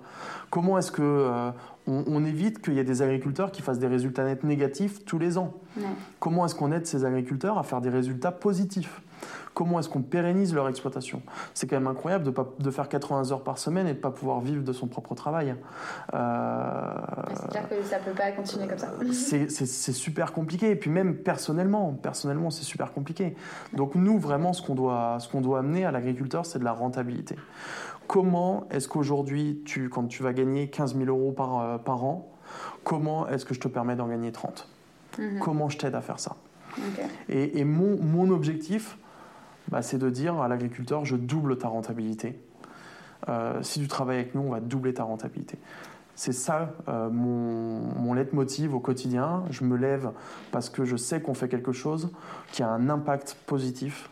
Comment 0.51 0.79
est-ce 0.79 0.93
que 0.93 1.03
euh, 1.03 1.51
on, 1.87 2.05
on 2.07 2.25
évite 2.25 2.61
qu'il 2.63 2.75
y 2.75 2.79
ait 2.79 2.85
des 2.85 3.03
agriculteurs 3.03 3.51
qui 3.51 3.63
fassent 3.63 3.79
des 3.79 3.87
résultats 3.87 4.25
nets 4.25 4.45
négatifs 4.45 5.05
tous 5.05 5.19
les 5.19 5.39
ans? 5.39 5.55
Ouais. 5.77 5.85
Comment 6.21 6.47
est-ce 6.47 6.55
qu'on 6.55 6.73
aide 6.73 6.87
ces 6.87 7.05
agriculteurs 7.05 7.59
à 7.59 7.63
faire 7.63 7.81
des 7.81 7.91
résultats 7.91 8.33
positifs? 8.33 9.01
Comment 9.57 9.79
est-ce 9.81 9.89
qu'on 9.89 10.03
pérennise 10.03 10.53
leur 10.55 10.69
exploitation 10.69 11.23
C'est 11.55 11.67
quand 11.67 11.77
même 11.77 11.87
incroyable 11.87 12.25
de, 12.25 12.31
pas, 12.31 12.47
de 12.59 12.71
faire 12.71 12.91
80 12.91 13.33
heures 13.33 13.43
par 13.43 13.57
semaine 13.57 13.87
et 13.87 13.93
de 13.93 13.97
ne 13.97 14.03
pas 14.03 14.11
pouvoir 14.11 14.41
vivre 14.41 14.63
de 14.63 14.73
son 14.75 14.87
propre 14.87 15.15
travail. 15.15 15.55
Euh, 16.13 16.93
C'est 17.35 17.49
clair 17.49 17.67
que 17.67 17.83
ça 17.83 17.97
peut 18.01 18.11
pas 18.11 18.33
continuer 18.33 18.67
comme 18.69 18.77
ça. 18.77 18.93
c'est 19.13 19.93
super 19.95 20.35
compliqué. 20.35 20.73
Et 20.73 20.77
puis 20.77 20.91
même 20.91 21.17
personnellement, 21.17 21.95
personnellement, 21.95 22.51
c'est 22.51 22.65
super 22.65 22.93
compliqué. 22.93 23.35
Donc 23.73 23.95
nous, 23.95 24.19
vraiment, 24.19 24.53
ce 24.53 24.61
qu'on 24.61 24.75
doit, 24.75 25.17
ce 25.21 25.29
qu'on 25.31 25.41
doit 25.41 25.61
amener 25.61 25.87
à 25.87 25.91
l'agriculteur, 25.91 26.45
c'est 26.45 26.59
de 26.59 26.65
la 26.65 26.73
rentabilité. 26.73 27.37
Comment 28.09 28.65
est-ce 28.71 28.89
qu'aujourd'hui, 28.89 29.63
tu, 29.65 29.89
quand 29.89 30.05
tu 30.07 30.23
vas 30.23 30.35
gagner 30.35 30.69
15 30.69 30.99
000 30.99 31.07
euros 31.07 31.33
par, 31.33 31.61
euh, 31.63 31.79
par 31.79 32.05
an, 32.05 32.29
comment 32.85 33.27
est-ce 33.29 33.47
que 33.47 33.55
je 33.55 33.61
te 33.61 33.69
permets 33.69 33.97
d'en 33.97 34.09
gagner 34.09 34.33
30 34.33 34.69
Mhm. 35.19 35.39
Comment 35.41 35.71
je 35.71 35.79
t'aide 35.79 35.95
à 35.95 36.03
faire 36.03 36.21
ça? 36.21 36.37
Et, 37.31 37.59
et 37.59 37.65
mon, 37.65 37.97
mon 38.03 38.29
objectif, 38.31 38.99
bah, 39.69 39.83
c'est 39.83 39.99
de 39.99 40.11
dire 40.11 40.41
à 40.41 40.49
l'agriculteur, 40.49 41.05
je 41.05 41.17
double 41.17 41.59
ta 41.59 41.69
rentabilité. 41.69 42.39
Euh, 43.29 43.63
si 43.63 43.81
tu 43.81 43.89
travailles 43.89 44.19
avec 44.21 44.35
nous, 44.35 44.43
on 44.43 44.51
va 44.51 44.61
doubler 44.61 44.95
ta 44.95 45.03
rentabilité. 45.05 45.59
C'est 46.15 46.33
ça 46.33 46.73
euh, 46.89 47.11
mon, 47.11 47.81
mon 47.99 48.15
leitmotiv 48.15 48.75
au 48.75 48.81
quotidien. 48.81 49.45
Je 49.51 49.65
me 49.65 49.77
lève 49.77 50.11
parce 50.53 50.71
que 50.71 50.85
je 50.85 50.97
sais 50.97 51.21
qu'on 51.21 51.35
fait 51.35 51.49
quelque 51.49 51.73
chose 51.73 52.11
qui 52.53 52.63
a 52.63 52.69
un 52.69 52.89
impact 52.89 53.37
positif 53.47 54.09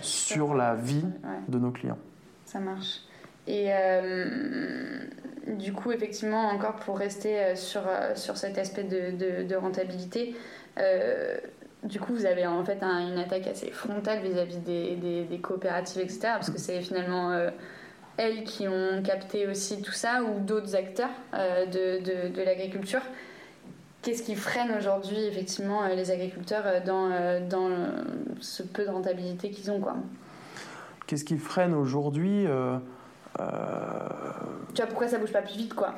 sur 0.00 0.54
la 0.54 0.74
vie 0.74 1.04
Ouais. 1.24 1.38
de 1.48 1.58
nos 1.58 1.70
clients. 1.70 1.98
Ça 2.46 2.60
marche. 2.60 3.00
Et 3.46 3.68
euh, 3.72 5.04
du 5.58 5.72
coup, 5.72 5.90
effectivement, 5.92 6.48
encore 6.48 6.76
pour 6.76 6.98
rester 6.98 7.38
euh, 7.38 7.56
sur, 7.56 7.82
sur 8.14 8.36
cet 8.36 8.58
aspect 8.58 8.84
de, 8.84 9.16
de- 9.16 9.46
de 9.48 9.54
rentabilité, 9.56 10.34
euh, 10.78 11.36
du 11.84 12.00
coup, 12.00 12.12
vous 12.14 12.26
avez 12.26 12.46
en 12.46 12.64
fait 12.64 12.82
un- 12.82 13.08
une 13.12 13.18
attaque 13.18 13.46
assez 13.46 13.70
frontale 13.70 14.20
vis-à-vis 14.22 14.58
des, 14.58 14.96
des- 14.96 15.24
des 15.24 15.38
coopératives, 15.38 16.00
etc. 16.02 16.20
Parce 16.34 16.50
que 16.50 16.58
c'est 16.58 16.80
finalement 16.80 17.30
euh, 17.32 17.50
elles 18.16 18.42
qui 18.44 18.66
ont 18.68 19.02
capté 19.02 19.46
aussi 19.46 19.80
tout 19.82 19.92
ça, 19.92 20.22
ou 20.22 20.40
d'autres 20.40 20.74
acteurs 20.74 21.10
euh, 21.34 21.66
de, 21.66 21.98
de- 22.04 22.28
de 22.34 22.42
l'agriculture. 22.42 23.02
qu'est-ce 24.02 24.22
qui 24.22 24.34
freine 24.34 24.72
aujourd'hui 24.76 25.20
effectivement 25.26 25.86
les 25.86 26.10
agriculteurs 26.10 26.82
dans, 26.84 27.10
dans 27.48 27.68
ce 28.40 28.62
peu 28.62 28.84
de 28.84 28.90
rentabilité 28.90 29.50
qu'ils 29.50 29.70
ont 29.70 29.80
quoi? 29.80 29.96
Qu'est-ce 31.06 31.24
qui 31.24 31.38
freine 31.38 31.74
aujourd'hui 31.74 32.46
Tu 33.36 33.42
vois 34.82 34.86
pourquoi 34.86 35.08
ça 35.08 35.18
bouge 35.18 35.32
pas 35.32 35.42
plus 35.42 35.56
vite 35.56 35.74
quoi? 35.74 35.94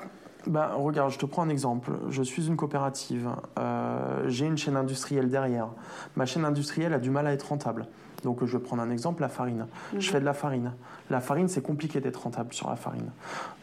Ben, 0.46 0.68
regarde, 0.74 1.10
je 1.10 1.18
te 1.18 1.26
prends 1.26 1.42
un 1.42 1.48
exemple. 1.48 1.92
Je 2.08 2.22
suis 2.22 2.46
une 2.46 2.56
coopérative. 2.56 3.28
Euh, 3.58 4.24
j'ai 4.28 4.46
une 4.46 4.56
chaîne 4.56 4.76
industrielle 4.76 5.28
derrière. 5.28 5.68
Ma 6.16 6.26
chaîne 6.26 6.44
industrielle 6.44 6.94
a 6.94 6.98
du 6.98 7.10
mal 7.10 7.26
à 7.26 7.32
être 7.32 7.48
rentable. 7.48 7.86
Donc, 8.22 8.44
je 8.44 8.56
vais 8.56 8.62
prendre 8.62 8.82
un 8.82 8.90
exemple, 8.90 9.22
la 9.22 9.28
farine. 9.28 9.66
Je 9.92 9.96
mhm. 9.96 10.02
fais 10.02 10.20
de 10.20 10.24
la 10.24 10.34
farine. 10.34 10.72
La 11.08 11.20
farine, 11.20 11.48
c'est 11.48 11.62
compliqué 11.62 12.00
d'être 12.00 12.22
rentable 12.22 12.52
sur 12.52 12.68
la 12.68 12.76
farine. 12.76 13.10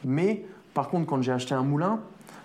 Mais, 0.03 0.45
par 0.73 0.89
contre, 0.89 1.05
quand 1.05 1.21
j'ai 1.21 1.31
acheté 1.31 1.53
un 1.53 1.63
moulin, 1.63 1.99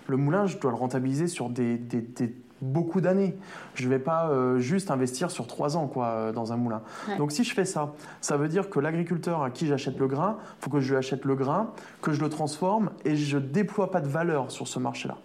le 0.07 0.17
moulin, 0.17 0.45
je 0.45 0.57
dois 0.57 0.71
le 0.71 0.77
rentabiliser 0.77 1.27
sur 1.27 1.49
des, 1.49 1.77
des, 1.77 2.01
des 2.01 2.35
beaucoup 2.63 3.01
d'années. 3.01 3.37
Je 3.75 3.85
ne 3.85 3.89
vais 3.89 3.99
pas 3.99 4.29
euh, 4.29 4.59
juste 4.59 4.89
investir 4.89 5.29
sur 5.29 5.47
trois 5.47 5.77
ans 5.77 5.87
quoi, 5.87 6.07
euh, 6.07 6.31
dans 6.31 6.53
un 6.53 6.57
moulin. 6.57 6.81
Donc 7.17 7.31
si 7.31 7.43
je 7.43 7.53
fais 7.53 7.65
ça, 7.65 7.93
ça 8.21 8.37
veut 8.37 8.47
dire 8.47 8.69
que 8.69 8.79
l'agriculteur 8.79 9.43
à 9.43 9.49
qui 9.49 9.67
j'achète 9.67 9.99
le 9.99 10.07
grain, 10.07 10.37
il 10.59 10.63
faut 10.63 10.69
que 10.69 10.79
je 10.79 10.89
lui 10.91 10.97
achète 10.97 11.25
le 11.25 11.35
grain, 11.35 11.71
que 12.01 12.13
je 12.13 12.21
le 12.21 12.29
transforme 12.29 12.91
et 13.05 13.15
je 13.15 13.37
ne 13.37 13.43
déploie 13.43 13.91
pas 13.91 14.01
de 14.01 14.07
valeur 14.07 14.51
sur 14.51 14.67
ce 14.67 14.79
marché-là. 14.79 15.17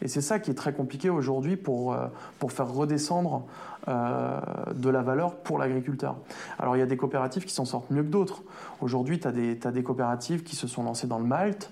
Et 0.00 0.06
c'est 0.06 0.20
ça 0.20 0.38
qui 0.38 0.52
est 0.52 0.54
très 0.54 0.72
compliqué 0.72 1.10
aujourd'hui 1.10 1.56
pour, 1.56 1.92
euh, 1.92 2.06
pour 2.38 2.52
faire 2.52 2.68
redescendre 2.72 3.44
de 3.86 4.90
la 4.90 5.00
valeur 5.00 5.36
pour 5.36 5.56
l'agriculteur. 5.56 6.16
Alors 6.58 6.76
il 6.76 6.80
y 6.80 6.82
a 6.82 6.86
des 6.86 6.98
coopératives 6.98 7.46
qui 7.46 7.54
s'en 7.54 7.64
sortent 7.64 7.90
mieux 7.90 8.02
que 8.02 8.10
d'autres. 8.10 8.42
Aujourd'hui, 8.82 9.18
tu 9.18 9.26
as, 9.26 9.30
as, 9.30 9.72
des 9.72 9.82
coopératives 9.82 10.42
qui 10.42 10.56
se 10.56 10.66
sont 10.66 10.82
lancées 10.82 11.06
dans 11.06 11.18
le 11.18 11.24
malt, 11.24 11.70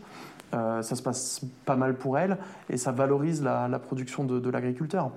ça 0.53 0.83
se 0.95 1.03
passe 1.03 1.43
pas 1.65 1.77
mal 1.77 1.97
pour 1.97 2.19
elle 2.19 2.39
et 2.71 2.77
ça 2.77 2.93
valorise 2.93 3.43
la, 3.43 3.79
production 3.79 4.25
de, 4.25 4.51
l'agriculteur. 4.51 5.11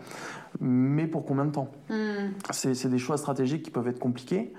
Mais 0.59 1.07
pour 1.07 1.25
combien 1.25 1.45
de 1.45 1.51
temps? 1.51 1.69
Hmm. 1.89 2.31
C'est 2.51 2.89
des 2.89 2.97
choix 2.97 3.17
stratégiques 3.17 3.63
qui 3.63 3.71
peuvent 3.71 3.87
être 3.87 3.99
compliqués. 3.99 4.53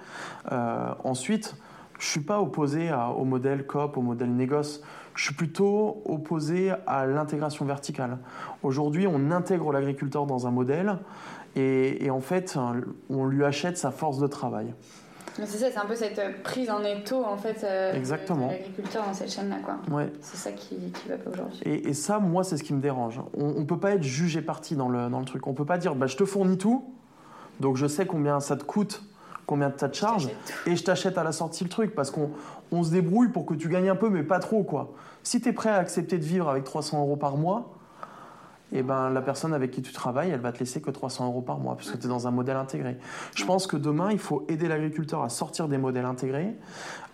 Euh, 0.53 0.93
ensuite, 1.05 1.57
je 1.99 2.07
suis 2.07 2.21
pas 2.21 2.41
opposé 2.41 2.91
au 3.17 3.25
modèle 3.25 3.67
COP, 3.67 3.97
au 3.97 4.03
modèle 4.03 4.35
négoce. 4.35 4.83
Je 5.15 5.25
suis 5.25 5.35
plutôt 5.35 6.03
opposé 6.07 6.73
à 6.87 7.05
l'intégration 7.05 7.65
verticale. 7.67 8.19
Aujourd'hui, 8.63 9.07
on 9.07 9.31
intègre 9.31 9.73
l'agriculteur 9.73 10.25
dans 10.25 10.47
un 10.47 10.51
modèle 10.51 10.99
et, 11.57 12.05
et 12.05 12.11
en 12.11 12.21
fait, 12.21 12.59
on 13.11 13.27
lui 13.27 13.45
achète 13.45 13.77
sa 13.77 13.91
force 13.91 14.19
de 14.19 14.27
travail. 14.27 14.73
C'est 15.35 15.47
ça, 15.47 15.71
c'est 15.71 15.79
un 15.79 15.87
peu 15.87 15.95
cette 15.95 16.43
prise 16.43 16.71
en 16.71 16.83
étau 16.85 17.25
en 17.25 17.37
fait 17.37 17.65
euh, 17.65 17.95
Exactement. 17.95 18.49
de 18.49 18.53
l'agriculteur 18.53 19.05
dans 19.07 19.15
cette 19.15 19.31
chaîne-là. 19.31 19.57
Quoi. 19.65 19.79
Ouais. 19.95 20.13
C'est 20.21 20.37
ça 20.37 20.53
qui, 20.53 20.77
qui 20.77 21.09
va 21.09 21.17
pas 21.17 21.31
aujourd'hui. 21.31 21.61
Et, 21.65 21.95
ça, 21.95 22.19
moi, 22.19 22.45
c'est 22.45 22.57
ce 22.57 22.63
qui 22.63 22.75
me 22.75 22.81
dérange. 22.81 23.21
On 23.35 23.61
ne 23.61 23.65
peut 23.65 23.79
pas 23.79 23.93
être 23.93 24.03
jugé 24.03 24.43
parti 24.43 24.77
dans 24.77 24.89
le, 24.89 25.09
dans 25.09 25.19
le 25.19 25.25
truc. 25.25 25.47
On 25.47 25.55
peut 25.55 25.65
pas 25.65 25.79
dire 25.79 25.95
bah, 25.95 26.07
je 26.07 26.17
te 26.17 26.25
fournis 26.25 26.59
tout, 26.59 26.85
donc 27.61 27.77
je 27.77 27.87
sais 27.87 28.07
combien 28.07 28.41
ça 28.41 28.57
te 28.57 28.65
coûte, 28.65 29.03
combien 29.47 29.73
ça 29.77 29.89
te 29.89 29.97
charge, 29.97 30.29
et 30.67 30.77
je 30.77 30.85
t'achète 30.85 31.19
à 31.19 31.25
la 31.25 31.33
sortie 31.33 31.65
le 31.65 31.71
truc 31.71 31.95
parce 31.95 32.11
qu'on 32.11 32.31
on 32.73 32.83
se 32.83 32.91
débrouille 32.91 33.29
pour 33.29 33.47
que 33.47 33.55
tu 33.55 33.69
gagnes 33.69 33.91
un 33.91 33.97
peu, 33.97 34.09
mais 34.09 34.23
pas 34.23 34.39
trop. 34.39 34.63
quoi. 34.63 34.93
Si 35.23 35.41
tu 35.41 35.49
es 35.49 35.53
prêt 35.53 35.71
à 35.71 35.77
accepter 35.77 36.19
de 36.19 36.25
vivre 36.25 36.49
avec 36.49 36.65
300 36.65 37.01
euros 37.01 37.17
par 37.17 37.37
mois, 37.37 37.80
et 38.73 38.79
eh 38.79 38.83
ben, 38.83 39.11
la 39.11 39.21
personne 39.21 39.53
avec 39.53 39.73
qui 39.73 39.83
tu 39.83 39.93
travailles, 39.93 40.31
elle 40.31 40.41
va 40.41 40.53
te 40.53 40.61
laisser 40.61 40.81
que 40.81 40.91
300 40.91 41.27
euros 41.27 41.41
par 41.41 41.59
mois, 41.59 41.75
parce 41.75 41.91
que 41.91 41.97
tu 41.97 42.07
es 42.07 42.09
dans 42.09 42.29
un 42.29 42.31
modèle 42.31 42.57
intégré. 42.57 42.99
Je 43.35 43.45
pense 43.45 43.67
que 43.67 43.77
demain, 43.77 44.13
il 44.13 44.19
faut 44.21 44.47
aider 44.49 44.69
l'agriculteur 44.69 45.25
à 45.25 45.29
sortir 45.29 45.67
des 45.67 45.77
modèles 45.77 46.05
intégrés, 46.05 46.55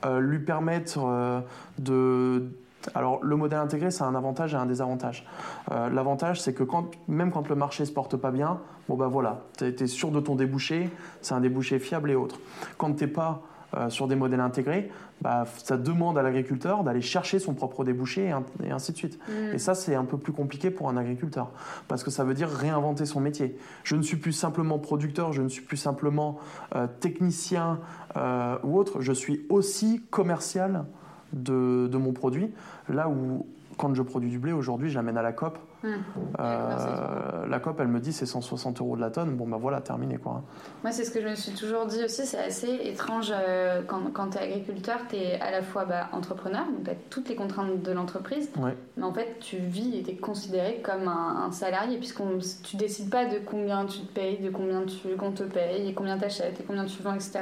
euh, 0.04 0.20
lui 0.20 0.38
permettre 0.38 0.98
euh, 0.98 1.40
de... 1.78 2.50
Alors, 2.94 3.20
le 3.22 3.36
modèle 3.36 3.58
intégré, 3.58 3.90
c'est 3.90 4.04
un 4.04 4.14
avantage 4.14 4.52
et 4.52 4.56
un 4.58 4.66
désavantage. 4.66 5.26
Euh, 5.72 5.88
l'avantage, 5.88 6.42
c'est 6.42 6.52
que 6.52 6.62
quand, 6.62 6.90
même 7.08 7.32
quand 7.32 7.48
le 7.48 7.54
marché 7.54 7.84
ne 7.84 7.88
se 7.88 7.92
porte 7.92 8.16
pas 8.18 8.30
bien, 8.30 8.60
bon 8.88 8.96
ben 8.96 9.08
voilà, 9.08 9.40
tu 9.56 9.64
es, 9.64 9.86
sûr 9.86 10.10
de 10.10 10.20
ton 10.20 10.36
débouché, 10.36 10.90
c'est 11.22 11.34
un 11.34 11.40
débouché 11.40 11.78
fiable 11.78 12.10
et 12.10 12.14
autre. 12.14 12.38
Quand 12.76 12.92
tu 12.92 13.04
n'es 13.04 13.10
pas 13.10 13.42
euh, 13.74 13.90
sur 13.90 14.06
des 14.06 14.14
modèles 14.14 14.40
intégrés, 14.40 14.90
bah, 15.20 15.44
ça 15.64 15.76
demande 15.76 16.16
à 16.18 16.22
l'agriculteur 16.22 16.84
d'aller 16.84 17.00
chercher 17.00 17.38
son 17.38 17.54
propre 17.54 17.84
débouché 17.84 18.32
et, 18.64 18.70
ainsi 18.70 18.92
de 18.92 18.96
suite. 18.96 19.18
Mm. 19.28 19.54
Et 19.54 19.58
ça, 19.58 19.74
c'est 19.74 19.94
un 19.94 20.04
peu 20.04 20.18
plus 20.18 20.32
compliqué 20.32 20.70
pour 20.70 20.88
un 20.88 20.96
agriculteur, 20.96 21.50
parce 21.88 22.04
que 22.04 22.10
ça 22.10 22.24
veut 22.24 22.34
dire 22.34 22.48
réinventer 22.48 23.06
son 23.06 23.20
métier. 23.20 23.58
Je 23.82 23.96
ne 23.96 24.02
suis 24.02 24.16
plus 24.16 24.32
simplement 24.32 24.78
producteur, 24.78 25.32
je 25.32 25.42
ne 25.42 25.48
suis 25.48 25.62
plus 25.62 25.76
simplement 25.76 26.38
euh, 26.74 26.86
technicien 27.00 27.80
euh, 28.16 28.56
ou 28.62 28.78
autre, 28.78 29.00
je 29.00 29.12
suis 29.12 29.44
aussi 29.48 30.02
commercial 30.10 30.84
de, 31.32 31.88
de 31.90 31.96
mon 31.96 32.12
produit, 32.12 32.52
là 32.88 33.08
où 33.08 33.46
quand 33.76 33.94
je 33.94 34.02
produis 34.02 34.30
du 34.30 34.38
blé, 34.38 34.52
aujourd'hui, 34.52 34.90
je 34.90 34.94
l'amène 34.94 35.18
à 35.18 35.22
la 35.22 35.32
COP. 35.32 35.58
Hmm. 35.86 36.00
Euh, 36.40 37.46
la 37.46 37.60
COP, 37.60 37.78
elle 37.78 37.86
me 37.86 38.00
dit 38.00 38.12
c'est 38.12 38.26
160 38.26 38.80
euros 38.80 38.96
de 38.96 39.00
la 39.00 39.10
tonne. 39.10 39.36
Bon, 39.36 39.46
ben 39.46 39.56
voilà, 39.56 39.80
terminé 39.80 40.16
quoi. 40.16 40.42
Moi, 40.82 40.90
c'est 40.90 41.04
ce 41.04 41.12
que 41.12 41.20
je 41.20 41.28
me 41.28 41.36
suis 41.36 41.52
toujours 41.52 41.86
dit 41.86 42.02
aussi. 42.04 42.26
C'est 42.26 42.38
assez 42.38 42.72
étrange 42.84 43.32
euh, 43.32 43.82
quand, 43.86 44.12
quand 44.12 44.30
tu 44.30 44.38
es 44.38 44.40
agriculteur, 44.40 44.98
tu 45.08 45.16
es 45.16 45.40
à 45.40 45.52
la 45.52 45.62
fois 45.62 45.84
bah, 45.84 46.08
entrepreneur, 46.12 46.64
donc 46.66 46.84
tu 46.84 46.90
as 46.90 46.94
toutes 47.08 47.28
les 47.28 47.36
contraintes 47.36 47.82
de 47.82 47.92
l'entreprise. 47.92 48.50
Mais 48.96 49.04
en 49.04 49.12
fait, 49.12 49.38
tu 49.38 49.58
vis 49.58 49.96
et 49.98 50.02
tu 50.02 50.10
es 50.10 50.16
considéré 50.16 50.80
comme 50.82 51.06
un, 51.06 51.52
salarié, 51.52 51.98
puisque 51.98 52.22
tu 52.64 52.76
décides 52.76 53.10
pas 53.10 53.26
de 53.26 53.38
combien 53.38 53.86
tu 53.86 54.00
te 54.00 54.12
payes, 54.12 54.38
de 54.38 54.50
combien 54.50 54.82
tu, 54.82 55.14
qu'on 55.16 55.30
te 55.30 55.44
paye, 55.44 55.88
et 55.88 55.94
combien 55.94 56.18
tu 56.18 56.24
achètes, 56.24 56.58
et 56.60 56.64
combien 56.64 56.84
tu 56.84 57.00
vends, 57.02 57.14
etc. 57.14 57.40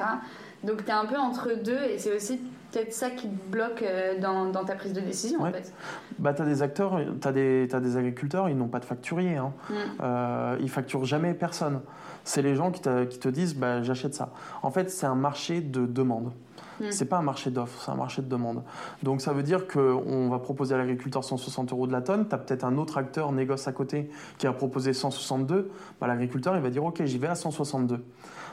Donc 0.65 0.85
tu 0.85 0.91
es 0.91 0.95
un 0.95 1.07
peu 1.07 1.17
entre 1.17 1.51
deux, 1.63 1.83
et 1.91 1.99
c'est 1.99 2.15
aussi 2.15 2.41
peut-être 2.75 2.93
ça 2.93 3.11
qui 3.11 3.29
te 3.29 3.51
bloque 3.51 3.83
euh, 3.83 4.19
dans, 4.21 4.47
dans, 4.47 4.65
ta 4.65 4.75
prise 4.75 4.93
de 4.93 5.01
décision 5.01 5.41
en 5.43 5.51
fait. 5.51 5.73
Bah, 6.19 6.35
tu 6.35 6.43
as 6.43 6.45
des 6.45 6.63
acteurs, 6.63 7.01
tu 7.21 7.29
as, 7.29 7.31
as, 7.31 7.81
des 7.81 7.97
agriculteurs, 7.97 8.49
ils 8.49 8.57
n'ont 8.57 8.69
pas 8.69 8.81
de 8.81 8.85
facturier. 8.85 9.37
Hein. 9.37 9.53
Mm. 9.71 9.75
Euh, 10.03 10.57
ils 10.61 10.71
facturent 10.71 11.05
jamais 11.05 11.35
personne. 11.35 11.81
C'est 12.25 12.43
les 12.43 12.55
gens 12.55 12.71
qui, 12.71 12.81
qui 12.81 13.19
te 13.19 13.29
disent 13.29 13.55
bah, 13.55 13.83
j'achète 13.83 14.15
ça. 14.15 14.31
En 14.63 14.71
fait, 14.71 14.91
c'est 14.91 15.07
un 15.07 15.15
marché 15.15 15.61
de 15.61 15.87
demande. 15.87 16.33
Ce 16.81 16.85
mm. 16.85 16.93
C'est 16.93 17.05
pas 17.05 17.19
un 17.19 17.23
marché 17.23 17.51
d'offres, 17.51 17.81
c'est 17.83 17.91
un 17.91 17.97
marché 17.97 18.23
de 18.23 18.29
demande. 18.29 18.63
Donc 19.03 19.21
ça 19.21 19.33
veut 19.33 19.43
dire 19.43 19.67
qu'on 19.67 20.29
va 20.29 20.39
proposer 20.39 20.75
à 20.75 20.79
l'agriculteur 20.79 21.25
160 21.25 21.73
euros 21.73 21.87
de 21.87 21.93
la 21.93 22.01
tonne, 22.01 22.29
tu 22.29 22.35
as 22.35 22.39
peut-être 22.39 22.65
un 22.65 22.77
autre 22.77 22.99
acteur 22.99 23.33
négoce 23.33 23.69
à 23.69 23.73
côté 23.73 24.11
qui 24.39 24.47
a 24.47 24.53
proposé 24.53 24.93
162, 24.93 25.71
bah, 26.01 26.07
l'agriculteur 26.07 26.57
il 26.57 26.63
va 26.63 26.71
dire 26.71 26.85
ok 26.85 27.05
j'y 27.05 27.19
vais 27.19 27.29
à 27.29 27.35
162. 27.35 28.05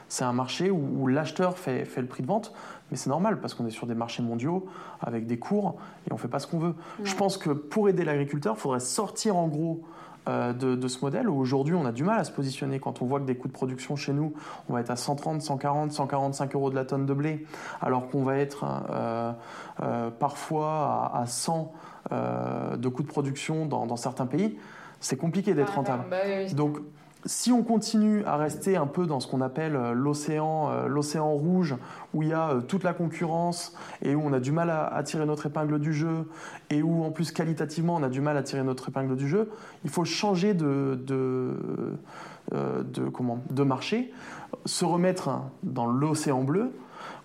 C'est 0.08 0.26
un 0.26 0.34
marché 0.34 0.70
où, 0.70 1.08
l'acheteur 1.08 1.58
fait, 1.58 1.86
fait, 1.86 2.02
le 2.02 2.08
prix 2.08 2.22
de 2.22 2.28
vente, 2.28 2.54
mais 2.90 2.98
c'est 2.98 3.10
normal 3.10 3.40
parce 3.40 3.54
qu'on 3.54 3.66
est 3.66 3.72
sur 3.72 3.88
des 3.88 3.96
marchés 3.96 4.22
mondiaux 4.22 4.66
avec 5.00 5.26
des 5.26 5.40
cours 5.40 5.78
et 6.06 6.12
on 6.12 6.18
fait 6.18 6.28
pas 6.28 6.40
ce 6.40 6.48
qu'on 6.48 6.60
veut. 6.60 6.76
Je 7.06 7.16
pense 7.16 7.38
que 7.38 7.50
pour 7.50 7.88
aider 7.88 8.04
l'agriculteur, 8.04 8.56
il 8.58 8.60
faudrait 8.60 8.82
sortir 8.82 9.38
en 9.38 9.48
gros 9.48 9.84
euh, 10.28 10.54
de, 10.54 10.88
ce 10.88 11.00
modèle 11.02 11.28
où 11.30 11.40
aujourd'hui 11.40 11.74
on 11.74 11.86
a 11.86 11.92
du 11.92 12.04
mal 12.04 12.20
à 12.20 12.24
se 12.24 12.32
positionner 12.32 12.80
quand 12.80 13.02
on 13.02 13.06
voit 13.06 13.20
que 13.20 13.26
des 13.26 13.36
coûts 13.36 13.48
de 13.48 13.54
production 13.54 13.96
chez 13.96 14.14
nous, 14.14 14.34
on 14.70 14.74
va 14.74 14.82
être 14.82 14.92
à 14.92 14.96
130, 14.96 15.42
140, 15.42 15.92
145 15.92 16.56
euros 16.56 16.70
de 16.70 16.76
la 16.76 16.86
tonne 16.86 17.06
de 17.06 17.14
blé, 17.14 17.46
alors 17.82 18.08
qu'on 18.08 18.24
va 18.24 18.38
être 18.38 18.66
euh, 18.92 19.32
euh, 19.82 20.12
parfois 20.12 21.12
à, 21.14 21.26
100 21.26 21.72
de 22.12 22.90
coûts 22.90 23.04
de 23.04 23.08
production 23.08 23.66
dans, 23.66 23.96
certains 23.96 24.26
pays. 24.26 24.58
C'est 25.00 25.18
compliqué 25.18 25.54
d'être 25.54 25.74
rentable. 25.74 26.04
Bah 26.10 26.18
Donc 26.54 26.78
si 27.26 27.52
on 27.52 27.64
continue 27.64 28.24
à 28.26 28.36
rester 28.38 28.78
un 28.78 28.88
peu 28.88 29.06
dans 29.06 29.20
ce 29.20 29.28
qu'on 29.28 29.42
appelle 29.42 29.76
euh, 29.76 29.94
l'océan, 29.94 30.70
euh, 30.72 30.88
l'océan 30.88 31.32
rouge, 31.32 31.76
où 32.14 32.24
il 32.24 32.30
y 32.30 32.34
a 32.34 32.50
euh, 32.50 32.62
toute 32.62 32.84
la 32.84 32.94
concurrence 32.94 33.76
et 34.02 34.16
où 34.16 34.22
on 34.24 34.34
a 34.34 34.40
du 34.40 34.52
mal 34.52 34.70
à, 34.70 35.02
tirer 35.04 35.26
notre 35.26 35.46
épingle 35.46 35.80
du 35.80 35.94
jeu 35.94 36.28
et 36.70 36.82
où 36.82 37.04
en 37.04 37.12
plus 37.12 37.32
qualitativement 37.32 37.96
on 37.96 38.04
a 38.04 38.10
du 38.10 38.22
mal 38.22 38.38
à 38.38 38.44
tirer 38.44 38.64
notre 38.64 38.90
épingle 38.90 39.16
du 39.16 39.28
jeu, 39.28 39.52
il 39.84 39.90
faut 39.90 40.06
changer 40.06 40.54
de, 40.54 41.00
de, 41.06 41.56
de, 42.52 43.10
comment, 43.10 43.40
de 43.50 43.64
marché, 43.64 44.14
se 44.66 44.86
remettre 44.86 45.42
dans 45.64 45.86
l'océan 45.86 46.44
bleu 46.44 46.72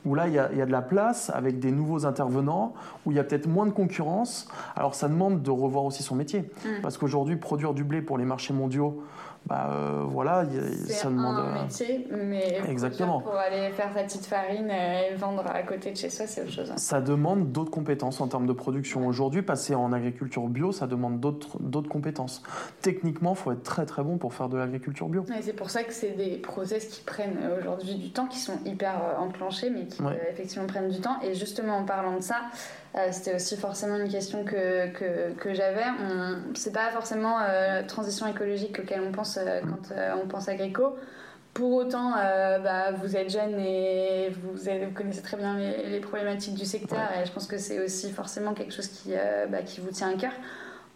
où 0.04 0.14
là, 0.14 0.28
il 0.28 0.34
y, 0.34 0.38
a, 0.38 0.48
de 0.48 0.70
la 0.70 0.82
place 0.82 1.30
avec 1.30 1.58
des 1.58 1.72
nouveaux 1.72 2.06
intervenants, 2.06 2.74
où 3.04 3.10
il 3.10 3.16
y 3.16 3.18
a 3.18 3.24
peut-être 3.24 3.48
moins 3.48 3.66
de 3.66 3.72
concurrence. 3.72 4.46
Alors, 4.76 4.94
ça 4.94 5.08
demande 5.08 5.42
de 5.42 5.50
revoir 5.50 5.84
aussi 5.84 6.04
son 6.04 6.14
métier. 6.14 6.42
Mmh. 6.42 6.80
Parce 6.80 6.96
qu'aujourd'hui, 6.96 7.34
produire 7.34 7.74
du 7.74 7.82
blé 7.82 8.00
pour 8.02 8.16
les 8.16 8.24
marchés 8.24 8.54
mondiaux, 8.54 9.02
bah 9.46 9.68
euh, 9.70 10.04
voilà, 10.08 10.44
ça 10.88 11.08
demande. 11.08 11.38
un 11.38 11.62
métier, 11.62 12.06
mais 12.10 12.60
Exactement. 12.68 13.20
pour 13.20 13.36
aller 13.36 13.70
faire 13.70 13.92
sa 13.94 14.02
petite 14.02 14.26
farine 14.26 14.70
et 14.70 15.14
vendre 15.14 15.44
à 15.46 15.62
côté 15.62 15.92
de 15.92 15.96
chez 15.96 16.10
soi, 16.10 16.26
c'est 16.26 16.42
autre 16.42 16.50
chose. 16.50 16.70
Hein. 16.72 16.76
Ça 16.76 17.00
demande 17.00 17.52
d'autres 17.52 17.70
compétences 17.70 18.20
en 18.20 18.26
termes 18.26 18.46
de 18.46 18.52
production. 18.52 19.06
Aujourd'hui, 19.06 19.42
passer 19.42 19.76
en 19.76 19.92
agriculture 19.92 20.42
bio, 20.48 20.72
ça 20.72 20.88
demande 20.88 21.20
d'autres 21.20 21.88
compétences. 21.88 22.42
Techniquement, 22.82 23.34
il 23.34 23.36
faut 23.36 23.52
être 23.52 23.62
très 23.62 23.86
très 23.86 24.02
bon 24.02 24.18
pour 24.18 24.34
faire 24.34 24.48
de 24.48 24.56
l'agriculture 24.56 25.08
bio. 25.08 25.24
c'est 25.40 25.52
pour 25.52 25.70
ça 25.70 25.84
que 25.84 25.92
c'est 25.92 26.16
des 26.16 26.38
process 26.38 26.86
qui 26.86 27.02
prennent 27.02 27.38
aujourd'hui 27.58 27.94
du 27.94 28.10
temps, 28.10 28.26
qui 28.26 28.38
sont 28.40 28.58
hyper 28.64 28.94
euh, 28.96 29.20
enclenchés, 29.20 29.70
mais 29.70 29.86
qui 29.86 30.02
euh, 30.02 30.10
effectivement 30.30 30.66
prennent 30.66 30.90
du 30.90 31.00
temps. 31.00 31.20
Et 31.22 31.34
justement, 31.34 31.76
en 31.76 31.84
parlant 31.84 32.16
de 32.16 32.22
ça, 32.22 32.36
euh, 32.96 33.08
c'était 33.10 33.34
aussi 33.34 33.56
forcément 33.56 33.96
une 33.96 34.08
question 34.08 34.44
que, 34.44 34.88
que, 34.88 35.32
que 35.34 35.52
j'avais. 35.52 35.84
C'est 36.54 36.72
pas 36.72 36.90
forcément 36.90 37.36
euh, 37.40 37.82
transition 37.86 38.26
écologique 38.26 38.80
auquel 38.80 39.02
on 39.06 39.12
pense 39.12 39.36
euh, 39.36 39.60
quand 39.60 39.94
on 40.22 40.26
pense 40.26 40.48
agricole. 40.48 40.92
Pour 41.52 41.72
autant, 41.72 42.10
bah, 42.10 42.92
vous 42.92 43.16
êtes 43.16 43.30
jeune 43.30 43.58
et 43.58 44.28
vous, 44.28 44.92
connaissez 44.94 45.22
très 45.22 45.38
bien 45.38 45.56
les, 45.56 46.00
problématiques 46.00 46.52
du 46.52 46.66
secteur 46.66 47.08
et 47.18 47.24
je 47.24 47.32
pense 47.32 47.46
que 47.46 47.56
c'est 47.56 47.82
aussi 47.82 48.12
forcément 48.12 48.52
quelque 48.52 48.74
chose 48.74 48.88
qui, 48.88 49.14
bah, 49.48 49.62
qui 49.62 49.80
vous 49.80 49.90
tient 49.90 50.10
à 50.10 50.18
cœur. 50.18 50.32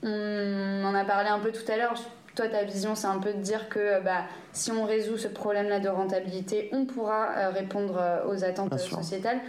On 0.03 0.85
en 0.85 0.95
a 0.95 1.05
parlé 1.07 1.31
un 1.31 1.39
peu 1.39 1.51
tout 1.51 1.65
à 1.73 1.79
l'heure. 1.79 1.95
toi, 2.37 2.47
ta 2.47 2.65
vision, 2.65 2.95
c'est 2.95 3.07
un 3.07 3.21
peu 3.21 3.33
de 3.33 3.41
dire 3.41 3.71
que 3.71 4.05
bah, 4.05 4.25
si 4.53 4.71
on 4.71 4.85
résout 4.85 5.17
ce 5.17 5.29
problème-là 5.29 5.81
de 5.81 5.89
rentabilité, 5.89 6.69
on 6.75 6.85
pourra 6.85 7.49
répondre 7.49 7.99
aux 8.29 8.45
attentes 8.45 8.79
sociétales. 8.79 9.41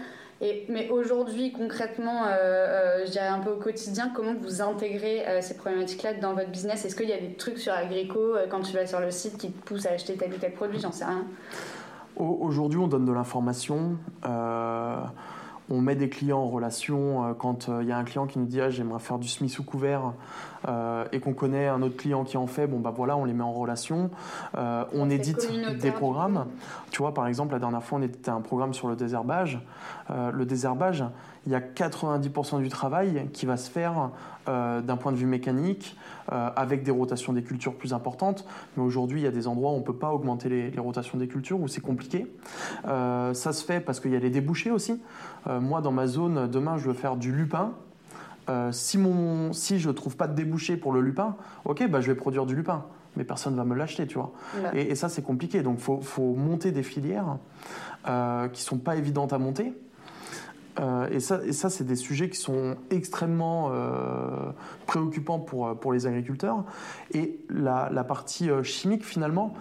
Et, 0.41 0.65
mais 0.69 0.89
aujourd'hui, 0.89 1.51
concrètement, 1.51 2.23
je 3.05 3.11
dirais 3.11 3.27
un 3.27 3.39
peu 3.39 3.51
au 3.51 3.57
quotidien, 3.57 4.11
comment 4.13 4.33
vous 4.33 4.61
intégrez 4.61 5.23
ces 5.41 5.55
problématiques-là 5.55 6.15
dans 6.15 6.33
votre 6.33 6.49
business? 6.49 6.83
Est-ce 6.83 6.95
qu'il 6.95 7.09
y 7.09 7.13
a 7.13 7.19
des 7.19 7.33
trucs 7.33 7.59
sur 7.59 7.73
Agrico, 7.73 8.35
quand 8.49 8.61
tu 8.61 8.73
vas 8.73 8.87
sur 8.87 8.99
le 8.99 9.11
site, 9.11 9.37
qui 9.37 9.51
te 9.51 9.65
poussent 9.65 9.85
à 9.85 9.91
acheter 9.91 10.15
tel 10.15 10.33
ou 10.33 10.37
tel 10.37 10.53
produit? 10.53 10.79
J'en 10.79 10.91
sais 10.91 11.05
rien. 11.05 11.25
Aujourd'hui, 12.15 12.79
on 12.79 12.87
donne 12.87 13.05
de 13.05 13.13
l'information. 13.13 13.97
Euh, 14.25 15.03
on 15.71 15.81
met 15.81 15.95
des 15.95 16.09
clients 16.09 16.39
en 16.39 16.47
relation. 16.47 17.25
Euh, 17.25 17.33
quand 17.33 17.67
il 17.67 17.73
euh, 17.73 17.83
y 17.83 17.91
a 17.91 17.97
un 17.97 18.03
client 18.03 18.27
qui 18.27 18.39
nous 18.39 18.45
dit 18.45 18.61
ah, 18.61 18.69
j'aimerais 18.69 18.99
faire 18.99 19.17
du 19.17 19.27
semi 19.27 19.49
sous 19.49 19.63
couvert 19.63 20.13
et 21.11 21.19
qu'on 21.19 21.33
connaît 21.33 21.67
un 21.67 21.81
autre 21.81 21.97
client 21.97 22.23
qui 22.23 22.37
en 22.37 22.45
fait, 22.45 22.67
bon 22.67 22.79
bah 22.79 22.93
voilà, 22.95 23.17
on 23.17 23.25
les 23.25 23.33
met 23.33 23.43
en 23.43 23.51
relation. 23.51 24.11
on 24.53 25.09
édite 25.09 25.49
des 25.79 25.89
programmes. 25.89 26.45
Tu 26.91 26.99
vois, 26.99 27.15
par 27.15 27.25
exemple, 27.25 27.53
la 27.53 27.59
dernière 27.59 27.81
fois, 27.81 27.97
on 27.97 28.01
éditait 28.03 28.29
un 28.29 28.41
programme 28.41 28.75
sur 28.75 28.87
le 28.87 28.95
désherbage. 28.95 29.59
le 30.09 30.45
désherbage, 30.45 31.03
il 31.47 31.51
y 31.51 31.55
a 31.55 31.59
90% 31.59 32.61
du 32.61 32.69
travail 32.69 33.27
qui 33.33 33.47
va 33.47 33.57
se 33.57 33.71
faire 33.71 34.11
d'un 34.47 34.97
point 34.97 35.11
de 35.11 35.17
vue 35.17 35.25
mécanique, 35.25 35.95
euh, 36.31 36.49
avec 36.55 36.83
des 36.83 36.91
rotations 36.91 37.33
des 37.33 37.43
cultures 37.43 37.75
plus 37.75 37.93
importantes. 37.93 38.45
Mais 38.77 38.83
aujourd'hui, 38.83 39.21
il 39.21 39.23
y 39.23 39.27
a 39.27 39.31
des 39.31 39.47
endroits 39.47 39.71
où 39.71 39.75
on 39.75 39.79
ne 39.79 39.83
peut 39.83 39.95
pas 39.95 40.11
augmenter 40.11 40.49
les, 40.49 40.79
rotations 40.79 41.17
des 41.17 41.27
cultures, 41.27 41.59
où 41.59 41.67
c'est 41.67 41.81
compliqué. 41.81 42.27
Euh, 42.87 43.33
ça 43.33 43.53
se 43.53 43.65
fait 43.65 43.79
parce 43.81 43.99
qu'il 43.99 44.11
y 44.11 44.15
a 44.15 44.19
les 44.19 44.29
débouchés 44.29 44.71
aussi. 44.71 45.01
Euh, 45.47 45.59
moi, 45.59 45.81
dans 45.81 45.91
ma 45.91 46.07
zone, 46.07 46.49
demain, 46.49 46.77
je 46.77 46.87
veux 46.87 46.93
faire 46.93 47.15
du 47.15 47.31
lupin. 47.31 47.73
si, 48.71 48.97
mon, 48.97 49.53
si 49.53 49.79
je 49.79 49.89
ne 49.89 49.93
trouve 49.93 50.15
pas 50.15 50.27
de 50.27 50.35
débouché 50.35 50.77
pour 50.77 50.91
le 50.91 51.01
lupin, 51.01 51.35
ok, 51.65 51.87
bah, 51.89 52.01
je 52.01 52.07
vais 52.07 52.15
produire 52.15 52.45
du 52.45 52.55
lupin 52.55 52.85
mais 53.17 53.23
personne 53.25 53.53
ne 53.53 53.57
va 53.57 53.65
me 53.65 53.75
l'acheter, 53.75 54.07
tu 54.07 54.15
vois. 54.15 54.31
Et, 54.73 54.95
ça, 54.95 55.09
c'est 55.09 55.21
compliqué. 55.21 55.63
Donc, 55.63 55.75
il 55.79 55.83
faut, 55.83 55.99
faut, 56.01 56.33
monter 56.33 56.71
des 56.71 56.83
filières 56.83 57.37
euh, 58.07 58.47
qui 58.47 58.61
sont 58.61 58.77
pas 58.77 58.95
évidentes 58.95 59.33
à 59.33 59.37
monter. 59.37 59.73
Euh, 60.79 61.07
et 61.09 61.19
ça, 61.19 61.41
et 61.45 61.51
ça 61.51 61.69
c'est 61.69 61.83
des 61.83 61.95
sujets 61.95 62.29
qui 62.29 62.37
sont 62.37 62.75
extrêmement 62.89 63.69
euh, 63.71 64.51
préoccupants 64.85 65.39
pour, 65.39 65.67
euh, 65.67 65.73
pour 65.73 65.91
les 65.91 66.07
agriculteurs. 66.07 66.63
Et 67.13 67.39
la, 67.49 67.89
la 67.91 68.03
partie 68.03 68.49
chimique, 68.63 69.05
finalement, 69.05 69.53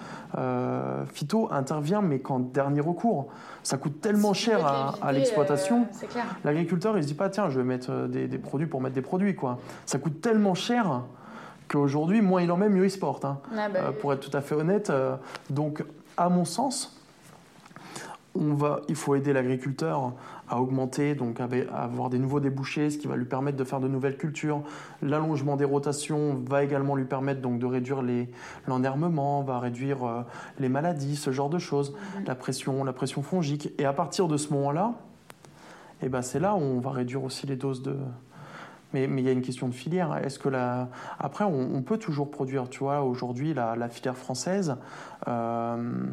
phyto 1.13 1.49
intervient, 1.51 2.03
mais 2.03 2.21
qu'en 2.21 2.39
dernier 2.39 2.81
recours. 2.81 3.29
Ça 3.63 3.77
coûte 3.77 4.01
tellement 4.01 4.33
cher 4.33 4.95
à, 5.03 5.13
l'exploitation. 5.13 5.87
L'agriculteur, 6.45 6.97
il 6.97 7.03
se 7.03 7.09
dit 7.09 7.15
pas, 7.15 7.29
tiens, 7.29 7.51
je 7.51 7.59
vais 7.59 7.65
mettre 7.65 8.07
des, 8.07 8.29
des, 8.29 8.39
produits 8.39 8.67
pour 8.67 8.81
mettre 8.81 8.95
des 8.95 9.03
produits. 9.03 9.35
Quoi. 9.35 9.59
Ça 9.87 9.99
coûte 9.99 10.21
tellement 10.21 10.55
cher 10.55 11.03
qu'aujourd'hui, 11.69 12.23
moins 12.23 12.43
il 12.43 12.51
en 12.53 12.57
met, 12.57 12.69
mieux 12.69 12.85
il 12.85 12.91
se 12.91 12.99
porte. 12.99 13.25
Hein. 13.25 13.39
Ah 13.57 13.69
bah 13.69 13.93
pour 14.01 14.13
être 14.13 14.21
tout 14.21 14.37
à 14.37 14.41
fait 14.41 14.55
honnête. 14.55 14.93
donc, 15.51 15.85
à 16.17 16.29
mon 16.29 16.45
sens, 16.45 17.00
on 18.41 18.55
va, 18.55 18.81
il 18.89 18.95
faut 18.95 19.15
aider 19.15 19.33
l'agriculteur 19.33 20.13
à 20.49 20.61
augmenter, 20.61 21.15
donc 21.15 21.41
à 21.41 21.49
avoir 21.77 22.11
des 22.11 22.19
nouveaux 22.19 22.41
débouchés, 22.41 22.91
ce 22.91 22.99
qui 22.99 23.07
va 23.07 23.17
lui 23.17 23.27
permettre 23.27 23.57
de 23.57 23.65
faire 23.65 23.81
de 23.81 23.89
nouvelles 23.89 24.17
cultures. 24.17 24.63
L'allongement 25.03 25.57
des 25.57 25.65
rotations 25.65 26.35
va 26.49 26.65
également 26.65 26.97
lui 26.97 27.05
permettre 27.05 27.41
donc 27.41 27.59
de 27.59 27.67
réduire 27.67 28.03
l'ennermement, 28.67 29.43
va 29.43 29.61
réduire 29.61 30.05
euh, 30.05 30.23
les 30.59 30.69
maladies, 30.69 31.17
ce 31.17 31.31
genre 31.31 31.51
de 31.51 31.59
choses, 31.59 31.93
mhm. 31.93 32.25
la 32.27 32.35
pression, 32.35 32.83
la 32.85 32.93
pression 32.93 33.23
fongique. 33.23 33.73
Et 33.79 33.85
à 33.85 33.93
partir 33.93 34.27
de 34.27 34.37
ce 34.37 34.53
moment-là, 34.55 34.95
eh 36.03 36.09
ben 36.09 36.23
c'est 36.23 36.41
là 36.41 36.55
où 36.55 36.61
on 36.61 36.81
va 36.81 36.91
réduire 36.91 37.23
aussi 37.23 37.47
les 37.47 37.57
doses 37.57 37.83
de, 37.83 37.95
mais, 38.93 39.07
mais, 39.07 39.23
il 39.23 39.25
y 39.25 39.29
a 39.29 39.33
une 39.33 39.43
question 39.43 39.69
de 39.69 39.75
filière. 39.75 40.17
Est-ce 40.17 40.39
que 40.39 40.49
la... 40.49 40.89
Après, 41.19 41.45
on, 41.45 41.83
peut 41.83 41.99
toujours 41.99 42.31
produire. 42.31 42.69
Tu 42.69 42.81
vois, 42.81 43.03
aujourd'hui, 43.03 43.55
la, 43.55 43.89
filière 43.89 44.17
française, 44.17 44.77
euh, 45.29 46.07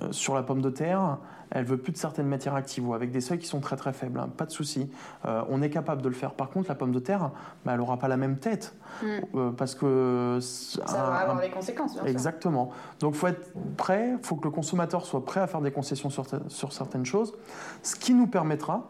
euh, 0.00 0.12
sur 0.12 0.34
la 0.34 0.42
pomme 0.42 0.62
de 0.62 0.70
terre, 0.70 1.18
elle 1.54 1.64
veut 1.64 1.76
plus 1.76 1.92
de 1.92 1.98
certaines 1.98 2.26
matières 2.26 2.54
actives 2.54 2.86
ou 2.88 2.94
avec 2.94 3.10
des 3.10 3.20
seuils 3.20 3.38
qui 3.38 3.46
sont 3.46 3.60
très 3.60 3.76
très 3.76 3.92
faibles. 3.92 4.18
Hein, 4.18 4.30
pas 4.36 4.46
de 4.46 4.50
souci. 4.50 4.90
Euh, 5.26 5.42
on 5.48 5.62
est 5.62 5.70
capable 5.70 6.02
de 6.02 6.08
le 6.08 6.14
faire. 6.14 6.32
Par 6.32 6.50
contre, 6.50 6.68
la 6.68 6.74
pomme 6.74 6.92
de 6.92 6.98
terre, 6.98 7.30
bah, 7.64 7.72
elle 7.72 7.78
n'aura 7.78 7.98
pas 7.98 8.08
la 8.08 8.16
même 8.16 8.38
tête. 8.38 8.74
Hmm. 9.02 9.06
Euh, 9.34 9.50
parce 9.50 9.74
que. 9.74 10.38
Ça 10.40 10.82
va 10.84 11.16
avoir 11.16 11.40
des 11.40 11.50
conséquences, 11.50 11.94
bien 11.94 12.04
Exactement. 12.06 12.70
Donc, 13.00 13.14
il 13.14 13.18
faut 13.18 13.26
être 13.26 13.52
prêt, 13.76 14.16
il 14.18 14.26
faut 14.26 14.36
que 14.36 14.44
le 14.44 14.50
consommateur 14.50 15.04
soit 15.04 15.24
prêt 15.24 15.40
à 15.40 15.46
faire 15.46 15.60
des 15.60 15.72
concessions 15.72 16.10
sur, 16.10 16.24
sur 16.48 16.72
certaines 16.72 17.06
choses, 17.06 17.34
ce 17.82 17.96
qui 17.96 18.14
nous 18.14 18.26
permettra 18.26 18.88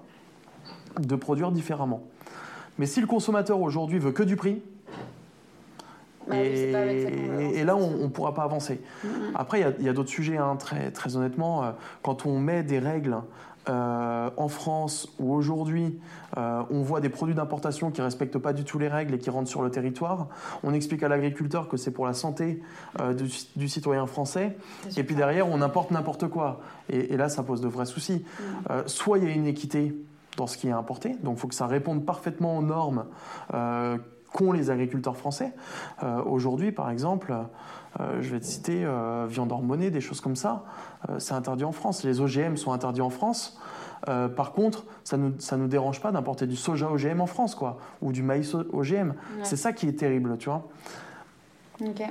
de 0.99 1.17
produire 1.17 1.51
différemment. 1.51 2.03
Mais 2.79 2.87
si 2.87 3.01
le 3.01 3.07
consommateur 3.07 3.61
aujourd'hui 3.61 3.99
veut 3.99 4.13
que 4.13 4.23
du 4.23 4.37
prix, 4.37 4.63
bah 6.27 6.37
et, 6.37 7.65
là, 7.65 7.77
on 7.77 8.05
ne 8.05 8.09
pourra 8.09 8.35
pas 8.35 8.43
avancer. 8.43 8.81
Après, 9.35 9.65
il 9.79 9.85
y 9.85 9.89
a, 9.89 9.93
d'autres 9.93 10.11
sujets, 10.11 10.37
hein, 10.37 10.57
très, 10.57 10.91
très 10.91 11.17
honnêtement. 11.17 11.65
Euh, 11.65 11.71
quand 12.03 12.27
on 12.27 12.39
met 12.39 12.63
des 12.63 12.79
règles 12.79 13.17
euh, 13.69 14.31
en 14.37 14.49
France 14.49 15.09
où 15.21 15.33
aujourd'hui 15.33 16.01
euh, 16.37 16.63
on 16.71 16.83
voit 16.83 17.01
des 17.01 17.09
produits 17.09 17.35
d'importation 17.35 17.93
qui 17.93 18.01
ne 18.01 18.07
respectent 18.07 18.39
pas 18.39 18.53
du 18.53 18.65
tout 18.65 18.79
les 18.79 18.89
règles 18.89 19.15
et 19.15 19.19
qui 19.19 19.31
rentrent 19.31 19.49
sur 19.49 19.63
le 19.63 19.71
territoire, 19.71 20.29
on 20.65 20.75
explique 20.75 21.03
à 21.03 21.09
l'agriculteur 21.09 21.69
que 21.69 21.77
c'est 21.77 21.93
pour 21.93 22.07
la 22.07 22.15
santé 22.15 22.61
du, 23.57 23.69
citoyen 23.69 24.07
français, 24.07 24.57
et 24.97 25.05
puis 25.05 25.15
derrière 25.15 25.49
on 25.49 25.63
importe 25.63 25.93
n'importe 25.93 26.27
quoi. 26.27 26.61
Et, 26.89 27.17
là 27.17 27.29
ça 27.29 27.45
pose 27.45 27.61
de 27.61 27.69
vrais 27.69 27.87
soucis. 27.87 28.25
Mm. 28.41 28.83
soit 28.87 29.19
il 29.19 29.25
y 29.25 29.29
a 29.29 29.33
une 29.33 29.47
équité 29.47 29.95
dans 30.37 30.49
ce 30.49 30.59
qui 30.59 30.67
est 30.67 30.73
importé, 30.73 31.15
donc 31.23 31.37
il 31.37 31.41
faut 31.41 31.49
que 31.49 31.55
ça 31.55 31.69
réponde 31.69 32.05
parfaitement 32.05 32.59
aux 32.59 32.63
normes 32.63 33.05
qu'ont 34.33 34.53
les 34.53 34.71
agriculteurs 34.71 35.17
français. 35.17 35.53
Euh, 36.03 36.23
aujourd'hui, 36.25 36.73
par 36.73 36.91
exemple, 36.91 37.35
euh, 38.01 38.19
je 38.21 38.31
vais 38.31 38.41
te 38.41 38.47
citer 38.47 38.85
euh, 38.85 39.27
viande 39.29 39.53
hormonée, 39.53 39.91
des 39.91 40.01
choses 40.01 40.21
comme 40.21 40.37
ça, 40.37 40.65
c'est 41.19 41.35
interdit 41.35 41.65
en 41.65 41.73
France. 41.73 42.05
Les 42.05 42.21
OGM 42.21 42.57
sont 42.57 42.73
interdits 42.73 43.01
en 43.01 43.11
France. 43.11 43.59
par 44.07 44.53
contre, 44.53 44.85
ça 45.03 45.17
ne 45.17 45.29
nous, 45.29 45.41
ça 45.41 45.57
nous 45.57 45.67
dérange 45.67 46.01
pas 46.01 46.13
d'importer 46.13 46.47
du 46.47 46.55
soja 46.55 46.89
OGM 46.91 47.21
en 47.21 47.27
France, 47.27 47.57
quoi, 47.57 47.79
ou 48.01 48.13
du 48.13 48.23
maïs 48.23 48.55
OGM. 48.55 49.15
C'est 49.43 49.57
ça 49.57 49.73
qui 49.73 49.89
est 49.89 49.99
terrible, 49.99 50.37
tu 50.39 50.49
vois. 50.49 50.69
Ok. 51.81 52.03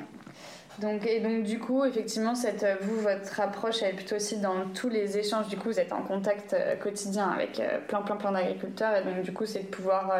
Donc, 0.79 1.05
et 1.05 1.21
donc, 1.21 1.43
du 1.43 1.59
coup, 1.59 1.85
effectivement, 1.85 2.35
cette, 2.35 2.65
vous, 2.81 2.99
votre 2.99 3.39
approche, 3.39 3.81
elle 3.81 3.91
est 3.91 3.95
plutôt 3.95 4.17
aussi 4.17 4.39
dans 4.39 4.67
tous 4.73 4.89
les 4.89 5.17
échanges. 5.17 5.47
Du 5.47 5.55
coup, 5.55 5.69
vous 5.69 5.79
êtes 5.79 5.93
en 5.93 6.01
contact 6.01 6.53
quotidien 6.81 7.29
avec 7.29 7.61
plein, 7.87 8.01
plein, 8.01 8.17
plein 8.17 8.33
d'agriculteurs. 8.33 8.95
Et 8.97 9.03
donc, 9.03 9.21
du 9.23 9.31
coup, 9.31 9.45
c'est 9.45 9.63
de 9.63 9.67
pouvoir 9.67 10.11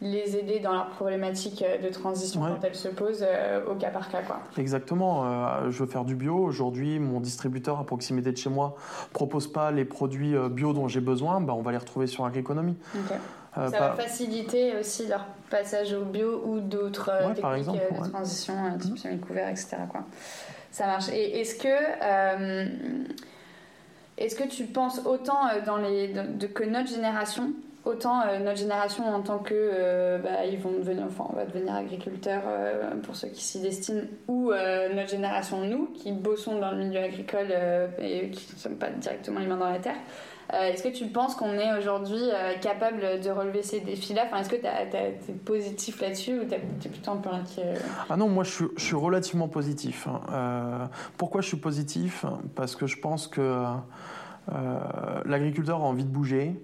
les 0.00 0.36
aider 0.36 0.60
dans 0.60 0.72
leur 0.72 0.90
problématique 0.90 1.62
euh, 1.62 1.78
de 1.78 1.88
transition 1.92 2.40
quand 2.40 2.62
elle 2.62 2.74
se 2.74 2.88
pose 2.88 3.24
euh, 3.26 3.64
au 3.66 3.74
cas 3.74 3.90
par 3.90 4.08
cas. 4.08 4.22
Quoi. 4.22 4.40
Exactement. 4.56 5.24
Euh, 5.24 5.70
je 5.70 5.78
veux 5.82 5.88
faire 5.88 6.04
du 6.04 6.14
bio. 6.14 6.36
Aujourd'hui, 6.36 6.98
mon 6.98 7.20
distributeur 7.20 7.80
à 7.80 7.84
proximité 7.84 8.30
de 8.30 8.36
chez 8.36 8.50
moi 8.50 8.76
propose 9.12 9.50
pas 9.50 9.70
les 9.70 9.84
produits 9.84 10.34
bio 10.50 10.72
dont 10.72 10.88
j'ai 10.88 11.00
besoin. 11.00 11.40
Bah, 11.40 11.54
on 11.54 11.62
va 11.62 11.72
les 11.72 11.78
retrouver 11.78 12.06
sur 12.06 12.24
Agriconomie. 12.24 12.76
Ça 13.54 13.68
va 13.68 13.92
faciliter 13.92 14.76
aussi 14.78 15.08
leur 15.08 15.24
passage 15.50 15.92
au 15.92 16.04
bio 16.04 16.42
ou 16.46 16.60
d'autres 16.60 17.10
techniques 17.34 17.66
de 17.66 18.08
transition, 18.10 18.54
type 18.78 18.92
mmh. 18.92 18.96
semi-couvert, 18.98 19.48
etc. 19.48 19.78
Quoi. 19.90 20.04
Ça 20.70 20.86
marche. 20.86 21.08
Et 21.08 21.40
est-ce 21.40 21.56
que, 21.56 23.18
est-ce 24.16 24.36
que 24.36 24.48
tu 24.48 24.64
penses 24.66 25.00
autant 25.04 25.40
dans 25.66 25.78
les, 25.78 26.14
que 26.54 26.62
notre 26.62 26.88
génération 26.88 27.52
autant 27.88 28.20
euh, 28.20 28.38
notre 28.38 28.58
génération 28.58 29.04
en 29.06 29.22
tant 29.22 29.38
que 29.38 29.54
euh, 29.54 30.18
bah, 30.18 30.44
ils 30.50 30.58
vont 30.58 30.72
devenir 30.72 31.04
enfin 31.04 31.24
on 31.32 31.36
va 31.36 31.44
devenir 31.44 31.74
agriculteurs 31.74 32.42
euh, 32.46 32.90
pour 33.02 33.16
ceux 33.16 33.28
qui 33.28 33.42
s'y 33.42 33.60
destinent 33.60 34.04
ou 34.28 34.52
notre 34.94 35.08
génération 35.08 35.64
nous 35.64 35.86
qui 35.86 36.12
bossons 36.12 36.58
dans 36.58 36.72
le 36.72 36.78
milieu 36.84 37.00
agricole 37.00 37.52
et 37.98 38.30
qui 38.30 38.54
ne 38.54 38.58
sommes 38.58 38.76
pas 38.76 38.90
directement 38.90 39.40
les 39.40 39.46
mains 39.46 39.56
dans 39.56 39.70
la 39.70 39.78
terre 39.78 39.96
est-ce 40.50 40.82
que 40.82 40.88
tu 40.88 41.04
penses 41.08 41.34
qu'on 41.34 41.52
est 41.52 41.78
aujourd'hui 41.78 42.22
capable 42.62 43.20
de 43.22 43.28
relever 43.28 43.62
ces 43.62 43.80
défis-là? 43.80 44.22
Enfin, 44.24 44.38
Est-ce 44.38 44.48
que 44.48 44.56
tu 44.56 44.64
es 44.64 45.34
positif 45.44 46.00
là-dessus 46.00 46.40
ou 46.40 46.44
tu 46.46 46.54
es 46.54 46.88
plutôt 46.88 47.10
un 47.10 47.16
peu 47.16 47.28
inquiet? 47.28 47.74
Ah 48.08 48.16
non, 48.16 48.28
moi 48.28 48.44
je 48.44 48.50
suis, 48.50 48.64
je 48.78 48.82
suis 48.82 48.96
relativement 48.96 49.48
positif. 49.48 50.08
Hein. 50.08 50.88
pourquoi 51.18 51.42
je 51.42 51.48
suis 51.48 51.58
positif? 51.58 52.24
Parce 52.54 52.76
que 52.76 52.86
je 52.86 52.98
pense 52.98 53.28
que 53.28 53.62
l'agriculteur 55.26 55.82
a 55.82 55.84
envie 55.84 56.04
de 56.04 56.10
bouger, 56.10 56.54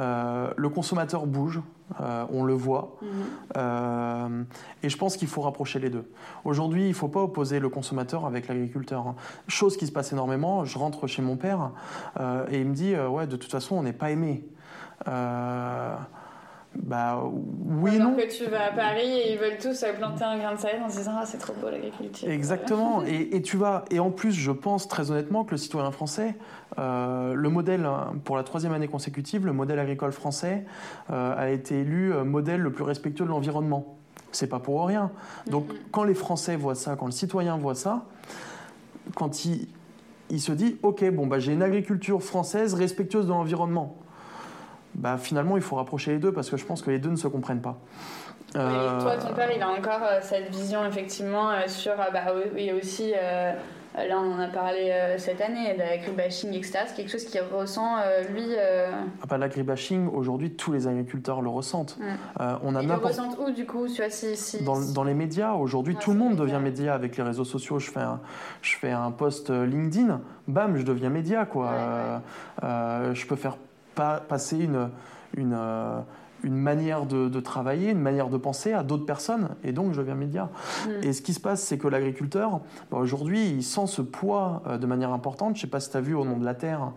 euh, 0.00 0.50
le 0.56 0.68
consommateur 0.68 1.26
bouge, 1.26 1.60
euh, 2.00 2.24
on 2.32 2.42
le 2.44 2.54
voit, 2.54 2.96
mhm. 3.02 3.08
euh, 3.56 4.42
et 4.82 4.88
je 4.88 4.96
pense 4.96 5.16
qu'il 5.16 5.28
faut 5.28 5.42
rapprocher 5.42 5.78
les 5.78 5.90
deux. 5.90 6.10
Aujourd'hui, 6.44 6.84
il 6.84 6.88
ne 6.88 6.94
faut 6.94 7.08
pas 7.08 7.20
opposer 7.20 7.60
le 7.60 7.68
consommateur 7.68 8.24
avec 8.24 8.48
l'agriculteur. 8.48 9.06
Hein. 9.06 9.16
Chose 9.46 9.76
qui 9.76 9.86
se 9.86 9.92
passe 9.92 10.12
énormément, 10.12 10.64
je 10.64 10.78
rentre 10.78 11.06
chez 11.06 11.22
mon 11.22 11.36
père 11.36 11.72
et 12.50 12.60
il 12.60 12.66
me 12.66 12.74
dit 12.74 12.94
Ouais, 12.96 13.26
de 13.26 13.36
toute 13.36 13.50
façon, 13.50 13.76
on 13.76 13.82
n'est 13.82 13.92
pas 13.92 14.10
aimé. 14.10 14.44
Bah 16.76 17.20
oui, 17.24 17.96
Alors 17.96 18.12
non. 18.12 18.16
que 18.16 18.30
tu 18.30 18.48
vas 18.48 18.66
à 18.66 18.72
Paris 18.72 19.08
et 19.10 19.32
ils 19.32 19.38
veulent 19.38 19.58
tous 19.60 19.84
planter 19.98 20.22
un 20.22 20.38
grain 20.38 20.54
de 20.54 20.60
sel 20.60 20.80
en 20.82 20.88
se 20.88 20.98
disant 20.98 21.12
ah 21.16 21.26
c'est 21.26 21.38
trop 21.38 21.52
beau 21.60 21.68
l'agriculture. 21.68 22.28
Exactement. 22.28 23.02
et, 23.04 23.36
et, 23.36 23.42
tu 23.42 23.56
vas 23.56 23.84
et 23.90 23.98
en 23.98 24.10
plus 24.10 24.32
je 24.32 24.52
pense 24.52 24.86
très 24.86 25.10
honnêtement 25.10 25.44
que 25.44 25.50
le 25.50 25.56
citoyen 25.56 25.90
français, 25.90 26.36
euh, 26.78 27.34
le 27.34 27.48
modèle 27.48 27.84
hein, 27.86 28.12
pour 28.24 28.36
la 28.36 28.44
troisième 28.44 28.72
année 28.72 28.86
consécutive, 28.86 29.46
le 29.46 29.52
modèle 29.52 29.80
agricole 29.80 30.12
français 30.12 30.64
euh, 31.10 31.34
a 31.36 31.50
été 31.50 31.80
élu 31.80 32.12
euh, 32.12 32.22
modèle 32.22 32.60
le 32.60 32.70
plus 32.70 32.84
respectueux 32.84 33.24
de 33.24 33.30
l'environnement. 33.30 33.96
C'est 34.30 34.46
pas 34.46 34.60
pour 34.60 34.86
rien. 34.86 35.10
Donc 35.48 35.66
quand 35.90 36.04
les 36.04 36.14
Français 36.14 36.54
voient 36.54 36.76
ça, 36.76 36.94
quand 36.94 37.06
le 37.06 37.12
citoyen 37.12 37.56
voit 37.56 37.74
ça, 37.74 38.04
quand 39.16 39.44
il, 39.44 39.66
il 40.30 40.40
se 40.40 40.52
dit 40.52 40.76
ok 40.84 41.10
bon 41.10 41.26
bah 41.26 41.40
j'ai 41.40 41.52
une 41.52 41.64
agriculture 41.64 42.22
française 42.22 42.74
respectueuse 42.74 43.26
de 43.26 43.30
l'environnement, 43.30 43.96
bah 45.00 45.16
finalement 45.16 45.56
il 45.56 45.62
faut 45.62 45.76
rapprocher 45.76 46.12
les 46.12 46.18
deux 46.18 46.32
parce 46.32 46.50
que 46.50 46.56
je 46.56 46.64
pense 46.64 46.82
que 46.82 46.90
les 46.90 46.98
deux 46.98 47.10
ne 47.10 47.16
se 47.16 47.26
comprennent 47.26 47.62
pas. 47.62 47.78
Euh, 48.56 49.00
toi, 49.00 49.16
ton 49.16 49.32
père, 49.34 49.48
il 49.54 49.62
a 49.62 49.68
encore 49.68 50.02
euh, 50.02 50.18
cette 50.22 50.50
vision 50.50 50.84
effectivement 50.84 51.50
euh, 51.50 51.68
sur, 51.68 51.94
bah 51.96 52.32
oui 52.54 52.72
aussi. 52.72 53.12
Là, 53.96 54.18
on 54.20 54.34
en 54.34 54.38
a 54.38 54.46
parlé 54.46 54.94
cette 55.18 55.40
année, 55.40 55.76
l'agribashing, 55.76 56.54
etc. 56.54 56.84
C'est 56.86 56.94
quelque 56.94 57.10
chose 57.10 57.24
qu'il 57.24 57.40
ressent, 57.40 57.96
lui. 58.32 58.44
Ah 58.56 59.26
bah, 59.28 59.36
l'agribashing, 59.36 60.08
aujourd'hui, 60.08 60.52
tous 60.52 60.70
les 60.70 60.86
agriculteurs 60.86 61.42
le 61.42 61.50
ressentent. 61.50 61.98
on 62.38 62.76
a 62.76 62.82
Ils 62.82 62.88
le 62.88 62.94
ressentent 62.94 63.36
où, 63.40 63.50
du 63.50 63.66
coup 63.66 63.88
si, 63.88 64.36
si, 64.36 64.62
dans, 64.62 64.80
dans, 64.92 65.02
les 65.02 65.12
médias, 65.12 65.54
aujourd'hui, 65.54 65.96
tout 65.96 66.12
le 66.12 66.18
monde 66.18 66.36
devient 66.36 66.60
média 66.62 66.94
avec 66.94 67.16
les 67.16 67.24
réseaux 67.24 67.44
sociaux. 67.44 67.80
Je 67.80 67.90
fais 67.90 68.00
un, 68.00 68.20
je 68.62 68.76
fais 68.76 68.92
un 68.92 69.10
post 69.10 69.50
LinkedIn, 69.50 70.20
bam, 70.46 70.76
je 70.76 70.82
deviens 70.82 71.10
média, 71.10 71.44
quoi. 71.44 72.22
je 72.62 73.26
peux 73.26 73.36
faire 73.36 73.56
pas, 74.00 74.20
passer 74.20 74.58
une. 74.58 74.88
une 75.36 75.54
une 76.42 76.56
manière 76.56 77.06
de, 77.06 77.40
travailler, 77.40 77.90
une 77.90 78.00
manière 78.00 78.28
de 78.28 78.36
penser 78.36 78.72
à 78.72 78.82
d'autres 78.82 79.06
personnes, 79.06 79.48
et 79.64 79.72
donc 79.72 79.92
je 79.92 79.98
deviens 79.98 80.14
média. 80.14 80.48
Mm. 80.86 81.04
Et 81.04 81.12
ce 81.12 81.22
qui 81.22 81.34
se 81.34 81.40
passe, 81.40 81.62
c'est 81.62 81.78
que 81.78 81.88
l'agriculteur, 81.88 82.60
bah, 82.90 82.98
aujourd'hui, 82.98 83.48
il 83.48 83.62
sent 83.62 83.86
ce 83.86 84.02
poids 84.02 84.62
euh, 84.66 84.78
de 84.78 84.86
manière 84.86 85.12
importante. 85.12 85.56
Je 85.56 85.60
ne 85.60 85.62
sais 85.62 85.70
pas 85.70 85.80
si 85.80 85.90
tu 85.90 85.96
as 85.96 86.00
vu 86.00 86.14
au 86.14 86.24
nom 86.24 86.38
de 86.38 86.44
la 86.44 86.54
Terre 86.54 86.92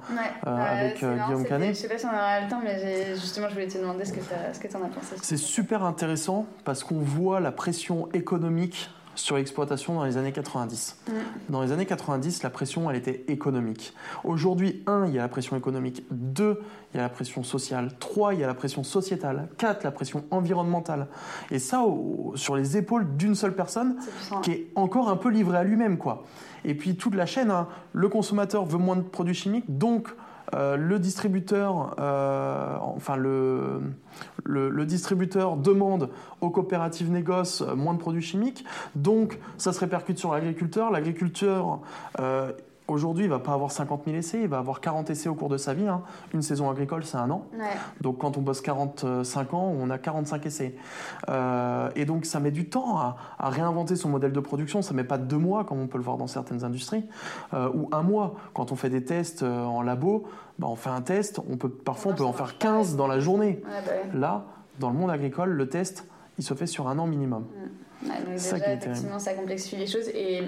euh, 0.48 0.56
avec 0.56 1.04
euh, 1.04 1.18
Guillaume 1.26 1.46
Canet. 1.46 1.68
Je 1.68 1.70
ne 1.72 1.88
sais 1.88 1.88
pas 1.88 1.98
si 1.98 2.06
on 2.06 2.10
aura 2.10 2.42
le 2.42 2.50
temps, 2.50 2.62
mais 2.64 3.16
justement, 3.16 3.48
je 3.50 3.54
voulais 3.54 3.68
te 3.68 3.78
demander 3.78 4.06
ce 4.06 4.14
que 4.14 4.20
tu 4.68 4.76
en 4.76 4.84
as 4.84 4.88
pensé. 4.88 5.16
C'est 5.22 5.38
super 5.38 5.84
intéressant 5.84 6.46
parce 6.64 6.84
qu'on 6.84 7.00
voit 7.00 7.40
la 7.40 7.52
pression 7.52 8.10
économique 8.14 8.90
sur 9.16 9.38
l'exploitation 9.38 9.96
dans 9.96 10.06
les 10.06 10.18
années 10.18 10.32
90. 10.32 10.98
Mm. 11.08 11.12
Dans 11.50 11.62
les 11.62 11.72
années 11.72 11.86
90, 11.86 12.44
la 12.44 12.50
pression, 12.50 12.90
elle 12.90 12.98
était 12.98 13.26
économique. 13.28 13.94
Aujourd'hui, 14.24 14.84
un, 14.88 15.06
il 15.08 15.14
y 15.14 15.20
a 15.20 15.22
la 15.22 15.28
pression 15.28 15.56
économique. 15.56 16.06
Deux, 16.12 16.62
il 16.94 16.98
y 16.98 17.00
a 17.00 17.04
la 17.04 17.10
pression 17.10 17.44
sociale. 17.44 17.92
Trois, 18.00 18.34
il 18.34 18.40
y 18.40 18.44
a 18.44 18.48
la 18.48 18.54
pression 18.54 18.84
sociétale. 18.84 19.50
Quatre, 19.58 19.84
la 19.84 19.92
pression 19.92 20.26
environnementale. 20.32 21.08
Et 21.52 21.60
ça, 21.60 21.84
sur 22.36 22.56
les 22.56 22.78
épaules 22.78 23.16
d'une 23.18 23.36
seule 23.36 23.56
personne, 23.56 23.98
qui 24.42 24.52
est 24.52 24.68
encore 24.76 25.10
un 25.10 25.18
peu 25.18 25.30
livrée 25.30 25.58
à 25.58 25.64
lui-même, 25.64 25.98
quoi. 25.98 26.24
Et 26.66 26.76
puis 26.76 26.96
toute 26.96 27.16
la 27.16 27.26
chaîne, 27.26 27.52
hein. 27.52 27.68
le 27.92 28.08
consommateur 28.08 28.66
veut 28.66 28.78
moins 28.78 28.96
de 28.96 29.02
produits 29.02 29.34
chimiques, 29.34 29.78
donc 29.78 30.08
euh, 30.54 30.76
le 30.76 31.00
distributeur, 31.00 31.96
euh, 32.00 32.78
le, 34.46 34.86
distributeur 34.86 35.58
demande 35.58 36.10
aux 36.42 36.50
coopératives 36.50 37.12
négoce 37.12 37.62
euh, 37.62 37.76
moins 37.76 37.94
de 37.94 38.00
produits 38.00 38.22
chimiques, 38.22 38.66
donc 38.96 39.40
ça 39.58 39.74
se 39.74 39.80
répercute 39.80 40.18
sur 40.18 40.32
l'agriculteur. 40.34 40.92
L'agriculteur 40.92 41.80
Aujourd'hui, 42.90 43.26
il 43.26 43.30
va 43.30 43.40
pas 43.40 43.54
avoir 43.54 43.72
50 43.72 44.04
000 44.06 44.18
essais, 44.18 44.42
il 44.42 44.48
va 44.50 44.58
avoir 44.58 44.82
40 44.82 45.10
essais 45.10 45.30
au 45.30 45.36
cours 45.36 45.48
de 45.48 45.56
sa 45.56 45.74
vie. 45.74 45.88
Hein. 45.88 46.02
Une 46.34 46.42
saison 46.42 46.70
agricole, 46.70 47.06
c'est 47.06 47.18
un 47.18 47.30
an. 47.30 47.46
Donc 48.02 48.18
quand 48.20 48.38
on 48.38 48.42
bosse 48.42 48.60
45 48.60 49.54
ans, 49.54 49.74
on 49.80 49.90
a 49.90 49.98
45 49.98 50.46
essais. 50.46 50.76
Euh, 51.30 51.90
et 51.96 52.04
donc 52.04 52.26
ça 52.26 52.42
met 52.42 52.52
du 52.52 52.68
temps 52.68 52.98
à, 52.98 53.16
réinventer 53.40 53.96
son 53.96 54.10
modèle 54.10 54.34
de 54.34 54.40
production. 54.42 54.82
Ça 54.82 54.94
met 54.94 55.06
pas 55.06 55.18
deux 55.18 55.38
mois, 55.38 55.64
comme 55.64 55.80
on 55.80 55.88
peut 55.88 55.98
le 55.98 56.04
voir 56.04 56.18
dans 56.18 56.28
certaines 56.28 56.66
industries, 56.66 57.06
euh, 57.54 57.70
ou 57.74 57.88
un 57.94 58.04
mois. 58.04 58.36
Quand 58.54 58.74
on 58.74 58.76
fait 58.76 58.90
des 58.90 59.06
tests 59.06 59.44
euh, 59.44 59.64
en 59.64 59.82
labo, 59.82 60.26
bah, 60.60 60.68
on 60.70 60.76
fait 60.76 60.90
un 60.90 61.02
test, 61.02 61.40
on 61.50 61.56
peut, 61.56 61.70
parfois 61.70 62.12
on 62.12 62.16
peut 62.16 62.26
en 62.26 62.34
faire 62.34 62.58
15 62.58 62.98
dans 62.98 63.08
la 63.08 63.20
journée. 63.20 63.62
Bah 63.64 63.94
Là, 64.14 64.46
dans 64.80 64.90
le 64.90 64.98
monde 64.98 65.10
agricole, 65.10 65.52
le 65.52 65.70
test, 65.70 66.06
il 66.38 66.44
se 66.44 66.54
fait 66.54 66.68
sur 66.68 66.90
un 66.90 67.00
an 67.00 67.08
minimum. 67.08 67.46
Mm. 68.04 68.08
donc 68.08 68.36
déjà, 68.36 68.74
effectivement, 68.74 69.20
ça 69.20 69.34
complexifie 69.36 69.78
les 69.78 69.88
choses. 69.88 70.10
Et 70.10 70.44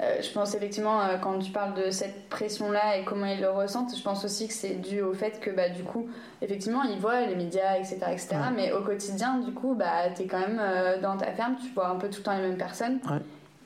euh, 0.00 0.20
je 0.20 0.30
pense 0.30 0.54
effectivement, 0.54 1.00
euh, 1.00 1.16
quand 1.18 1.38
tu 1.38 1.52
parles 1.52 1.74
de 1.74 1.90
cette 1.90 2.28
pression-là 2.28 2.98
et 2.98 3.04
comment 3.04 3.26
ils 3.26 3.40
le 3.40 3.50
ressentent, 3.50 3.96
je 3.96 4.02
pense 4.02 4.24
aussi 4.24 4.48
que 4.48 4.54
c'est 4.54 4.80
dû 4.80 5.00
au 5.00 5.12
fait 5.12 5.38
que, 5.40 5.50
bah, 5.50 5.68
du 5.68 5.84
coup, 5.84 6.08
effectivement, 6.40 6.82
ils 6.82 6.98
voient 6.98 7.20
les 7.26 7.36
médias, 7.36 7.76
etc., 7.76 7.98
etc. 8.10 8.36
Mais 8.54 8.72
au 8.72 8.82
quotidien, 8.82 9.38
du 9.38 9.52
coup, 9.52 9.74
bah, 9.74 10.10
tu 10.14 10.22
es 10.22 10.26
quand 10.26 10.40
même 10.40 10.60
euh, 10.60 11.00
dans 11.00 11.16
ta 11.16 11.32
ferme, 11.32 11.56
tu 11.56 11.72
vois 11.74 11.88
un 11.88 11.96
peu 11.96 12.08
tout 12.08 12.18
le 12.18 12.22
temps 12.24 12.36
les 12.36 12.48
mêmes 12.48 12.58
personnes. 12.58 12.98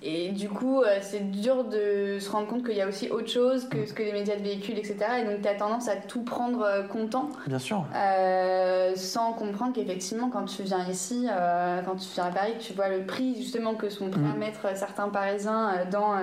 Et 0.02 0.30
du 0.30 0.48
coup, 0.48 0.82
euh, 0.82 0.98
c'est 1.00 1.30
dur 1.30 1.64
de 1.64 2.18
se 2.20 2.30
rendre 2.30 2.46
compte 2.46 2.64
qu'il 2.64 2.76
y 2.76 2.82
a 2.82 2.88
aussi 2.88 3.10
autre 3.10 3.28
chose 3.28 3.68
que 3.68 3.86
ce 3.86 3.94
que 3.94 4.02
les 4.02 4.12
médias 4.12 4.36
de 4.36 4.42
véhiculent, 4.42 4.78
etc. 4.78 4.98
Et 5.22 5.24
donc, 5.24 5.40
tu 5.40 5.48
as 5.48 5.54
tendance 5.54 5.88
à 5.88 5.96
tout 5.96 6.22
prendre 6.22 6.62
euh, 6.62 6.82
content. 6.82 7.30
Bien 7.46 7.58
sûr. 7.58 7.84
Euh, 7.94 8.92
sans 8.94 9.32
comprendre 9.32 9.72
qu'effectivement, 9.72 10.28
quand 10.28 10.44
tu 10.44 10.62
viens 10.62 10.86
ici, 10.88 11.26
quand 11.84 11.96
tu 11.96 12.08
viens 12.14 12.24
à 12.24 12.30
Paris, 12.30 12.54
tu 12.58 12.72
vois 12.74 12.88
le 12.88 13.04
prix 13.04 13.36
justement 13.36 13.74
que 13.74 13.88
sont 13.88 14.10
prêts 14.10 14.20
à 14.20 14.36
mm. 14.36 14.38
mettre 14.38 14.76
certains 14.76 15.08
Parisiens 15.08 15.86
dans 15.90 16.14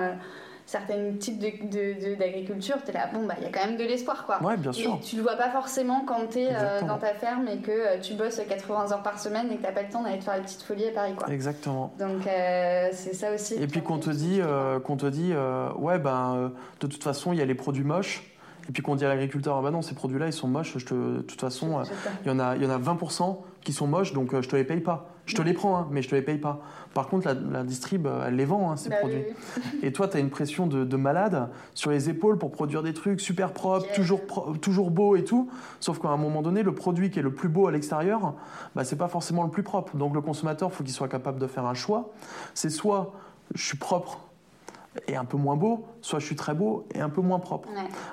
certains 0.66 1.12
types 1.18 1.38
d'agriculture, 1.38 2.76
de, 2.76 2.80
de, 2.80 2.84
tu 2.84 2.90
es 2.90 2.94
là, 2.94 3.10
bon, 3.12 3.26
bah, 3.26 3.34
il 3.38 3.44
y 3.44 3.46
a 3.46 3.50
quand 3.50 3.66
même 3.66 3.76
de 3.76 3.84
l'espoir, 3.84 4.24
quoi. 4.24 4.42
Ouais, 4.42 4.56
bien 4.56 4.72
sûr. 4.72 4.98
Et 5.00 5.04
tu 5.04 5.16
le 5.16 5.22
vois 5.22 5.36
pas 5.36 5.50
forcément 5.50 6.04
quand 6.06 6.26
tu 6.30 6.40
es 6.40 6.48
euh, 6.50 6.80
dans 6.82 6.98
ta 6.98 7.14
ferme 7.14 7.48
et 7.48 7.58
que 7.58 7.70
euh, 7.70 8.00
tu 8.00 8.14
bosses 8.14 8.40
80 8.48 8.92
heures 8.92 9.02
par 9.02 9.18
semaine 9.18 9.50
et 9.52 9.56
que 9.56 9.66
tu 9.66 9.72
pas 9.72 9.82
le 9.82 9.88
temps 9.88 10.02
d'aller 10.02 10.18
te 10.18 10.24
faire 10.24 10.36
les 10.36 10.42
petites 10.42 10.62
folies 10.62 10.88
à 10.88 10.92
Paris, 10.92 11.14
quoi. 11.16 11.28
Exactement. 11.28 11.92
Donc, 11.98 12.26
euh, 12.26 12.88
c'est 12.92 13.14
ça 13.14 13.34
aussi. 13.34 13.54
Et 13.54 13.66
puis 13.66 13.82
qu'on 13.82 13.98
te 13.98 14.10
dit, 14.10 14.40
qu'on 14.84 14.96
te 14.96 15.06
dit 15.06 15.32
ouais, 15.76 15.98
ben, 15.98 16.52
de 16.80 16.86
toute 16.86 17.02
façon, 17.02 17.32
il 17.32 17.38
y 17.38 17.42
a 17.42 17.46
les 17.46 17.54
produits 17.54 17.84
moches. 17.84 18.30
Et 18.66 18.72
puis 18.72 18.82
qu'on 18.82 18.96
dit 18.96 19.04
à 19.04 19.08
l'agriculteur, 19.08 19.58
ah 19.58 19.62
bah 19.62 19.70
non, 19.70 19.82
ces 19.82 19.94
produits-là, 19.94 20.26
ils 20.26 20.32
sont 20.32 20.48
moches, 20.48 20.78
je 20.78 20.86
te, 20.86 20.94
de 20.94 21.20
toute 21.20 21.38
façon, 21.38 21.82
il 22.24 22.28
y, 22.28 22.30
en 22.30 22.40
a, 22.40 22.56
y 22.56 22.64
en 22.64 22.70
a 22.70 22.78
20% 22.78 23.36
qui 23.62 23.74
sont 23.74 23.86
moches, 23.86 24.14
donc 24.14 24.40
je 24.40 24.48
te 24.48 24.56
les 24.56 24.64
paye 24.64 24.80
pas. 24.80 25.13
Je 25.26 25.34
te 25.34 25.42
les 25.42 25.54
prends, 25.54 25.76
hein, 25.76 25.88
mais 25.90 26.02
je 26.02 26.08
te 26.08 26.14
les 26.14 26.22
paye 26.22 26.38
pas. 26.38 26.60
Par 26.92 27.08
contre, 27.08 27.26
la, 27.26 27.34
la 27.34 27.64
distrib, 27.64 28.06
euh, 28.06 28.26
elle 28.26 28.36
les 28.36 28.44
vend, 28.44 28.70
hein, 28.70 28.76
ces 28.76 28.90
bah 28.90 28.96
produits. 28.96 29.24
Et 29.82 29.92
toi, 29.92 30.06
tu 30.06 30.16
as 30.16 30.20
une 30.20 30.30
pression 30.30 30.66
de, 30.66 30.96
malade 30.96 31.48
sur 31.74 31.90
les 31.90 32.08
épaules 32.10 32.38
pour 32.38 32.50
produire 32.52 32.82
des 32.82 32.92
trucs 32.92 33.20
super 33.20 33.52
propres, 33.52 33.86
toujours, 33.94 34.20
toujours 34.60 34.90
beaux 34.90 35.16
et 35.16 35.24
tout. 35.24 35.50
Sauf 35.80 35.98
qu'à 35.98 36.08
un 36.08 36.16
moment 36.16 36.42
donné, 36.42 36.62
le 36.62 36.74
produit 36.74 37.10
qui 37.10 37.18
est 37.18 37.22
le 37.22 37.32
plus 37.32 37.48
beau 37.48 37.66
à 37.66 37.72
l'extérieur, 37.72 38.34
bah, 38.74 38.84
c'est 38.84 38.96
pas 38.96 39.08
forcément 39.08 39.44
le 39.44 39.50
plus 39.50 39.62
propre. 39.62 39.96
Donc 39.96 40.14
le 40.14 40.20
consommateur, 40.20 40.72
faut 40.72 40.84
qu'il 40.84 40.92
soit 40.92 41.08
capable 41.08 41.38
de 41.38 41.46
faire 41.46 41.66
un 41.66 41.74
choix. 41.74 42.12
C'est 42.54 42.70
soit 42.70 43.12
je 43.54 43.62
suis 43.62 43.78
propre 43.78 44.20
et 45.08 45.16
un 45.16 45.24
peu 45.24 45.36
moins 45.36 45.56
beau, 45.56 45.86
soit 46.00 46.18
je 46.18 46.26
suis 46.26 46.36
très 46.36 46.54
beau 46.54 46.86
et 46.94 47.00
un 47.00 47.08
peu 47.08 47.20
moins 47.20 47.38
propre. 47.38 47.68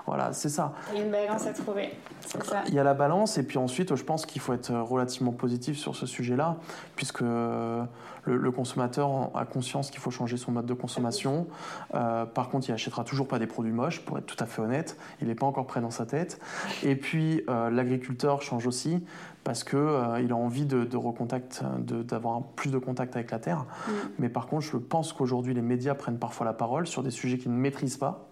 Voilà, 0.07 0.33
c'est 0.33 0.49
ça. 0.49 0.73
Il 0.91 0.99
y 0.99 1.01
a 1.01 1.05
une 1.05 1.11
balance 1.11 1.45
à 1.45 1.53
trouver. 1.53 1.91
Ça. 2.21 2.63
Il 2.67 2.73
y 2.73 2.79
a 2.79 2.83
la 2.83 2.93
balance 2.93 3.37
et 3.37 3.43
puis 3.43 3.57
ensuite, 3.57 3.95
je 3.95 4.03
pense 4.03 4.25
qu'il 4.25 4.41
faut 4.41 4.53
être 4.53 4.73
relativement 4.73 5.31
positif 5.31 5.77
sur 5.77 5.95
ce 5.95 6.05
sujet-là, 6.05 6.57
puisque 6.95 7.21
le, 7.21 8.51
consommateur 8.51 9.35
a 9.35 9.45
conscience 9.45 9.89
qu'il 9.91 9.99
faut 9.99 10.11
changer 10.11 10.37
son 10.37 10.51
mode 10.51 10.65
de 10.65 10.73
consommation. 10.73 11.47
Euh, 11.95 12.25
par 12.25 12.49
contre, 12.49 12.69
il 12.69 12.73
achètera 12.73 13.03
toujours 13.03 13.27
pas 13.27 13.39
des 13.39 13.47
produits 13.47 13.71
moches, 13.71 14.01
pour 14.01 14.17
être 14.17 14.25
tout 14.25 14.41
à 14.41 14.45
fait 14.45 14.61
honnête. 14.61 14.97
Il 15.21 15.27
n'est 15.27 15.35
pas 15.35 15.45
encore 15.45 15.65
prêt 15.65 15.81
dans 15.81 15.91
sa 15.91 16.05
tête. 16.05 16.39
Et 16.83 16.95
puis, 16.95 17.43
euh, 17.49 17.69
l'agriculteur 17.69 18.41
change 18.41 18.67
aussi 18.67 19.03
parce 19.43 19.63
qu'il 19.63 19.79
euh, 19.79 20.29
a 20.29 20.33
envie 20.35 20.65
de, 20.65 20.83
de 20.83 22.03
d'avoir 22.03 22.43
plus 22.55 22.71
de 22.71 22.77
contact 22.77 23.15
avec 23.15 23.31
la 23.31 23.39
terre. 23.39 23.65
Mm. 23.87 23.91
Mais 24.19 24.29
par 24.29 24.47
contre, 24.47 24.63
je 24.63 24.77
pense 24.77 25.13
qu'aujourd'hui, 25.13 25.53
les 25.53 25.61
médias 25.61 25.95
prennent 25.95 26.19
parfois 26.19 26.45
la 26.45 26.53
parole 26.53 26.87
sur 26.87 27.03
des 27.03 27.11
sujets 27.11 27.37
qu'ils 27.37 27.51
ne 27.51 27.57
maîtrisent 27.57 27.97
pas. 27.97 28.27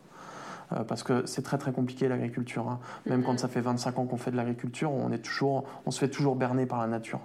Euh, 0.72 0.84
parce 0.84 1.02
que 1.02 1.26
c'est 1.26 1.42
très 1.42 1.58
très 1.58 1.72
compliqué 1.72 2.08
l'agriculture. 2.08 2.70
Hein. 2.70 2.80
Même 3.08 3.24
quand 3.24 3.34
mm-hmm. 3.34 3.38
ça 3.40 3.48
fait 3.48 3.62
25 3.62 3.98
ans 3.98 4.06
qu'on 4.06 4.18
fait 4.18 4.30
de 4.30 4.38
l'agriculture, 4.38 4.92
on, 4.92 5.12
est 5.12 5.18
toujours, 5.18 5.64
on 5.88 5.92
se 5.92 6.00
fait 6.00 6.10
toujours 6.10 6.36
berner 6.36 6.68
par 6.68 6.80
la 6.80 6.88
nature. 6.88 7.22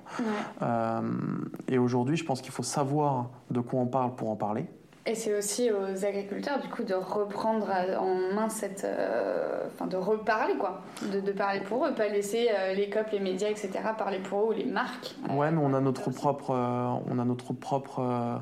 Euh, 0.62 1.02
et 1.68 1.76
aujourd'hui, 1.76 2.16
je 2.16 2.24
pense 2.24 2.40
qu'il 2.40 2.52
faut 2.52 2.62
savoir 2.62 3.28
de 3.50 3.60
quoi 3.60 3.80
on 3.80 3.86
parle 3.86 4.14
pour 4.14 4.30
en 4.30 4.36
parler. 4.36 4.66
Et 5.06 5.14
c'est 5.14 5.36
aussi 5.36 5.70
aux 5.70 6.04
agriculteurs, 6.04 6.60
du 6.60 6.68
coup, 6.68 6.82
de 6.82 6.94
reprendre 6.94 7.68
en 7.98 8.34
main 8.34 8.48
cette. 8.48 8.84
Euh, 8.84 9.66
enfin, 9.74 9.86
de 9.86 9.96
reparler, 9.96 10.54
quoi. 10.54 10.82
De, 11.12 11.20
de, 11.20 11.32
parler 11.32 11.60
pour 11.60 11.84
eux, 11.84 11.92
pas 11.94 12.08
laisser 12.08 12.48
euh, 12.50 12.72
les 12.72 12.88
COP, 12.88 13.10
les 13.12 13.20
médias, 13.20 13.48
etc., 13.48 13.70
parler 13.98 14.18
pour 14.20 14.40
eux 14.40 14.46
ou 14.48 14.52
les 14.52 14.64
marques. 14.64 15.14
Ouais, 15.28 15.50
mais 15.50 15.60
on 15.62 15.74
a 15.74 15.80
notre 15.80 16.10
propre, 16.10 16.50
on 16.50 17.18
a 17.18 17.24
notre 17.24 17.52
propre 17.52 18.40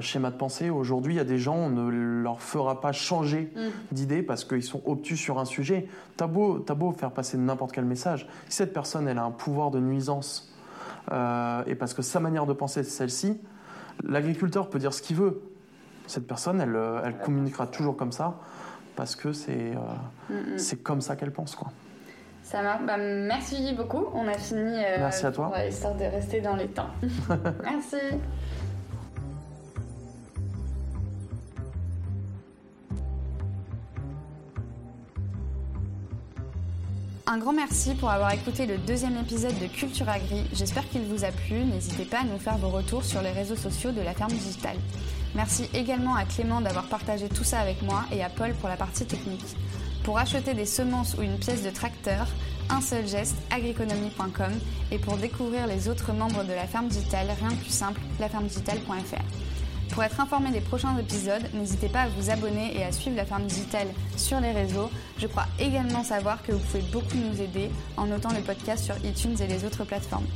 schéma 0.00 0.30
de 0.30 0.36
pensée. 0.36 0.70
Aujourd'hui, 0.70 1.14
il 1.14 1.16
y 1.16 1.20
a 1.20 1.24
des 1.24 1.38
gens, 1.38 1.56
on 1.56 1.70
ne 1.70 1.90
leur 1.90 2.40
fera 2.40 2.80
pas 2.80 2.92
changer 2.92 3.52
mm. 3.54 3.94
d'idée 3.94 4.22
parce 4.22 4.44
qu'ils 4.44 4.62
sont 4.62 4.82
obtus 4.86 5.18
sur 5.18 5.38
un 5.38 5.44
sujet. 5.44 5.86
T'as 6.16 6.26
beau, 6.26 6.64
as 6.66 6.74
beau 6.74 6.92
faire 6.92 7.10
passer 7.10 7.36
n'importe 7.36 7.72
quel 7.72 7.84
message. 7.84 8.26
Si 8.48 8.56
cette 8.56 8.72
personne, 8.72 9.06
elle 9.06 9.18
a 9.18 9.24
un 9.24 9.30
pouvoir 9.30 9.70
de 9.70 9.80
nuisance, 9.80 10.50
euh, 11.12 11.62
et 11.66 11.74
parce 11.74 11.94
que 11.94 12.02
sa 12.02 12.20
manière 12.20 12.46
de 12.46 12.52
penser, 12.52 12.84
c'est 12.84 12.90
celle-ci, 12.90 13.40
l'agriculteur 14.04 14.70
peut 14.70 14.78
dire 14.78 14.92
ce 14.92 15.02
qu'il 15.02 15.16
veut 15.16 15.42
cette 16.10 16.26
personne, 16.26 16.60
elle, 16.60 16.76
euh, 16.76 17.00
elle 17.04 17.18
communiquera 17.18 17.66
toujours 17.66 17.96
comme 17.96 18.12
ça 18.12 18.34
parce 18.96 19.16
que 19.16 19.32
c'est 19.32 19.72
euh, 20.30 20.36
c'est 20.56 20.82
comme 20.82 21.00
ça 21.00 21.16
qu'elle 21.16 21.32
pense. 21.32 21.54
Quoi. 21.54 21.68
Ça 22.42 22.62
marche. 22.62 22.82
Bah, 22.84 22.96
merci 22.98 23.74
beaucoup. 23.76 24.06
On 24.14 24.26
a 24.26 24.34
fini. 24.34 24.84
Euh, 24.84 24.96
merci 24.98 25.26
à 25.26 25.32
toi. 25.32 25.52
Histoire 25.64 25.94
de 25.94 26.04
rester 26.04 26.40
dans 26.40 26.56
les 26.56 26.68
temps. 26.68 26.90
merci. 27.62 27.96
Un 37.32 37.38
grand 37.38 37.52
merci 37.52 37.94
pour 37.94 38.10
avoir 38.10 38.32
écouté 38.32 38.66
le 38.66 38.76
deuxième 38.76 39.16
épisode 39.16 39.56
de 39.60 39.68
Culture 39.68 40.08
Agri. 40.08 40.42
J'espère 40.52 40.88
qu'il 40.88 41.02
vous 41.02 41.24
a 41.24 41.30
plu. 41.30 41.60
N'hésitez 41.64 42.04
pas 42.04 42.22
à 42.22 42.24
nous 42.24 42.40
faire 42.40 42.58
vos 42.58 42.70
retours 42.70 43.04
sur 43.04 43.22
les 43.22 43.30
réseaux 43.30 43.54
sociaux 43.54 43.92
de 43.92 44.00
la 44.00 44.14
ferme 44.14 44.32
digitale. 44.32 44.76
Merci 45.36 45.70
également 45.72 46.16
à 46.16 46.24
Clément 46.24 46.60
d'avoir 46.60 46.86
partagé 46.86 47.28
tout 47.28 47.44
ça 47.44 47.60
avec 47.60 47.82
moi 47.82 48.02
et 48.10 48.24
à 48.24 48.30
Paul 48.30 48.52
pour 48.54 48.68
la 48.68 48.76
partie 48.76 49.06
technique. 49.06 49.44
Pour 50.02 50.18
acheter 50.18 50.54
des 50.54 50.66
semences 50.66 51.14
ou 51.18 51.22
une 51.22 51.38
pièce 51.38 51.62
de 51.62 51.70
tracteur, 51.70 52.26
un 52.68 52.80
seul 52.80 53.06
geste, 53.06 53.36
agriconomie.com 53.52 54.50
et 54.90 54.98
pour 54.98 55.16
découvrir 55.16 55.68
les 55.68 55.88
autres 55.88 56.12
membres 56.12 56.42
de 56.42 56.52
la 56.52 56.66
ferme 56.66 56.88
digitale, 56.88 57.28
rien 57.38 57.50
de 57.50 57.60
plus 57.60 57.70
simple, 57.70 58.00
lafermedigitale.fr. 58.18 59.49
Pour 59.92 60.04
être 60.04 60.20
informé 60.20 60.50
des 60.50 60.60
prochains 60.60 60.96
épisodes, 60.98 61.42
n'hésitez 61.52 61.88
pas 61.88 62.02
à 62.02 62.08
vous 62.08 62.30
abonner 62.30 62.76
et 62.78 62.84
à 62.84 62.92
suivre 62.92 63.16
la 63.16 63.24
ferme 63.24 63.46
digitale 63.46 63.88
sur 64.16 64.40
les 64.40 64.52
réseaux. 64.52 64.88
Je 65.18 65.26
crois 65.26 65.46
également 65.58 66.04
savoir 66.04 66.42
que 66.42 66.52
vous 66.52 66.60
pouvez 66.60 66.84
beaucoup 66.92 67.16
nous 67.16 67.40
aider 67.40 67.70
en 67.96 68.06
notant 68.06 68.32
le 68.32 68.40
podcast 68.40 68.84
sur 68.84 68.96
iTunes 69.04 69.36
et 69.40 69.46
les 69.48 69.64
autres 69.64 69.84
plateformes. 69.84 70.26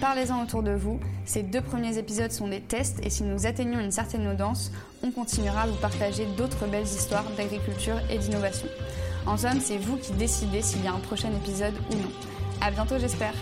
Parlez-en 0.00 0.42
autour 0.42 0.62
de 0.62 0.72
vous. 0.72 0.98
Ces 1.26 1.42
deux 1.42 1.60
premiers 1.60 1.98
épisodes 1.98 2.32
sont 2.32 2.48
des 2.48 2.60
tests 2.60 3.04
et 3.04 3.10
si 3.10 3.22
nous 3.22 3.46
atteignons 3.46 3.80
une 3.80 3.92
certaine 3.92 4.26
audience, 4.26 4.72
on 5.02 5.10
continuera 5.10 5.62
à 5.62 5.66
vous 5.66 5.76
partager 5.76 6.26
d'autres 6.36 6.66
belles 6.66 6.82
histoires 6.82 7.30
d'agriculture 7.36 8.00
et 8.10 8.18
d'innovation. 8.18 8.68
En 9.26 9.36
somme, 9.36 9.60
c'est 9.60 9.78
vous 9.78 9.98
qui 9.98 10.12
décidez 10.12 10.62
s'il 10.62 10.82
y 10.82 10.88
a 10.88 10.92
un 10.92 10.98
prochain 10.98 11.30
épisode 11.32 11.74
ou 11.90 11.96
non. 11.96 12.10
À 12.60 12.70
bientôt, 12.70 12.98
j'espère. 12.98 13.34